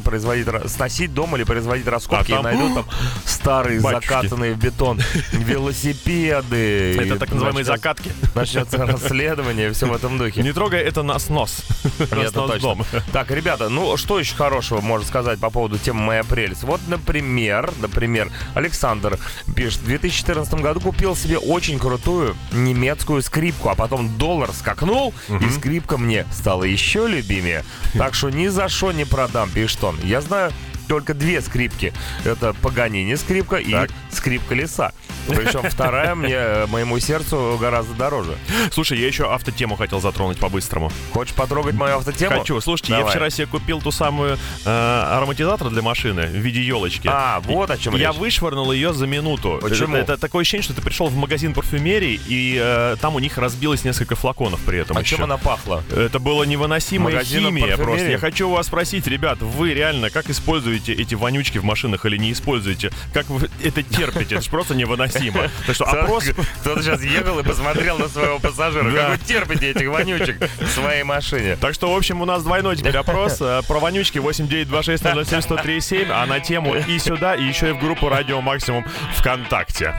начнут 0.00 0.04
производить, 0.04 0.46
сносить 0.70 1.14
дом 1.14 1.36
или 1.36 1.44
производить 1.44 1.86
раскопки 1.86 2.32
А 2.32 2.40
и 2.40 2.42
там- 2.42 2.44
найдут 2.44 2.74
там 2.74 2.84
старые 3.24 3.80
Батюшки. 3.80 4.06
закатанные 4.08 4.54
в 4.54 4.58
бетон 4.58 5.00
велосипеды. 5.32 6.94
Это 6.98 7.14
И 7.14 7.18
так 7.18 7.30
называемые 7.30 7.64
начнется- 7.64 7.72
закатки. 7.72 8.12
Начнется 8.34 8.78
расследование, 8.86 9.72
все 9.72 9.86
в 9.86 9.92
этом 9.94 10.18
духе. 10.18 10.42
Не 10.42 10.52
трогай, 10.52 10.80
это 10.80 11.02
нас-нос. 11.02 11.62
Нет, 11.84 11.92
это 12.00 12.16
Нас-нос 12.16 12.50
точно. 12.50 12.60
дом. 12.60 12.86
Так, 13.12 13.30
ребята, 13.30 13.68
ну 13.68 13.96
что 13.96 14.18
еще 14.18 14.34
хорошего 14.34 14.80
можно 14.80 15.06
сказать 15.06 15.38
по 15.40 15.50
поводу 15.50 15.78
темы 15.78 16.00
«Моя 16.02 16.24
прелесть»? 16.24 16.62
Вот, 16.62 16.80
например, 16.88 17.72
например, 17.80 18.30
Александр 18.54 19.18
пишет, 19.54 19.80
в 19.80 19.84
2014 19.86 20.54
году 20.54 20.80
купил 20.80 21.16
себе 21.16 21.38
очень 21.38 21.78
крутую 21.78 22.36
немецкую 22.52 23.22
скрипку, 23.22 23.68
а 23.68 23.74
потом 23.74 24.16
доллар 24.18 24.50
скакнул, 24.52 25.12
и 25.28 25.50
скрипка 25.50 25.98
мне 25.98 26.26
стала 26.32 26.64
еще 26.64 27.06
любимее. 27.08 27.64
Так 27.94 28.14
что 28.14 28.30
ни 28.30 28.48
за 28.48 28.68
что 28.68 28.92
не 28.92 29.04
продам, 29.04 29.50
пишет 29.50 29.82
он. 29.84 29.89
Я 30.02 30.20
знаю 30.20 30.52
только 30.90 31.14
две 31.14 31.40
скрипки. 31.40 31.92
Это 32.24 32.52
Паганини 32.52 33.14
скрипка 33.14 33.56
и 33.58 33.70
Так. 33.70 33.90
скрипка 34.10 34.56
леса. 34.56 34.92
Причем 35.28 35.62
вторая 35.70 36.16
мне, 36.16 36.34
э, 36.34 36.66
моему 36.66 36.98
сердцу 36.98 37.56
гораздо 37.60 37.94
дороже. 37.94 38.36
Слушай, 38.72 38.98
я 38.98 39.06
еще 39.06 39.32
автотему 39.32 39.76
хотел 39.76 40.00
затронуть 40.00 40.38
по-быстрому. 40.38 40.90
Хочешь 41.12 41.34
потрогать 41.34 41.74
мою 41.74 41.98
автотему? 41.98 42.38
Хочу. 42.40 42.60
Слушайте, 42.60 42.94
я 42.94 42.98
Давай. 42.98 43.12
вчера 43.12 43.30
себе 43.30 43.46
купил 43.46 43.80
ту 43.80 43.92
самую 43.92 44.36
э, 44.64 44.68
ароматизатор 44.68 45.68
для 45.70 45.80
машины 45.82 46.22
в 46.26 46.34
виде 46.34 46.60
елочки. 46.60 47.06
А, 47.08 47.38
вот 47.44 47.70
о 47.70 47.78
чем 47.78 47.94
Я 47.94 48.08
речь. 48.08 48.16
вышвырнул 48.18 48.72
ее 48.72 48.92
за 48.92 49.06
минуту. 49.06 49.60
Почему? 49.62 49.94
Это, 49.94 50.14
это 50.14 50.20
такое 50.22 50.40
ощущение, 50.42 50.64
что 50.64 50.74
ты 50.74 50.82
пришел 50.82 51.06
в 51.06 51.14
магазин 51.14 51.54
парфюмерии, 51.54 52.18
и 52.26 52.58
э, 52.60 52.96
там 53.00 53.14
у 53.14 53.20
них 53.20 53.38
разбилось 53.38 53.84
несколько 53.84 54.16
флаконов 54.16 54.58
при 54.66 54.80
этом 54.80 54.96
А 54.96 55.00
еще. 55.02 55.14
чем 55.16 55.24
она 55.26 55.36
пахла? 55.36 55.84
Это 55.94 56.18
была 56.18 56.44
невыносимая 56.46 57.12
Магазином 57.14 57.54
химия 57.54 57.76
парфюмерии? 57.76 57.84
просто. 57.84 58.10
Я 58.10 58.18
хочу 58.18 58.50
вас 58.50 58.66
спросить, 58.66 59.06
ребят, 59.06 59.40
вы 59.40 59.74
реально 59.74 60.10
как 60.10 60.28
используете 60.30 60.79
эти 60.88 61.14
вонючки 61.14 61.58
в 61.58 61.64
машинах 61.64 62.06
или 62.06 62.16
не 62.16 62.32
используете? 62.32 62.90
Как 63.12 63.28
вы 63.28 63.48
это 63.62 63.82
терпите? 63.82 64.36
Это 64.36 64.44
же 64.44 64.50
просто 64.50 64.74
невыносимо. 64.74 65.50
Так 65.66 65.74
что 65.74 65.84
опрос... 65.84 66.24
Кто-то 66.60 66.82
сейчас 66.82 67.02
ехал 67.02 67.38
и 67.38 67.42
посмотрел 67.42 67.98
на 67.98 68.08
своего 68.08 68.38
пассажира. 68.38 68.90
Как 68.90 69.10
вы 69.10 69.18
терпите 69.18 69.70
этих 69.70 69.88
вонючек 69.88 70.38
в 70.60 70.68
своей 70.68 71.02
машине? 71.02 71.56
Так 71.60 71.74
что, 71.74 71.92
в 71.92 71.96
общем, 71.96 72.22
у 72.22 72.24
нас 72.24 72.42
двойной 72.42 72.76
теперь 72.76 72.96
опрос 72.96 73.38
э, 73.40 73.62
про 73.66 73.78
вонючки 73.78 74.18
8926-007-1037, 74.18 76.10
а 76.10 76.26
на 76.26 76.40
тему 76.40 76.74
и 76.74 76.98
сюда, 76.98 77.34
и 77.34 77.44
еще 77.44 77.70
и 77.70 77.72
в 77.72 77.80
группу 77.80 78.08
Радио 78.08 78.40
Максимум 78.40 78.84
ВКонтакте. 79.16 79.94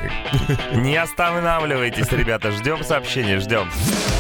Не 0.74 0.98
останавливайтесь, 0.98 2.12
ребята. 2.12 2.52
Ждем 2.52 2.84
сообщений, 2.84 3.38
ждем. 3.38 3.70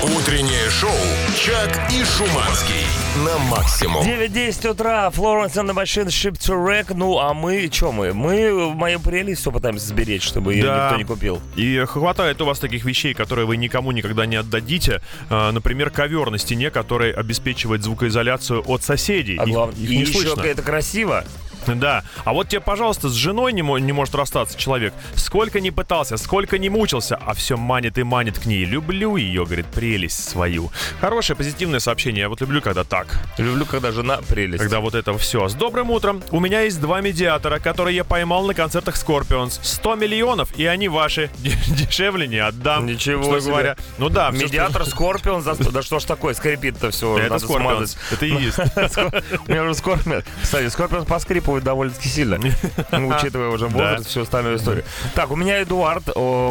Утреннее 0.03 0.69
шоу 0.69 0.91
«Чак 1.35 1.91
и 1.91 2.03
Шуманский» 2.03 2.85
на 3.17 3.37
максимум. 3.37 4.05
9.10 4.05 4.69
утра, 4.69 5.11
Florence 5.13 5.53
and 5.53 5.69
the 5.69 5.73
Machine, 5.73 6.09
Wreck. 6.53 6.93
Ну, 6.95 7.17
а 7.19 7.33
мы, 7.33 7.69
что 7.71 7.91
мы? 7.91 8.13
Мы 8.13 8.73
мою 8.73 8.99
прелесть 8.99 9.41
все 9.41 9.51
пытаемся 9.51 9.87
сберечь, 9.87 10.23
чтобы 10.23 10.53
ее 10.53 10.63
Да. 10.63 10.85
никто 10.85 10.97
не 10.97 11.03
купил. 11.05 11.41
И 11.55 11.83
хватает 11.87 12.41
у 12.41 12.45
вас 12.45 12.59
таких 12.59 12.85
вещей, 12.85 13.13
которые 13.13 13.45
вы 13.45 13.57
никому 13.57 13.91
никогда 13.91 14.25
не 14.25 14.35
отдадите. 14.35 15.01
А, 15.29 15.51
Например, 15.51 15.89
ковер 15.89 16.29
на 16.31 16.37
стене, 16.37 16.71
который 16.71 17.11
обеспечивает 17.11 17.83
звукоизоляцию 17.83 18.63
от 18.67 18.83
соседей. 18.83 19.37
А 19.37 19.43
Их- 19.43 19.49
главное, 19.49 19.75
их 19.81 19.89
и 19.89 19.95
не 19.97 20.01
еще 20.03 20.13
слышно. 20.19 20.41
это 20.41 20.61
красиво. 20.61 21.23
Да. 21.67 22.03
А 22.23 22.33
вот 22.33 22.49
тебе, 22.49 22.61
пожалуйста, 22.61 23.09
с 23.09 23.13
женой 23.13 23.53
не, 23.53 23.61
не 23.61 23.91
может 23.91 24.15
расстаться 24.15 24.57
человек. 24.57 24.93
Сколько 25.15 25.59
не 25.59 25.71
пытался, 25.71 26.17
сколько 26.17 26.57
не 26.57 26.69
мучился, 26.69 27.15
а 27.15 27.33
все 27.33 27.57
манит 27.57 27.97
и 27.97 28.03
манит 28.03 28.39
к 28.39 28.45
ней. 28.45 28.65
Люблю 28.65 29.15
ее, 29.15 29.45
говорит, 29.45 29.67
прелесть 29.67 30.29
свою. 30.29 30.71
Хорошее, 30.99 31.37
позитивное 31.37 31.79
сообщение. 31.79 32.21
Я 32.21 32.29
вот 32.29 32.41
люблю, 32.41 32.61
когда 32.61 32.83
так. 32.83 33.19
Люблю, 33.37 33.65
когда 33.65 33.91
жена 33.91 34.19
прелесть. 34.27 34.61
Когда 34.61 34.79
вот 34.79 34.95
это 34.95 35.17
все. 35.17 35.47
С 35.47 35.53
добрым 35.53 35.91
утром. 35.91 36.23
У 36.31 36.39
меня 36.39 36.61
есть 36.61 36.79
два 36.79 37.01
медиатора, 37.01 37.59
которые 37.59 37.95
я 37.95 38.03
поймал 38.03 38.45
на 38.45 38.53
концертах 38.53 38.95
Scorpions. 38.95 39.59
100 39.61 39.95
миллионов, 39.95 40.49
и 40.57 40.65
они 40.65 40.87
ваши. 40.87 41.29
Дешевле 41.67 42.27
не 42.27 42.37
отдам. 42.37 42.85
Ничего 42.85 43.23
что 43.23 43.39
себе. 43.39 43.51
говоря. 43.51 43.75
Ну 43.97 44.09
да, 44.09 44.31
что- 44.31 44.43
Медиатор, 44.43 44.83
за... 44.85 45.55
да 45.71 45.81
что 45.81 45.99
ж 45.99 46.03
такое, 46.05 46.33
скрипит-то 46.33 46.91
все. 46.91 47.17
Это 47.17 47.35
Scorpions. 47.35 47.97
Это 48.11 48.25
и 48.25 48.31
есть. 48.31 48.57
У 49.47 49.51
меня 49.51 49.63
уже 49.63 49.75
Скорпион. 49.75 50.23
Кстати, 50.41 50.67
Скорпион 50.69 51.05
поскрипывает 51.51 51.63
довольно-таки 51.63 52.09
сильно. 52.09 52.39
Ну, 52.91 53.07
Учитывая 53.07 53.49
уже 53.49 53.67
возраст, 53.67 54.07
всю 54.07 54.21
остальную 54.21 54.57
историю. 54.57 54.83
Так, 55.15 55.31
у 55.31 55.35
меня 55.35 55.61
Эдуард, 55.63 56.03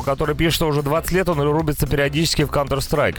который 0.05 0.35
пишет, 0.35 0.55
что 0.55 0.69
уже 0.69 0.83
20 0.83 1.13
лет 1.13 1.29
он 1.29 1.41
рубится 1.41 1.87
периодически 1.87 2.45
в 2.45 2.51
Counter-Strike. 2.51 3.19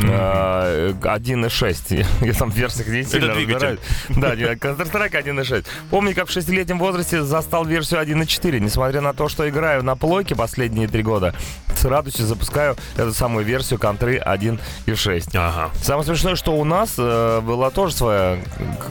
Э, 0.00 0.92
1.6. 0.92 2.06
Я 2.26 2.32
там 2.32 2.50
в 2.50 2.54
версиях 2.56 2.88
не 2.88 3.04
сильно 3.04 3.34
разбираюсь. 3.34 3.78
Да, 4.08 4.34
Counter-Strike 4.34 5.12
1.6. 5.12 5.66
Помню, 5.90 6.14
как 6.14 6.28
в 6.28 6.32
шестилетнем 6.32 6.78
возрасте 6.78 7.22
застал 7.22 7.64
версию 7.64 8.00
1.4. 8.00 8.58
Несмотря 8.60 9.00
на 9.00 9.12
то, 9.12 9.28
что 9.28 9.48
играю 9.48 9.82
на 9.82 9.96
плойке 9.96 10.34
последние 10.34 10.88
три 10.88 11.02
года, 11.02 11.34
с 11.74 11.84
радостью 11.84 12.26
запускаю 12.26 12.76
эту 12.96 13.12
самую 13.12 13.44
версию 13.44 13.78
контры 13.78 14.18
1.6. 14.18 15.30
Ага. 15.34 15.70
Самое 15.82 16.04
смешное, 16.04 16.36
что 16.36 16.52
у 16.52 16.64
нас 16.64 16.94
э, 16.98 17.40
была 17.40 17.70
тоже 17.70 17.94
своя 17.94 18.38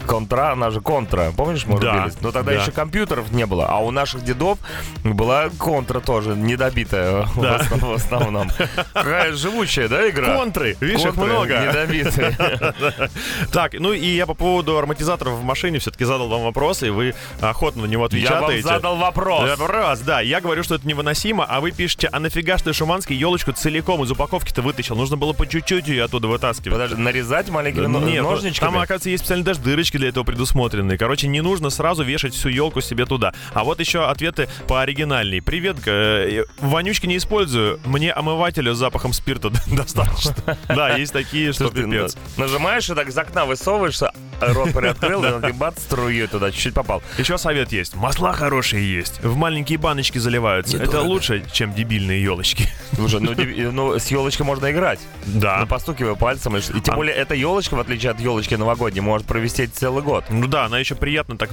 контра, 0.06 0.52
она 0.52 0.70
же 0.70 0.80
контра. 0.80 1.32
Помнишь, 1.36 1.66
мы 1.66 1.80
Да, 1.80 1.94
рубились? 1.94 2.16
Но 2.32 2.40
тогда 2.40 2.52
да. 2.52 2.60
еще 2.62 2.72
компьютеров 2.72 3.30
не 3.32 3.46
было. 3.46 3.66
А 3.68 3.78
у 3.78 3.90
наших 3.90 4.24
дедов 4.24 4.58
была 5.04 5.50
контра 5.58 6.00
тоже, 6.00 6.30
недобитая 6.30 7.22
в 7.34 7.40
Да. 7.42 7.56
основ- 7.58 7.82
в 7.82 7.92
основном. 7.92 8.50
Какая 8.92 9.32
живучая, 9.32 9.88
да, 9.88 10.08
игра? 10.08 10.36
Контры. 10.36 10.76
Видишь, 10.80 11.00
их 11.00 11.14
Контры 11.14 11.24
много. 11.32 11.60
Недобитые. 11.60 12.36
Так, 13.52 13.74
ну 13.74 13.92
и 13.92 14.06
я 14.06 14.26
по 14.26 14.34
поводу 14.34 14.78
ароматизаторов 14.78 15.34
в 15.34 15.42
машине 15.42 15.78
все-таки 15.78 16.04
задал 16.04 16.28
вам 16.28 16.42
вопрос, 16.42 16.82
и 16.82 16.90
вы 16.90 17.14
охотно 17.40 17.82
на 17.82 17.86
него 17.86 18.08
Я 18.12 18.30
вам 18.30 18.44
отвечаете. 18.44 18.68
задал 18.68 18.96
вопрос. 18.96 19.58
Вопрос, 19.58 20.00
да. 20.00 20.20
Я 20.20 20.40
говорю, 20.40 20.62
что 20.62 20.76
это 20.76 20.86
невыносимо, 20.86 21.44
а 21.44 21.60
вы 21.60 21.70
пишете, 21.72 22.08
а 22.12 22.18
нафига 22.20 22.56
ты 22.56 22.72
Шуманский 22.72 23.16
елочку 23.16 23.52
целиком 23.52 24.02
из 24.04 24.10
упаковки-то 24.10 24.62
вытащил? 24.62 24.94
Нужно 24.96 25.16
было 25.16 25.32
по 25.32 25.46
чуть-чуть 25.46 25.88
ее 25.88 26.04
оттуда 26.04 26.28
вытаскивать. 26.28 26.72
Подожди, 26.78 26.96
нарезать 26.96 27.48
маленькими 27.48 27.86
Нет, 27.86 28.22
ножничками? 28.22 28.70
там, 28.70 28.78
оказывается, 28.78 29.10
есть 29.10 29.22
специальные 29.24 29.44
даже 29.46 29.60
дырочки 29.60 29.96
для 29.96 30.08
этого 30.10 30.22
предусмотренные. 30.24 30.96
Короче, 30.98 31.26
не 31.26 31.40
нужно 31.40 31.70
сразу 31.70 32.04
вешать 32.04 32.21
всю 32.30 32.48
елку 32.48 32.80
себе 32.80 33.04
туда. 33.06 33.32
А 33.52 33.64
вот 33.64 33.80
еще 33.80 34.04
ответы 34.04 34.48
по 34.68 34.80
оригинальней. 34.82 35.40
Привет, 35.42 35.76
э, 35.86 36.44
вонючки 36.60 37.06
не 37.06 37.16
использую. 37.16 37.80
Мне 37.84 38.12
омывателя 38.12 38.74
с 38.74 38.78
запахом 38.78 39.12
спирта 39.12 39.50
достаточно. 39.66 40.34
Да, 40.68 40.96
есть 40.96 41.12
такие, 41.12 41.52
что 41.52 41.68
ты 41.68 41.84
пипец. 41.84 42.16
на- 42.36 42.44
нажимаешь 42.46 42.88
и 42.88 42.94
так 42.94 43.08
из 43.08 43.18
окна 43.18 43.44
высовываешься, 43.44 44.12
рот 44.52 44.72
приоткрыл, 44.72 45.24
и 45.24 45.40
ты 45.40 45.52
бац, 45.52 45.78
струей 45.80 46.26
туда 46.26 46.50
чуть-чуть 46.50 46.74
попал. 46.74 47.02
Еще 47.18 47.38
совет 47.38 47.72
есть. 47.72 47.94
Масла 47.94 48.32
хорошие 48.32 48.90
есть. 48.96 49.22
В 49.22 49.36
маленькие 49.36 49.78
баночки 49.78 50.18
заливаются. 50.18 50.76
Это 50.76 51.00
лучше, 51.02 51.44
чем 51.52 51.72
дебильные 51.74 52.22
елочки. 52.22 52.68
Слушай, 52.94 53.20
ну, 53.20 53.34
ди- 53.34 53.68
ну, 53.70 53.98
с 53.98 54.06
елочкой 54.08 54.46
можно 54.46 54.70
играть. 54.70 55.00
Да. 55.26 55.58
Ну, 55.60 55.66
постукивая 55.66 56.14
пальцем. 56.14 56.56
И, 56.56 56.60
ш- 56.60 56.72
и 56.76 56.80
тем 56.80 56.94
А- 56.94 56.96
более, 56.96 57.14
эта 57.14 57.34
елочка, 57.34 57.74
в 57.74 57.80
отличие 57.80 58.10
от 58.10 58.20
елочки 58.20 58.54
новогодней, 58.54 59.00
может 59.00 59.26
провести 59.26 59.66
целый 59.66 60.02
год. 60.02 60.24
Ну 60.30 60.46
да, 60.46 60.64
она 60.66 60.78
еще 60.78 60.94
приятно 60.94 61.36
так. 61.38 61.50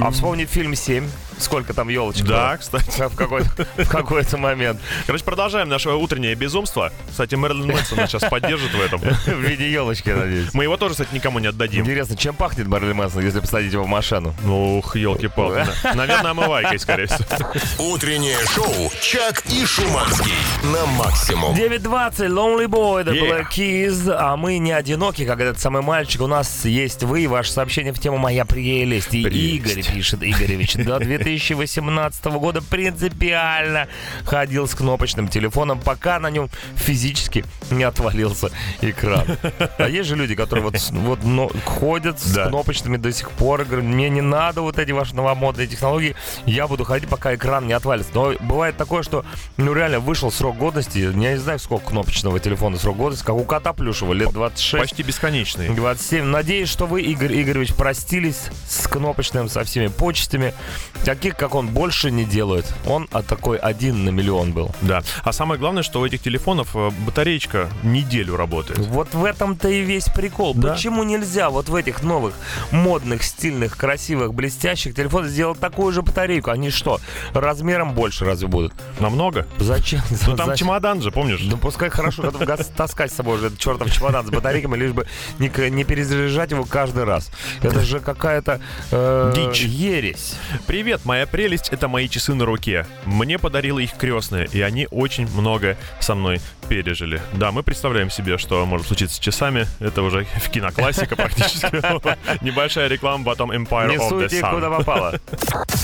А 0.00 0.10
вспомни 0.10 0.44
фильм 0.44 0.74
7. 0.74 1.06
Сколько 1.38 1.74
там 1.74 1.88
елочек 1.88 2.26
Да, 2.26 2.56
кстати. 2.56 2.98
было 3.00 3.08
в 3.08 3.16
какой-то, 3.16 3.66
в 3.76 3.88
какой-то 3.88 4.38
момент. 4.38 4.80
Короче, 5.06 5.24
продолжаем 5.24 5.68
наше 5.68 5.90
утреннее 5.90 6.34
безумство. 6.34 6.92
Кстати, 7.10 7.34
Мэрилин 7.34 7.66
Мэнсон 7.66 7.98
нас 7.98 8.10
сейчас 8.10 8.24
поддержит 8.30 8.72
в 8.72 8.80
этом. 8.80 9.00
В 9.26 9.40
виде 9.40 9.70
елочки, 9.70 10.10
надеюсь. 10.10 10.52
Мы 10.54 10.64
его 10.64 10.76
тоже, 10.76 10.92
кстати, 10.94 11.12
никому 11.14 11.38
не 11.40 11.48
отдадим. 11.48 11.82
Интересно, 11.82 12.11
интересно, 12.12 12.16
чем 12.16 12.34
пахнет 12.34 12.66
Марли 12.66 12.92
Мэнсон, 12.92 13.24
если 13.24 13.40
посадить 13.40 13.72
его 13.72 13.84
в 13.84 13.88
машину? 13.88 14.34
Ух, 14.46 14.96
елки-палки. 14.96 15.68
Наверное, 15.94 16.30
омывайкой, 16.30 16.78
скорее 16.78 17.06
всего. 17.06 17.24
Утреннее 17.78 18.38
шоу 18.46 18.90
«Чак 19.00 19.44
и 19.46 19.64
Шуманский» 19.64 20.32
на 20.64 20.86
максимум. 20.86 21.54
9.20, 21.54 22.28
Lonely 22.28 22.66
Boy, 22.66 23.04
The 23.04 23.12
Yeah. 23.12 23.28
Black 23.28 23.50
Keys. 23.54 24.10
А 24.10 24.36
мы 24.36 24.58
не 24.58 24.72
одиноки, 24.72 25.24
как 25.24 25.40
этот 25.40 25.60
самый 25.60 25.82
мальчик. 25.82 26.22
У 26.22 26.26
нас 26.26 26.64
есть 26.64 27.02
вы, 27.02 27.28
ваше 27.28 27.52
сообщение 27.52 27.92
в 27.92 27.98
тему 27.98 28.18
«Моя 28.18 28.44
прелесть». 28.44 29.14
И 29.14 29.22
Прелесть. 29.22 29.76
Игорь 29.76 29.94
пишет, 29.94 30.22
Игоревич, 30.22 30.74
до 30.74 30.98
2018 30.98 32.24
года 32.24 32.62
принципиально 32.62 33.88
ходил 34.24 34.66
с 34.66 34.74
кнопочным 34.74 35.28
телефоном, 35.28 35.80
пока 35.80 36.18
на 36.18 36.30
нем 36.30 36.48
физически 36.74 37.44
не 37.70 37.84
отвалился 37.84 38.50
экран. 38.80 39.26
А 39.78 39.88
есть 39.88 40.08
же 40.08 40.16
люди, 40.16 40.34
которые 40.34 40.64
вот, 40.64 40.76
вот 40.90 41.24
но, 41.24 41.50
ходят 41.64 42.01
с 42.10 42.32
Да. 42.32 42.48
кнопочными 42.48 42.96
до 42.96 43.12
сих 43.12 43.30
пор 43.30 43.62
и 43.62 43.64
говорят, 43.64 43.84
мне 43.84 44.08
не 44.10 44.20
надо 44.20 44.62
вот 44.62 44.78
эти 44.78 44.92
ваши 44.92 45.14
новомодные 45.14 45.66
технологии, 45.66 46.14
я 46.46 46.66
буду 46.66 46.84
ходить, 46.84 47.08
пока 47.08 47.34
экран 47.34 47.66
не 47.66 47.72
отвалится. 47.72 48.12
Но 48.14 48.32
бывает 48.40 48.76
такое, 48.76 49.02
что, 49.02 49.24
ну 49.56 49.72
реально, 49.72 50.00
вышел 50.00 50.30
срок 50.30 50.56
годности, 50.56 50.98
я 50.98 51.12
не 51.12 51.38
знаю, 51.38 51.58
сколько 51.58 51.90
кнопочного 51.90 52.40
телефона 52.40 52.78
срок 52.78 52.96
годности, 52.96 53.24
как 53.24 53.36
у 53.36 53.44
кота 53.44 53.72
плюшева, 53.72 54.12
лет 54.12 54.32
26. 54.32 54.80
Почти 54.82 55.02
бесконечный. 55.02 55.68
27. 55.68 56.24
Надеюсь, 56.24 56.68
что 56.68 56.86
вы, 56.86 57.02
Игорь 57.02 57.40
Игоревич, 57.40 57.74
простились 57.74 58.44
с 58.68 58.86
кнопочным, 58.86 59.48
со 59.48 59.64
всеми 59.64 59.88
почестями. 59.88 60.54
Таких, 61.04 61.36
как 61.36 61.54
он, 61.54 61.68
больше 61.68 62.10
не 62.10 62.24
делают. 62.24 62.66
Он 62.86 63.08
а 63.12 63.22
такой 63.22 63.58
один 63.58 64.04
на 64.04 64.10
миллион 64.10 64.52
был. 64.52 64.70
Да. 64.80 65.02
А 65.24 65.32
самое 65.32 65.58
главное, 65.58 65.82
что 65.82 66.00
у 66.00 66.06
этих 66.06 66.22
телефонов 66.22 66.74
э, 66.74 66.90
батареечка 67.06 67.68
неделю 67.82 68.36
работает. 68.36 68.78
Вот 68.78 69.12
в 69.14 69.24
этом-то 69.24 69.68
и 69.68 69.80
весь 69.82 70.06
прикол. 70.06 70.54
Да. 70.54 70.72
Почему 70.72 71.02
нельзя 71.02 71.50
вот 71.50 71.68
в 71.68 71.74
этих 71.74 71.91
новых, 72.00 72.32
модных, 72.70 73.22
стильных, 73.24 73.76
красивых, 73.76 74.32
блестящих 74.32 74.94
телефонах 74.94 75.28
сделать 75.28 75.58
такую 75.58 75.92
же 75.92 76.02
батарейку? 76.02 76.50
Они 76.50 76.70
что, 76.70 77.00
размером 77.34 77.92
больше 77.94 78.24
разве 78.24 78.48
будут? 78.48 78.72
Намного. 79.00 79.46
Зачем? 79.58 80.00
Ну 80.26 80.36
там 80.36 80.46
Зачем? 80.48 80.68
чемодан 80.68 81.02
же, 81.02 81.10
помнишь? 81.10 81.42
Да 81.42 81.56
пускай 81.56 81.90
хорошо 81.90 82.30
газ- 82.30 82.70
таскать 82.76 83.12
с 83.12 83.16
собой 83.16 83.36
уже 83.36 83.48
этот 83.48 83.58
чертов 83.58 83.90
чемодан 83.92 84.26
с 84.26 84.30
батарейками, 84.30 84.76
лишь 84.76 84.92
бы 84.92 85.06
не, 85.38 85.50
не 85.70 85.84
перезаряжать 85.84 86.52
его 86.52 86.64
каждый 86.64 87.04
раз. 87.04 87.30
Это 87.62 87.80
же 87.82 87.98
какая-то 88.00 88.60
э, 88.92 89.32
Дичь. 89.34 89.62
ересь. 89.62 90.36
Привет, 90.66 91.04
моя 91.04 91.26
прелесть— 91.26 91.68
это 91.70 91.88
мои 91.88 92.08
часы 92.08 92.34
на 92.34 92.44
руке. 92.44 92.86
Мне 93.04 93.38
подарила 93.38 93.78
их 93.80 93.92
крестная, 93.96 94.44
и 94.44 94.60
они 94.60 94.86
очень 94.90 95.26
много 95.32 95.76
со 96.00 96.14
мной 96.14 96.40
пережили. 96.68 97.20
Да, 97.32 97.50
мы 97.52 97.62
представляем 97.62 98.10
себе, 98.10 98.38
что 98.38 98.64
может 98.64 98.86
случиться 98.86 99.16
с 99.16 99.18
часами. 99.18 99.66
Это 99.80 100.02
уже 100.02 100.24
в 100.24 100.48
киноклассика 100.50 101.16
практически. 101.16 101.71
Небольшая 102.40 102.88
реклама, 102.88 103.24
потом 103.24 103.50
Empire 103.50 103.88
Не 103.88 103.96
of 103.96 104.10
the 104.10 104.24
их 104.26 104.50
куда 104.50 104.66
Sun. 104.68 104.78
попало. 104.78 105.14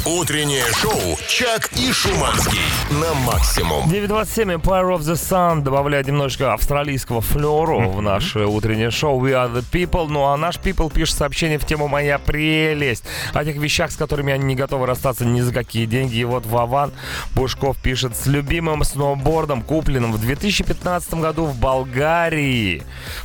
Утреннее 0.04 0.64
шоу 0.74 1.18
«Чак 1.28 1.70
и 1.76 1.92
Шуманский» 1.92 2.60
на 2.90 3.14
максимум. 3.14 3.88
927 3.88 4.52
Empire 4.52 4.96
of 4.96 5.00
the 5.00 5.14
Sun 5.14 5.62
добавляет 5.62 6.06
немножко 6.06 6.52
австралийского 6.52 7.20
флеру 7.20 7.90
в 7.90 8.02
наше 8.02 8.40
утреннее 8.46 8.90
шоу 8.90 9.24
We 9.24 9.32
are 9.32 9.52
the 9.52 9.64
people. 9.70 10.08
Ну 10.08 10.24
а 10.24 10.36
наш 10.36 10.56
people 10.56 10.92
пишет 10.92 11.16
сообщение 11.16 11.58
в 11.58 11.66
тему 11.66 11.88
«Моя 11.88 12.18
прелесть». 12.18 13.04
О 13.34 13.44
тех 13.44 13.56
вещах, 13.56 13.90
с 13.90 13.96
которыми 13.96 14.32
они 14.32 14.44
не 14.44 14.54
готовы 14.54 14.86
расстаться 14.86 15.24
ни 15.24 15.40
за 15.40 15.52
какие 15.52 15.86
деньги. 15.86 16.16
И 16.16 16.24
вот 16.24 16.46
Вован 16.46 16.92
Бушков 17.34 17.76
пишет 17.82 18.16
с 18.16 18.26
любимым 18.26 18.84
сноубордом, 18.84 19.62
купленным 19.62 20.12
в 20.12 20.20
2015 20.20 21.14
году 21.14 21.44
в 21.44 21.56
Болгарии. 21.56 22.82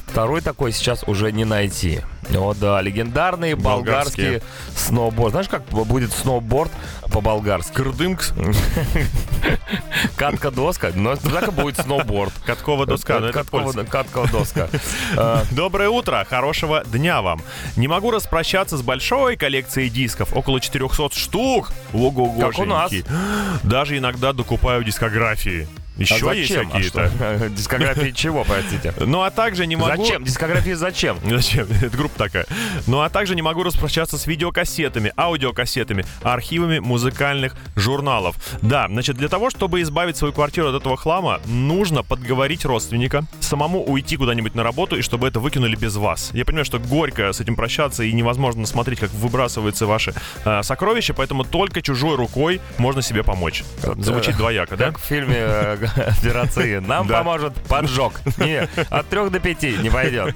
Второй 0.08 0.42
такой 0.42 0.72
сейчас 0.72 1.04
уже 1.08 1.32
не 1.32 1.46
найти. 1.46 2.02
О 2.36 2.54
да, 2.54 2.82
легендарный 2.82 3.54
болгарский 3.56 4.24
Болгарские. 4.40 4.42
сноуборд. 4.76 5.32
Знаешь, 5.32 5.50
как 5.50 5.64
будет 5.66 6.12
сноуборд 6.14 6.72
по-болгарски? 7.12 7.74
Кырдымкс, 7.74 8.34
Катка-доска, 10.16 10.92
но 10.96 11.16
так 11.16 11.48
и 11.50 11.52
будет 11.52 11.78
сноуборд. 11.80 12.34
каткова 12.46 12.86
доска, 12.86 13.20
но 13.20 13.28
это 13.30 13.40
Каткова- 13.40 14.32
доска. 14.32 14.70
А, 15.18 15.44
Доброе 15.52 15.90
утро, 15.90 16.26
хорошего 16.30 16.84
дня 16.86 17.22
вам. 17.22 17.42
Не 17.76 17.88
могу 17.88 18.12
распрощаться 18.12 18.78
с 18.78 18.82
большой 18.82 19.36
коллекцией 19.36 19.90
дисков, 19.90 20.34
около 20.34 20.60
400 20.60 21.10
штук. 21.14 21.72
Ого-го, 21.94 22.40
Как 22.40 22.60
у 22.60 22.66
нас. 22.66 22.92
Даже 23.64 23.98
иногда 23.98 24.34
докупаю 24.34 24.84
дискографии. 24.84 25.68
Еще 25.98 26.30
а 26.30 26.34
есть? 26.34 26.52
А 26.52 26.66
какие-то. 26.66 27.10
что? 27.10 27.50
Дискографии 27.56 28.12
чего, 28.12 28.44
простите? 28.44 28.94
Ну 29.00 29.22
а 29.22 29.30
также 29.30 29.68
не 29.68 29.76
могу... 29.76 30.04
Зачем? 30.04 30.24
Дискографии 30.24 30.74
зачем? 30.74 31.18
Зачем? 31.24 31.68
Это 31.82 31.96
группа 31.96 32.18
такая. 32.18 32.46
Ну 32.88 33.02
а 33.02 33.10
также 33.10 33.36
не 33.36 33.42
могу 33.42 33.64
распрощаться 33.64 34.18
с 34.18 34.26
видеокассетами, 34.26 35.14
аудиокассетами, 35.18 36.06
архивами 36.22 36.80
музыкальных 36.80 37.56
журналов. 37.76 38.36
Да, 38.62 38.88
значит, 38.88 39.18
для 39.18 39.30
того, 39.30 39.50
чтобы 39.50 39.82
избавить 39.82 40.18
свою 40.18 40.34
квартиру 40.34 40.70
от 40.70 40.76
этого 40.76 40.98
хлама, 40.98 41.40
нужно 41.46 42.04
подговорить 42.04 42.66
родственника, 42.66 43.24
самому 43.40 43.84
уйти 43.84 44.18
куда-нибудь 44.18 44.56
на 44.56 44.64
работу, 44.64 44.98
и 44.98 45.02
чтобы 45.02 45.28
это 45.28 45.40
выкинули 45.40 45.76
без 45.76 45.96
вас. 45.96 46.32
Я 46.34 46.46
понимаю, 46.46 46.66
что 46.66 46.80
горько 46.80 47.32
с 47.32 47.40
этим 47.40 47.56
прощаться, 47.56 48.04
и 48.04 48.12
невозможно 48.14 48.66
смотреть, 48.66 49.00
как 49.00 49.12
выбрасываются 49.12 49.86
ваши 49.86 50.14
э, 50.46 50.64
сокровища, 50.64 51.14
поэтому 51.14 51.44
только 51.44 51.82
чужой 51.82 52.16
рукой 52.16 52.62
можно 52.78 53.02
себе 53.02 53.24
помочь. 53.24 53.64
Звучит 53.98 54.38
двояко, 54.38 54.76
да? 54.76 54.88
Как 54.88 55.00
в 55.00 55.04
фильме 55.04 55.36
э, 55.38 55.78
«Операции». 55.96 56.80
Нам 56.80 57.08
Да. 57.08 57.20
поможет 57.20 57.54
поджог. 57.68 58.14
Не, 58.38 58.68
от 58.90 59.08
трех 59.10 59.32
до 59.32 59.40
пяти 59.40 59.78
не 59.78 59.90
пойдет. 59.90 60.36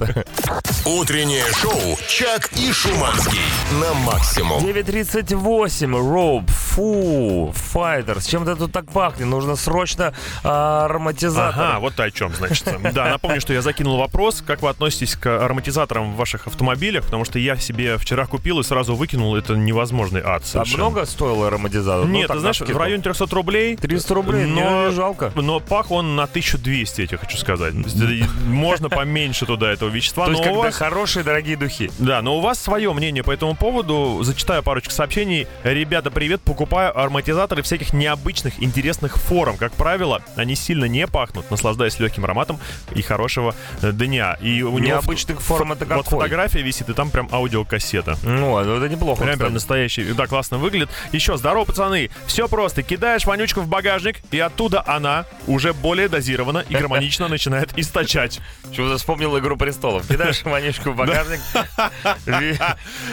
Утреннее 0.86 1.44
шоу 1.54 1.98
«Чак 2.08 2.50
и 2.54 2.72
Шуманский» 2.72 3.40
на 3.82 3.94
максимум. 3.94 4.64
9.38, 4.64 5.92
Rope, 5.92 6.50
фу, 6.50 7.52
Файтер. 7.56 8.22
С 8.22 8.26
чем 8.26 8.44
это 8.44 8.56
тут 8.56 8.72
так 8.72 8.90
пахнет? 8.92 9.28
Нужно 9.28 9.56
срочно 9.56 10.14
а, 10.44 10.86
ароматизатор. 10.86 11.62
Ага, 11.64 11.80
вот 11.80 11.96
ты 11.96 12.04
о 12.04 12.12
чем, 12.12 12.34
значит. 12.34 12.68
Да, 12.94 13.10
напомню, 13.10 13.42
что 13.42 13.54
я 13.54 13.62
закинул 13.62 13.98
вопрос, 13.98 14.42
как 14.46 14.62
вы 14.62 14.70
относитесь 14.70 15.16
к 15.16 15.26
ароматизаторам 15.44 16.14
в 16.14 16.16
ваших 16.16 16.48
автомобилях, 16.48 17.04
потому 17.06 17.26
что 17.26 17.40
я 17.40 17.58
себе 17.58 17.98
вчера 17.98 18.26
купил 18.26 18.60
и 18.60 18.64
сразу 18.64 18.96
выкинул, 18.96 19.36
это 19.36 19.54
невозможный 19.56 20.22
ад 20.22 20.44
А 20.44 20.46
совершенно. 20.46 20.78
много 20.86 21.06
стоил 21.06 21.44
ароматизатор? 21.44 22.06
Ну, 22.06 22.14
Нет, 22.14 22.28
так, 22.28 22.38
ты 22.38 22.42
знаешь, 22.42 22.60
на 22.60 22.66
в 22.68 22.78
районе 22.78 23.04
300 23.04 23.26
рублей. 23.36 23.76
300 23.76 24.14
рублей, 24.14 24.46
но, 24.46 24.88
не 24.88 24.92
жалко. 24.92 25.32
Но 25.42 25.60
пах 25.60 25.92
он 25.92 26.16
на 26.16 26.24
1200, 26.24 27.02
я 27.02 27.08
тебе 27.08 27.18
хочу 27.18 27.38
сказать. 27.38 27.74
Э, 27.74 28.24
Можно 28.48 28.90
поменьше 28.90 29.46
туда 29.46 29.72
этого 29.72 29.90
вещества, 29.90 30.26
То 30.26 30.32
есть, 30.32 30.44
когда 30.44 30.60
вас... 30.60 30.76
хорошие, 30.76 31.24
дорогие 31.24 31.58
духи. 31.58 31.92
Да, 32.00 32.22
но 32.22 32.38
у 32.38 32.42
вас 32.42 32.60
свое 32.60 32.92
мнение 32.94 33.24
по 33.24 33.32
этому 33.32 33.56
поводу. 33.56 34.20
Зачитаю 34.24 34.64
парочку 34.64 34.92
сообщений. 34.92 35.48
Ребята, 35.64 36.12
привет, 36.12 36.42
покупаю 36.42 36.98
ароматизаторы 37.00 37.62
всяких 37.62 37.94
необычных, 37.94 38.62
интересных 38.62 39.18
форм. 39.18 39.58
Как 39.58 39.74
правило, 39.74 40.22
они 40.36 40.56
сильно 40.56 40.86
не 40.86 41.08
пахнут, 41.08 41.50
наслаждаясь 41.52 42.00
легким 42.00 42.24
ароматом 42.26 42.60
и 42.94 43.02
хорошего 43.02 43.56
э, 43.82 43.92
дня. 43.92 44.34
И 44.42 44.62
у 44.62 44.78
него 44.80 44.88
Необычных 44.98 45.42
форм 45.42 45.74
это 45.74 45.86
вот 45.86 46.06
какой? 46.06 46.20
фотография 46.20 46.62
висит, 46.62 46.90
и 46.90 46.94
там 46.94 47.10
прям 47.12 47.30
аудиокассета. 47.32 48.18
Ну, 48.24 48.58
это 48.60 48.90
неплохо, 48.90 49.24
Прям, 49.24 49.38
прям 49.38 49.54
настоящий. 49.54 50.04
Да, 50.14 50.28
классно 50.28 50.58
выглядит. 50.58 50.90
Еще, 51.12 51.38
здорово, 51.38 51.66
пацаны. 51.66 52.10
Все 52.26 52.48
просто. 52.48 52.84
Кидаешь 52.84 53.26
вонючку 53.26 53.62
в 53.62 53.68
багажник, 53.68 54.18
и 54.32 54.40
оттуда 54.40 54.84
она 54.86 55.26
уже 55.48 55.74
более 55.74 56.10
дозирована 56.10 56.64
и 56.68 56.74
гармонично 56.74 57.28
начинает 57.30 57.78
источать. 57.78 58.40
Чего-то 58.76 58.98
вспомнил 58.98 59.38
«Игру 59.40 59.56
престолов». 59.56 60.08
Кидаешь 60.08 60.44
манечку 60.44 60.92
в 60.92 60.96
багажник, 60.98 61.40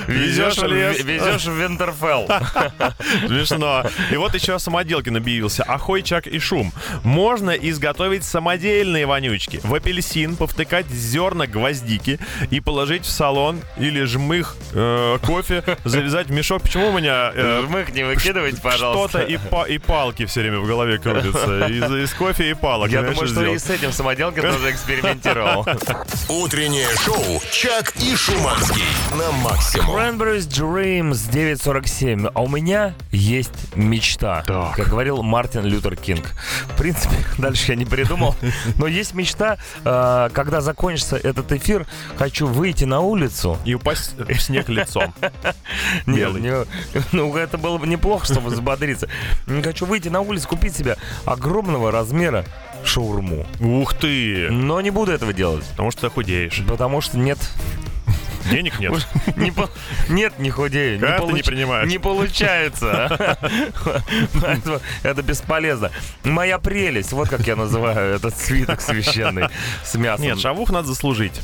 везешь 0.08 1.44
в 1.44 1.52
Винтерфелл. 1.60 2.26
Смешно. 3.28 3.84
И 4.10 4.16
вот 4.16 4.34
еще 4.34 4.58
Самоделкин 4.58 5.16
объявился. 5.16 5.62
Ахой, 5.64 6.02
чак 6.02 6.26
и 6.26 6.38
шум. 6.38 6.72
Можно 7.02 7.50
изготовить 7.52 8.24
самодельные 8.24 9.06
вонючки. 9.06 9.60
В 9.62 9.74
апельсин 9.74 10.36
повтыкать 10.36 10.86
зерна 10.88 11.46
гвоздики 11.46 12.18
и 12.50 12.60
положить 12.60 13.04
в 13.04 13.10
салон 13.10 13.60
или 13.78 14.02
жмых 14.04 14.56
э, 14.72 15.18
кофе, 15.24 15.62
завязать 15.84 16.28
в 16.28 16.32
мешок. 16.32 16.62
Почему 16.62 16.88
у 16.88 16.98
меня... 16.98 17.30
э, 17.34 17.62
Жмых 17.66 17.92
не 17.94 18.04
выкидывайте, 18.04 18.60
пожалуйста. 18.60 19.18
Что-то 19.20 19.32
и, 19.32 19.36
па- 19.50 19.68
и 19.68 19.78
палки 19.78 20.26
все 20.26 20.40
время 20.40 20.58
в 20.60 20.66
голове 20.66 20.98
крутятся. 20.98 21.66
Из, 21.68 22.03
из 22.04 22.12
кофе 22.14 22.50
и 22.50 22.54
палок. 22.54 22.90
Я 22.90 23.02
думаю, 23.02 23.26
что 23.26 23.44
и 23.44 23.58
с 23.58 23.70
этим 23.70 23.92
самоделкин 23.92 24.42
тоже 24.42 24.70
экспериментировал. 24.70 25.66
Утреннее 26.28 26.88
шоу 26.96 27.40
«Чак 27.50 27.94
и 27.96 28.14
Шуманский» 28.14 28.82
на 29.16 29.30
максимум. 29.32 29.96
Cranberries 29.96 30.46
Dreams 30.48 31.30
947. 31.30 32.28
А 32.34 32.42
у 32.42 32.48
меня 32.48 32.94
есть 33.10 33.74
мечта. 33.74 34.42
Так. 34.46 34.76
Как 34.76 34.88
говорил 34.88 35.22
Мартин 35.22 35.64
Лютер 35.64 35.96
Кинг. 35.96 36.24
В 36.68 36.76
принципе, 36.76 37.16
дальше 37.38 37.72
я 37.72 37.76
не 37.76 37.84
придумал. 37.84 38.34
Но 38.78 38.86
есть 38.86 39.14
мечта, 39.14 39.58
э, 39.84 40.30
когда 40.32 40.60
закончится 40.60 41.16
этот 41.16 41.52
эфир, 41.52 41.86
хочу 42.16 42.46
выйти 42.46 42.84
на 42.84 43.00
улицу. 43.00 43.58
И 43.64 43.74
упасть 43.74 44.14
в 44.18 44.38
снег 44.40 44.68
лицом. 44.68 45.14
Нет, 46.06 46.32
Белый. 46.34 46.40
не- 46.42 46.66
ну 47.12 47.34
это 47.36 47.56
было 47.58 47.78
бы 47.78 47.86
неплохо, 47.86 48.26
чтобы 48.26 48.50
взбодриться. 48.50 49.08
Хочу 49.62 49.86
выйти 49.86 50.08
на 50.08 50.20
улицу, 50.20 50.48
купить 50.48 50.76
себе 50.76 50.96
огромного 51.24 51.90
размера 51.94 52.44
шаурму. 52.84 53.46
Ух 53.60 53.94
ты! 53.94 54.48
Но 54.50 54.80
не 54.82 54.90
буду 54.90 55.12
этого 55.12 55.32
делать, 55.32 55.64
Потому 55.70 55.90
что 55.90 56.02
ты 56.02 56.10
худеешь. 56.10 56.60
потому 56.68 57.00
что 57.00 57.16
нет 57.18 57.38
Денег 58.50 58.78
нет. 58.78 58.92
Не 59.36 59.50
по- 59.50 59.70
Нет, 60.10 60.38
не 60.38 60.50
худею. 60.50 61.00
Ты 61.00 61.06
получ- 61.06 61.32
не 61.32 61.42
принимаешь? 61.42 61.88
Не 61.88 61.96
получается. 61.98 63.38
Поэтому 64.42 64.80
Это 65.02 65.22
бесполезно. 65.22 65.90
Моя 66.24 66.58
прелесть, 66.58 67.12
вот 67.12 67.30
как 67.30 67.40
я 67.46 67.56
называю 67.56 68.16
этот 68.16 68.36
свиток 68.36 68.82
священный 68.82 69.44
с 69.82 69.94
мясом. 69.94 70.26
Нет, 70.26 70.38
шавух 70.40 70.68
надо 70.68 70.88
заслужить. 70.88 71.40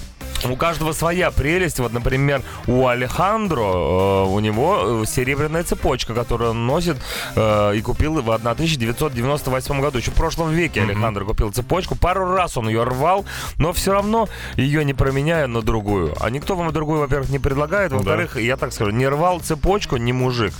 У 0.49 0.57
каждого 0.57 0.93
своя 0.93 1.31
прелесть. 1.31 1.79
Вот, 1.79 1.93
например, 1.93 2.43
у 2.67 2.87
Алехандро 2.87 3.61
э, 3.61 4.25
у 4.25 4.41
него 4.41 5.03
э, 5.03 5.07
серебряная 5.07 5.65
цепочка, 5.65 6.15
которую 6.15 6.51
он 6.51 6.67
носит 6.67 6.97
э, 7.37 7.77
и 7.77 7.83
купил 7.83 8.21
в 8.21 8.31
1998 8.31 9.81
году. 9.81 9.99
Еще 9.99 10.11
в 10.11 10.15
прошлом 10.15 10.51
веке 10.51 10.83
Алехандро 10.83 11.25
купил 11.25 11.53
цепочку. 11.53 11.97
Пару 11.97 12.33
раз 12.33 12.57
он 12.57 12.69
ее 12.69 12.85
рвал, 12.85 13.25
но 13.59 13.73
все 13.73 13.93
равно 13.93 14.29
ее 14.57 14.85
не 14.85 14.95
променяю 14.95 15.49
на 15.49 15.63
другую. 15.63 16.15
А 16.21 16.31
никто 16.31 16.57
вам 16.57 16.73
другую, 16.73 17.01
во-первых, 17.01 17.31
не 17.31 17.39
предлагает. 17.39 17.93
Во-вторых, 17.93 18.37
я 18.37 18.57
так 18.57 18.73
скажу, 18.73 18.91
не 18.91 19.07
рвал 19.09 19.41
цепочку, 19.41 19.97
не 19.97 20.13
мужик. 20.13 20.55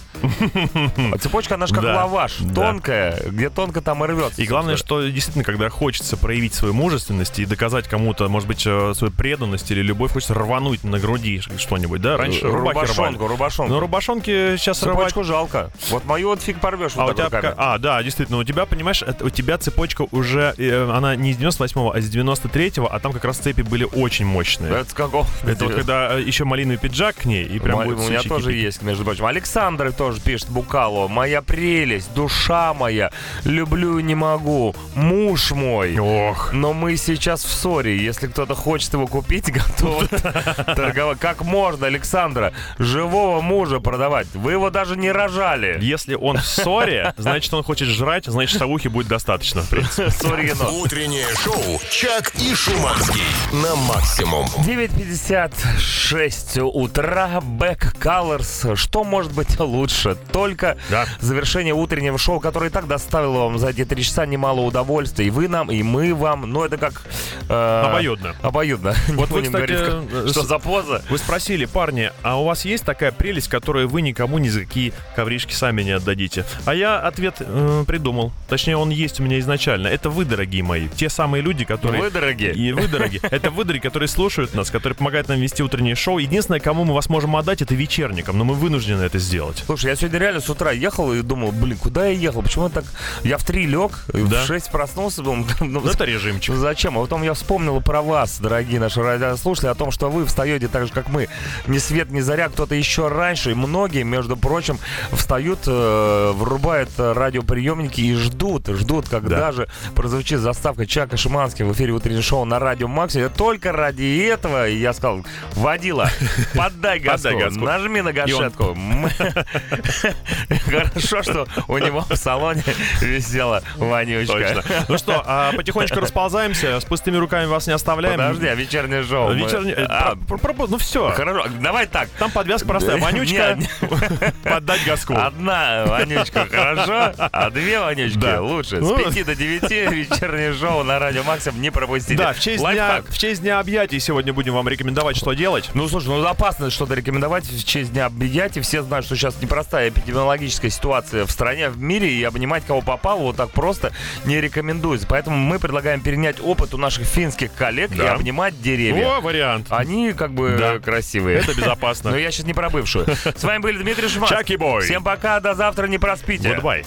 А 1.13 1.19
цепочка, 1.21 1.55
она 1.55 1.67
же 1.67 1.75
как 1.75 1.85
Да, 1.85 1.97
лаваш, 1.97 2.39
да. 2.41 2.55
тонкая. 2.55 3.21
Где 3.27 3.51
тонко, 3.51 3.81
там 3.81 4.05
и 4.05 4.09
рвется. 4.09 4.43
И 4.43 4.47
главное, 4.47 4.77
что 4.77 5.03
действительно, 5.03 5.45
когда 5.45 5.69
хочется 5.69 6.17
проявить 6.17 6.55
свою 6.55 6.75
мужественность 6.75 7.39
и 7.39 7.47
доказать 7.47 7.89
кому-то, 7.89 8.29
может 8.29 8.49
быть, 8.49 8.61
свою 8.61 9.11
преданность 9.17 9.70
или 9.71 9.83
любовь, 9.83 10.13
хочется 10.13 10.35
рвануть 10.35 10.85
на 10.85 10.99
груди 10.99 11.41
что-нибудь, 11.59 12.01
да? 12.01 12.17
Раньше. 12.17 12.47
Рубашонку, 12.47 13.27
рубашонку. 13.27 13.73
Но 13.73 13.81
рубашонки 13.81 14.57
сейчас 14.57 14.83
рвать... 14.83 14.97
Цепочку 14.99 15.25
жалко. 15.25 15.71
Вот 15.91 16.05
мою 16.05 16.29
вот 16.29 16.43
фиг 16.43 16.61
порвешь 16.61 16.93
А 16.97 17.03
вот 17.05 17.13
у 17.13 17.15
тебя 17.17 17.31
пока- 17.31 17.55
А, 17.57 17.79
да, 17.79 18.03
действительно, 18.03 18.39
у 18.39 18.45
тебя, 18.45 18.67
понимаешь, 18.67 19.03
это- 19.03 19.25
у 19.25 19.31
тебя 19.31 19.59
цепочка 19.59 20.07
уже, 20.11 20.55
э, 20.59 20.91
она 20.91 21.17
не 21.17 21.31
из 21.31 21.39
98-го, 21.39 21.93
а 21.95 21.99
из 21.99 22.11
93-го, 22.15 22.87
а 22.91 22.99
там 23.01 23.13
как 23.13 23.25
раз 23.25 23.39
цепи 23.39 23.63
были 23.63 23.85
очень 23.85 24.27
мощные. 24.27 24.73
Это 24.73 24.91
с 24.91 24.93
какого? 24.95 25.27
Это 25.45 25.65
вот 25.65 25.75
когда 25.75 26.19
э, 26.19 26.23
еще 26.23 26.45
малиновый 26.45 26.79
пиджак 26.79 27.17
к 27.17 27.25
ней, 27.25 27.45
и 27.45 27.59
прям 27.59 27.79
Ма- 27.79 27.85
будет 27.85 27.99
у 27.99 28.09
меня 28.09 28.23
тоже 28.23 28.47
кипеть. 28.49 28.63
есть, 28.65 28.83
между 28.83 29.05
прочим. 29.05 29.27
Александр 29.27 29.93
тоже 29.93 30.21
пишет 30.21 30.49
Букало. 30.49 31.09
Моя 31.09 31.43
прелесть, 31.43 32.13
душа 32.15 32.75
моя, 32.75 33.11
люблю 33.45 33.99
не 34.01 34.15
могу, 34.15 34.75
муж 34.95 35.53
мой. 35.53 35.99
Ох. 35.99 36.53
Но 36.53 36.73
мы 36.73 36.97
сейчас 36.97 37.45
в 37.45 37.51
ссоре. 37.51 37.97
Если 37.97 38.27
кто-то 38.27 38.55
хочет 38.55 38.93
его 38.93 39.07
купить, 39.07 39.51
готов 39.69 40.09
торговать. 40.77 41.19
Как 41.19 41.43
можно, 41.43 41.87
Александра, 41.87 42.53
живого 42.79 43.41
мужа 43.41 43.81
продавать? 43.81 44.27
Вы 44.35 44.53
его 44.53 44.71
даже 44.71 44.97
не 44.97 45.11
рожали. 45.13 45.79
Если 45.81 46.15
он 46.15 46.39
в 46.39 46.47
ссоре, 46.47 47.15
значит, 47.17 47.53
он 47.55 47.63
хочет 47.63 47.89
жрать, 47.89 48.27
значит, 48.27 48.59
шавухи 48.59 48.89
будет 48.89 49.09
достаточно, 49.09 49.63
в 49.63 49.69
принципе. 49.69 50.11
Сорьено. 50.21 50.69
Утреннее 50.71 51.27
шоу 51.43 51.81
«Чак 51.91 52.33
и 52.37 52.55
Шуманский» 52.55 53.23
на 53.53 53.75
максимум. 53.77 54.47
9.56 54.67 56.61
утра, 56.63 57.41
Back 57.43 57.97
Colors. 58.01 58.77
Что 58.77 59.05
может 59.05 59.33
быть 59.33 59.59
лучше? 59.59 60.17
Только 60.33 60.77
Да. 60.91 61.07
завершение 61.21 61.75
утреннего 61.75 62.19
шоу, 62.19 62.41
которое 62.41 62.67
и 62.71 62.73
так 62.73 62.87
доставило 62.87 63.41
вам 63.45 63.59
за 63.59 63.69
эти 63.71 63.85
три 63.85 64.03
часа 64.03 64.27
немало 64.27 64.61
удовольствия. 64.61 65.27
И 65.27 65.31
вы 65.31 65.49
нам, 65.49 65.71
и 65.71 65.83
мы 65.83 66.15
вам. 66.15 66.43
Ну, 66.51 66.65
это 66.65 66.77
как... 66.77 67.03
э, 67.49 67.83
Обоюдно. 67.87 68.35
Обоюдно. 68.43 68.95
Вот 69.21 69.29
вы, 69.31 69.41
будем 69.41 69.50
кстати, 69.51 69.73
говорить, 69.73 70.09
э, 70.13 70.29
что 70.31 70.43
с- 70.43 70.47
за 70.49 70.59
поза. 70.59 71.03
Вы 71.11 71.19
спросили, 71.19 71.65
парни, 71.67 72.11
а 72.23 72.41
у 72.41 72.45
вас 72.45 72.65
есть 72.65 72.85
такая 72.85 73.13
прелесть, 73.13 73.49
которую 73.49 73.89
вы 73.89 74.03
никому 74.03 74.39
ни 74.39 74.49
за 74.49 74.61
какие 74.61 74.93
ковришки 75.17 75.53
сами 75.53 75.83
не 75.83 75.91
отдадите? 75.93 76.45
А 76.65 76.75
я 76.75 76.99
ответ 76.99 77.37
э, 77.41 77.85
придумал. 77.87 78.33
Точнее, 78.49 78.77
он 78.77 78.91
есть 78.91 79.21
у 79.21 79.23
меня 79.23 79.39
изначально. 79.41 79.89
Это 79.89 80.11
вы, 80.11 80.25
дорогие 80.25 80.63
мои. 80.63 80.89
Те 80.89 81.09
самые 81.09 81.43
люди, 81.43 81.65
которые... 81.65 82.03
Вы, 82.03 82.11
дорогие. 82.11 82.53
И 82.55 82.73
вы, 82.73 82.89
дорогие. 82.89 83.21
Это 83.31 83.51
вы, 83.51 83.65
дорогие, 83.65 83.83
которые 83.83 84.09
слушают 84.09 84.55
нас, 84.55 84.71
которые 84.71 84.97
помогают 84.97 85.29
нам 85.29 85.41
вести 85.41 85.63
утреннее 85.63 85.95
шоу. 85.95 86.19
Единственное, 86.19 86.61
кому 86.61 86.85
мы 86.85 86.95
вас 86.95 87.09
можем 87.09 87.37
отдать, 87.37 87.63
это 87.63 87.75
вечерникам. 87.75 88.39
Но 88.39 88.45
мы 88.45 88.55
вынуждены 88.55 89.03
это 89.03 89.19
сделать. 89.19 89.63
Слушай, 89.67 89.87
я 89.91 89.97
сегодня 89.97 90.19
реально 90.19 90.41
с 90.41 90.49
утра 90.51 90.71
ехал 90.73 91.13
и 91.13 91.23
думал, 91.23 91.53
блин, 91.53 91.77
куда 91.79 92.07
я 92.07 92.13
ехал? 92.13 92.43
Почему 92.43 92.65
я 92.65 92.71
так... 92.71 92.85
Я 93.23 93.39
в 93.39 93.45
три 93.45 93.67
лег, 93.67 93.93
Да. 94.13 94.43
в 94.43 94.47
шесть 94.47 94.71
проснулся, 94.71 95.23
думал, 95.23 95.47
ну, 95.61 95.81
Ну, 95.81 95.89
это 95.91 96.05
режимчик. 96.05 96.55
Зачем? 96.55 96.99
А 96.99 97.03
потом 97.03 97.23
я 97.23 97.35
вспомнил 97.35 97.81
про 97.81 98.03
вас, 98.03 98.39
дорогие 98.41 98.81
наши 98.81 99.01
радиослушатели, 99.41 99.69
о 99.71 99.75
том, 99.75 99.91
что 99.91 100.11
вы 100.11 100.27
встаете 100.27 100.69
так 100.69 100.87
же, 100.87 100.93
как 100.93 101.09
мы. 101.09 101.29
Ни 101.67 101.79
свет, 101.79 102.11
ни 102.11 102.21
заря, 102.21 102.49
кто-то 102.49 102.75
еще 102.75 103.09
раньше. 103.09 103.53
И 103.53 103.55
многие, 103.55 104.03
между 104.03 104.37
прочим, 104.37 104.79
встают, 105.13 105.61
э, 105.67 106.33
врубают 106.35 106.91
радиоприемники 106.99 108.01
и 108.01 108.15
ждут, 108.15 108.69
ждут, 108.69 109.09
когда 109.09 109.39
Да. 109.39 109.53
же 109.53 109.69
прозвучит 109.95 110.41
заставка 110.41 110.87
Чака 110.87 111.17
Шимански 111.17 111.63
в 111.63 111.73
эфире 111.73 111.93
утреннего 111.93 112.23
шоу 112.23 112.45
на 112.45 112.59
радио 112.59 112.89
Макси. 112.89 113.31
Только 113.35 113.73
ради 113.73 114.27
этого 114.27 114.67
я 114.67 114.93
сказал, 114.93 115.25
водила, 115.55 116.11
поддай 116.55 116.99
газку, 117.01 117.31
нажми 117.61 118.03
на 118.03 118.13
гашетку. 118.13 118.77
Хорошо, 120.67 121.23
что 121.23 121.47
у 121.69 121.79
него 121.79 122.01
в 122.09 122.17
салоне 122.17 122.63
висела 123.01 123.63
вонючка. 123.77 124.63
Ну 124.89 124.99
что, 124.99 125.23
а 125.25 125.53
потихонечку 125.53 126.01
расползаемся. 126.01 126.79
С 126.81 126.85
пустыми 126.85 127.17
руками 127.17 127.47
вас 127.47 127.67
не 127.67 127.73
оставляем. 127.73 128.17
Подожди, 128.19 128.47
а 128.47 128.55
вечернее 128.55 129.03
шоу? 129.03 129.20
Мы- 129.29 129.35
Вечерний... 129.35 129.75
А, 129.77 130.17
про- 130.29 130.39
про- 130.39 130.55
про- 130.55 130.67
Ну 130.69 130.79
все. 130.79 131.11
Хорошо, 131.11 131.47
давай 131.61 131.87
так. 131.87 132.09
Там 132.19 132.31
подвязка 132.31 132.67
простая. 132.69 132.97
Вонючка, 132.99 133.59
поддать 134.45 134.85
газку. 134.87 135.15
Одна 135.17 135.85
вонючка 135.87 136.47
хорошо, 136.51 137.13
а 137.19 137.51
две 137.51 137.81
вонючки 137.81 138.37
лучше. 138.39 138.77
С 138.77 138.81
Ну. 138.81 138.97
5 138.99 139.25
до 139.27 139.35
9 139.35 139.71
вечернее 139.93 140.55
шоу 140.55 140.83
на 140.85 140.99
радио 140.99 141.23
Максим 141.25 141.61
не 141.61 141.71
пропустите. 141.71 142.17
Да, 142.17 142.33
в 142.33 142.41
честь, 142.41 142.63
дня, 142.65 143.03
в 143.09 143.19
честь 143.19 143.43
дня 143.43 143.59
объятий 143.61 144.01
сегодня 144.01 144.33
будем 144.33 144.55
вам 144.55 144.69
рекомендовать, 144.69 145.17
что 145.17 145.33
делать. 145.33 145.71
Ну, 145.75 145.89
слушай, 145.89 146.09
ну 146.09 146.25
опасно 146.27 146.71
что-то 146.71 146.95
рекомендовать 146.95 147.45
в 147.45 147.65
честь 147.65 147.93
Дня 147.93 148.07
объятий. 148.07 148.61
Все 148.61 148.83
знают, 148.83 149.07
что 149.07 149.17
сейчас 149.17 149.41
непростая 149.43 149.89
эпидемиологическая 149.89 150.71
ситуация 150.71 151.25
в 151.27 151.31
стране, 151.31 151.69
в 151.71 151.79
мире, 151.79 152.09
и 152.13 152.23
обнимать 152.25 152.65
кого 152.67 152.83
попало 152.83 153.21
вот 153.21 153.37
так 153.37 153.51
просто 153.51 153.93
не 154.25 154.41
рекомендуется. 154.41 155.07
Поэтому 155.09 155.37
мы 155.37 155.59
предлагаем 155.59 156.01
перенять 156.01 156.37
опыт 156.41 156.75
у 156.75 156.77
наших 156.79 157.07
финских 157.07 157.53
коллег 157.55 157.91
и 157.93 157.97
Да. 157.97 158.13
обнимать 158.15 158.61
деревья. 158.63 159.05
О, 159.11 159.21
вариант. 159.21 159.67
Они 159.71 160.13
как 160.13 160.33
бы 160.33 160.57
Да. 160.59 160.79
красивые. 160.79 161.39
Это 161.39 161.55
безопасно. 161.55 162.11
Но 162.11 162.17
я 162.17 162.31
сейчас 162.31 162.47
не 162.47 162.55
про 162.55 162.71
бывшую. 162.71 163.07
С 163.35 163.43
вами 163.43 163.59
были 163.61 163.79
Дмитрий 163.79 164.09
Шиманский. 164.09 164.37
Чаки 164.37 164.57
бой. 164.57 164.83
Всем 164.83 165.03
пока, 165.03 165.41
до 165.41 165.55
завтра, 165.55 165.87
не 165.87 165.99
проспите. 165.99 166.51
Goodbye. 166.51 166.85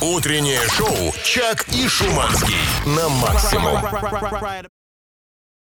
Утреннее 0.00 0.60
шоу 0.76 1.14
«Чак 1.24 1.66
и 1.68 1.88
Шуманский» 1.88 2.56
на 2.86 3.08
максимум. 3.08 4.75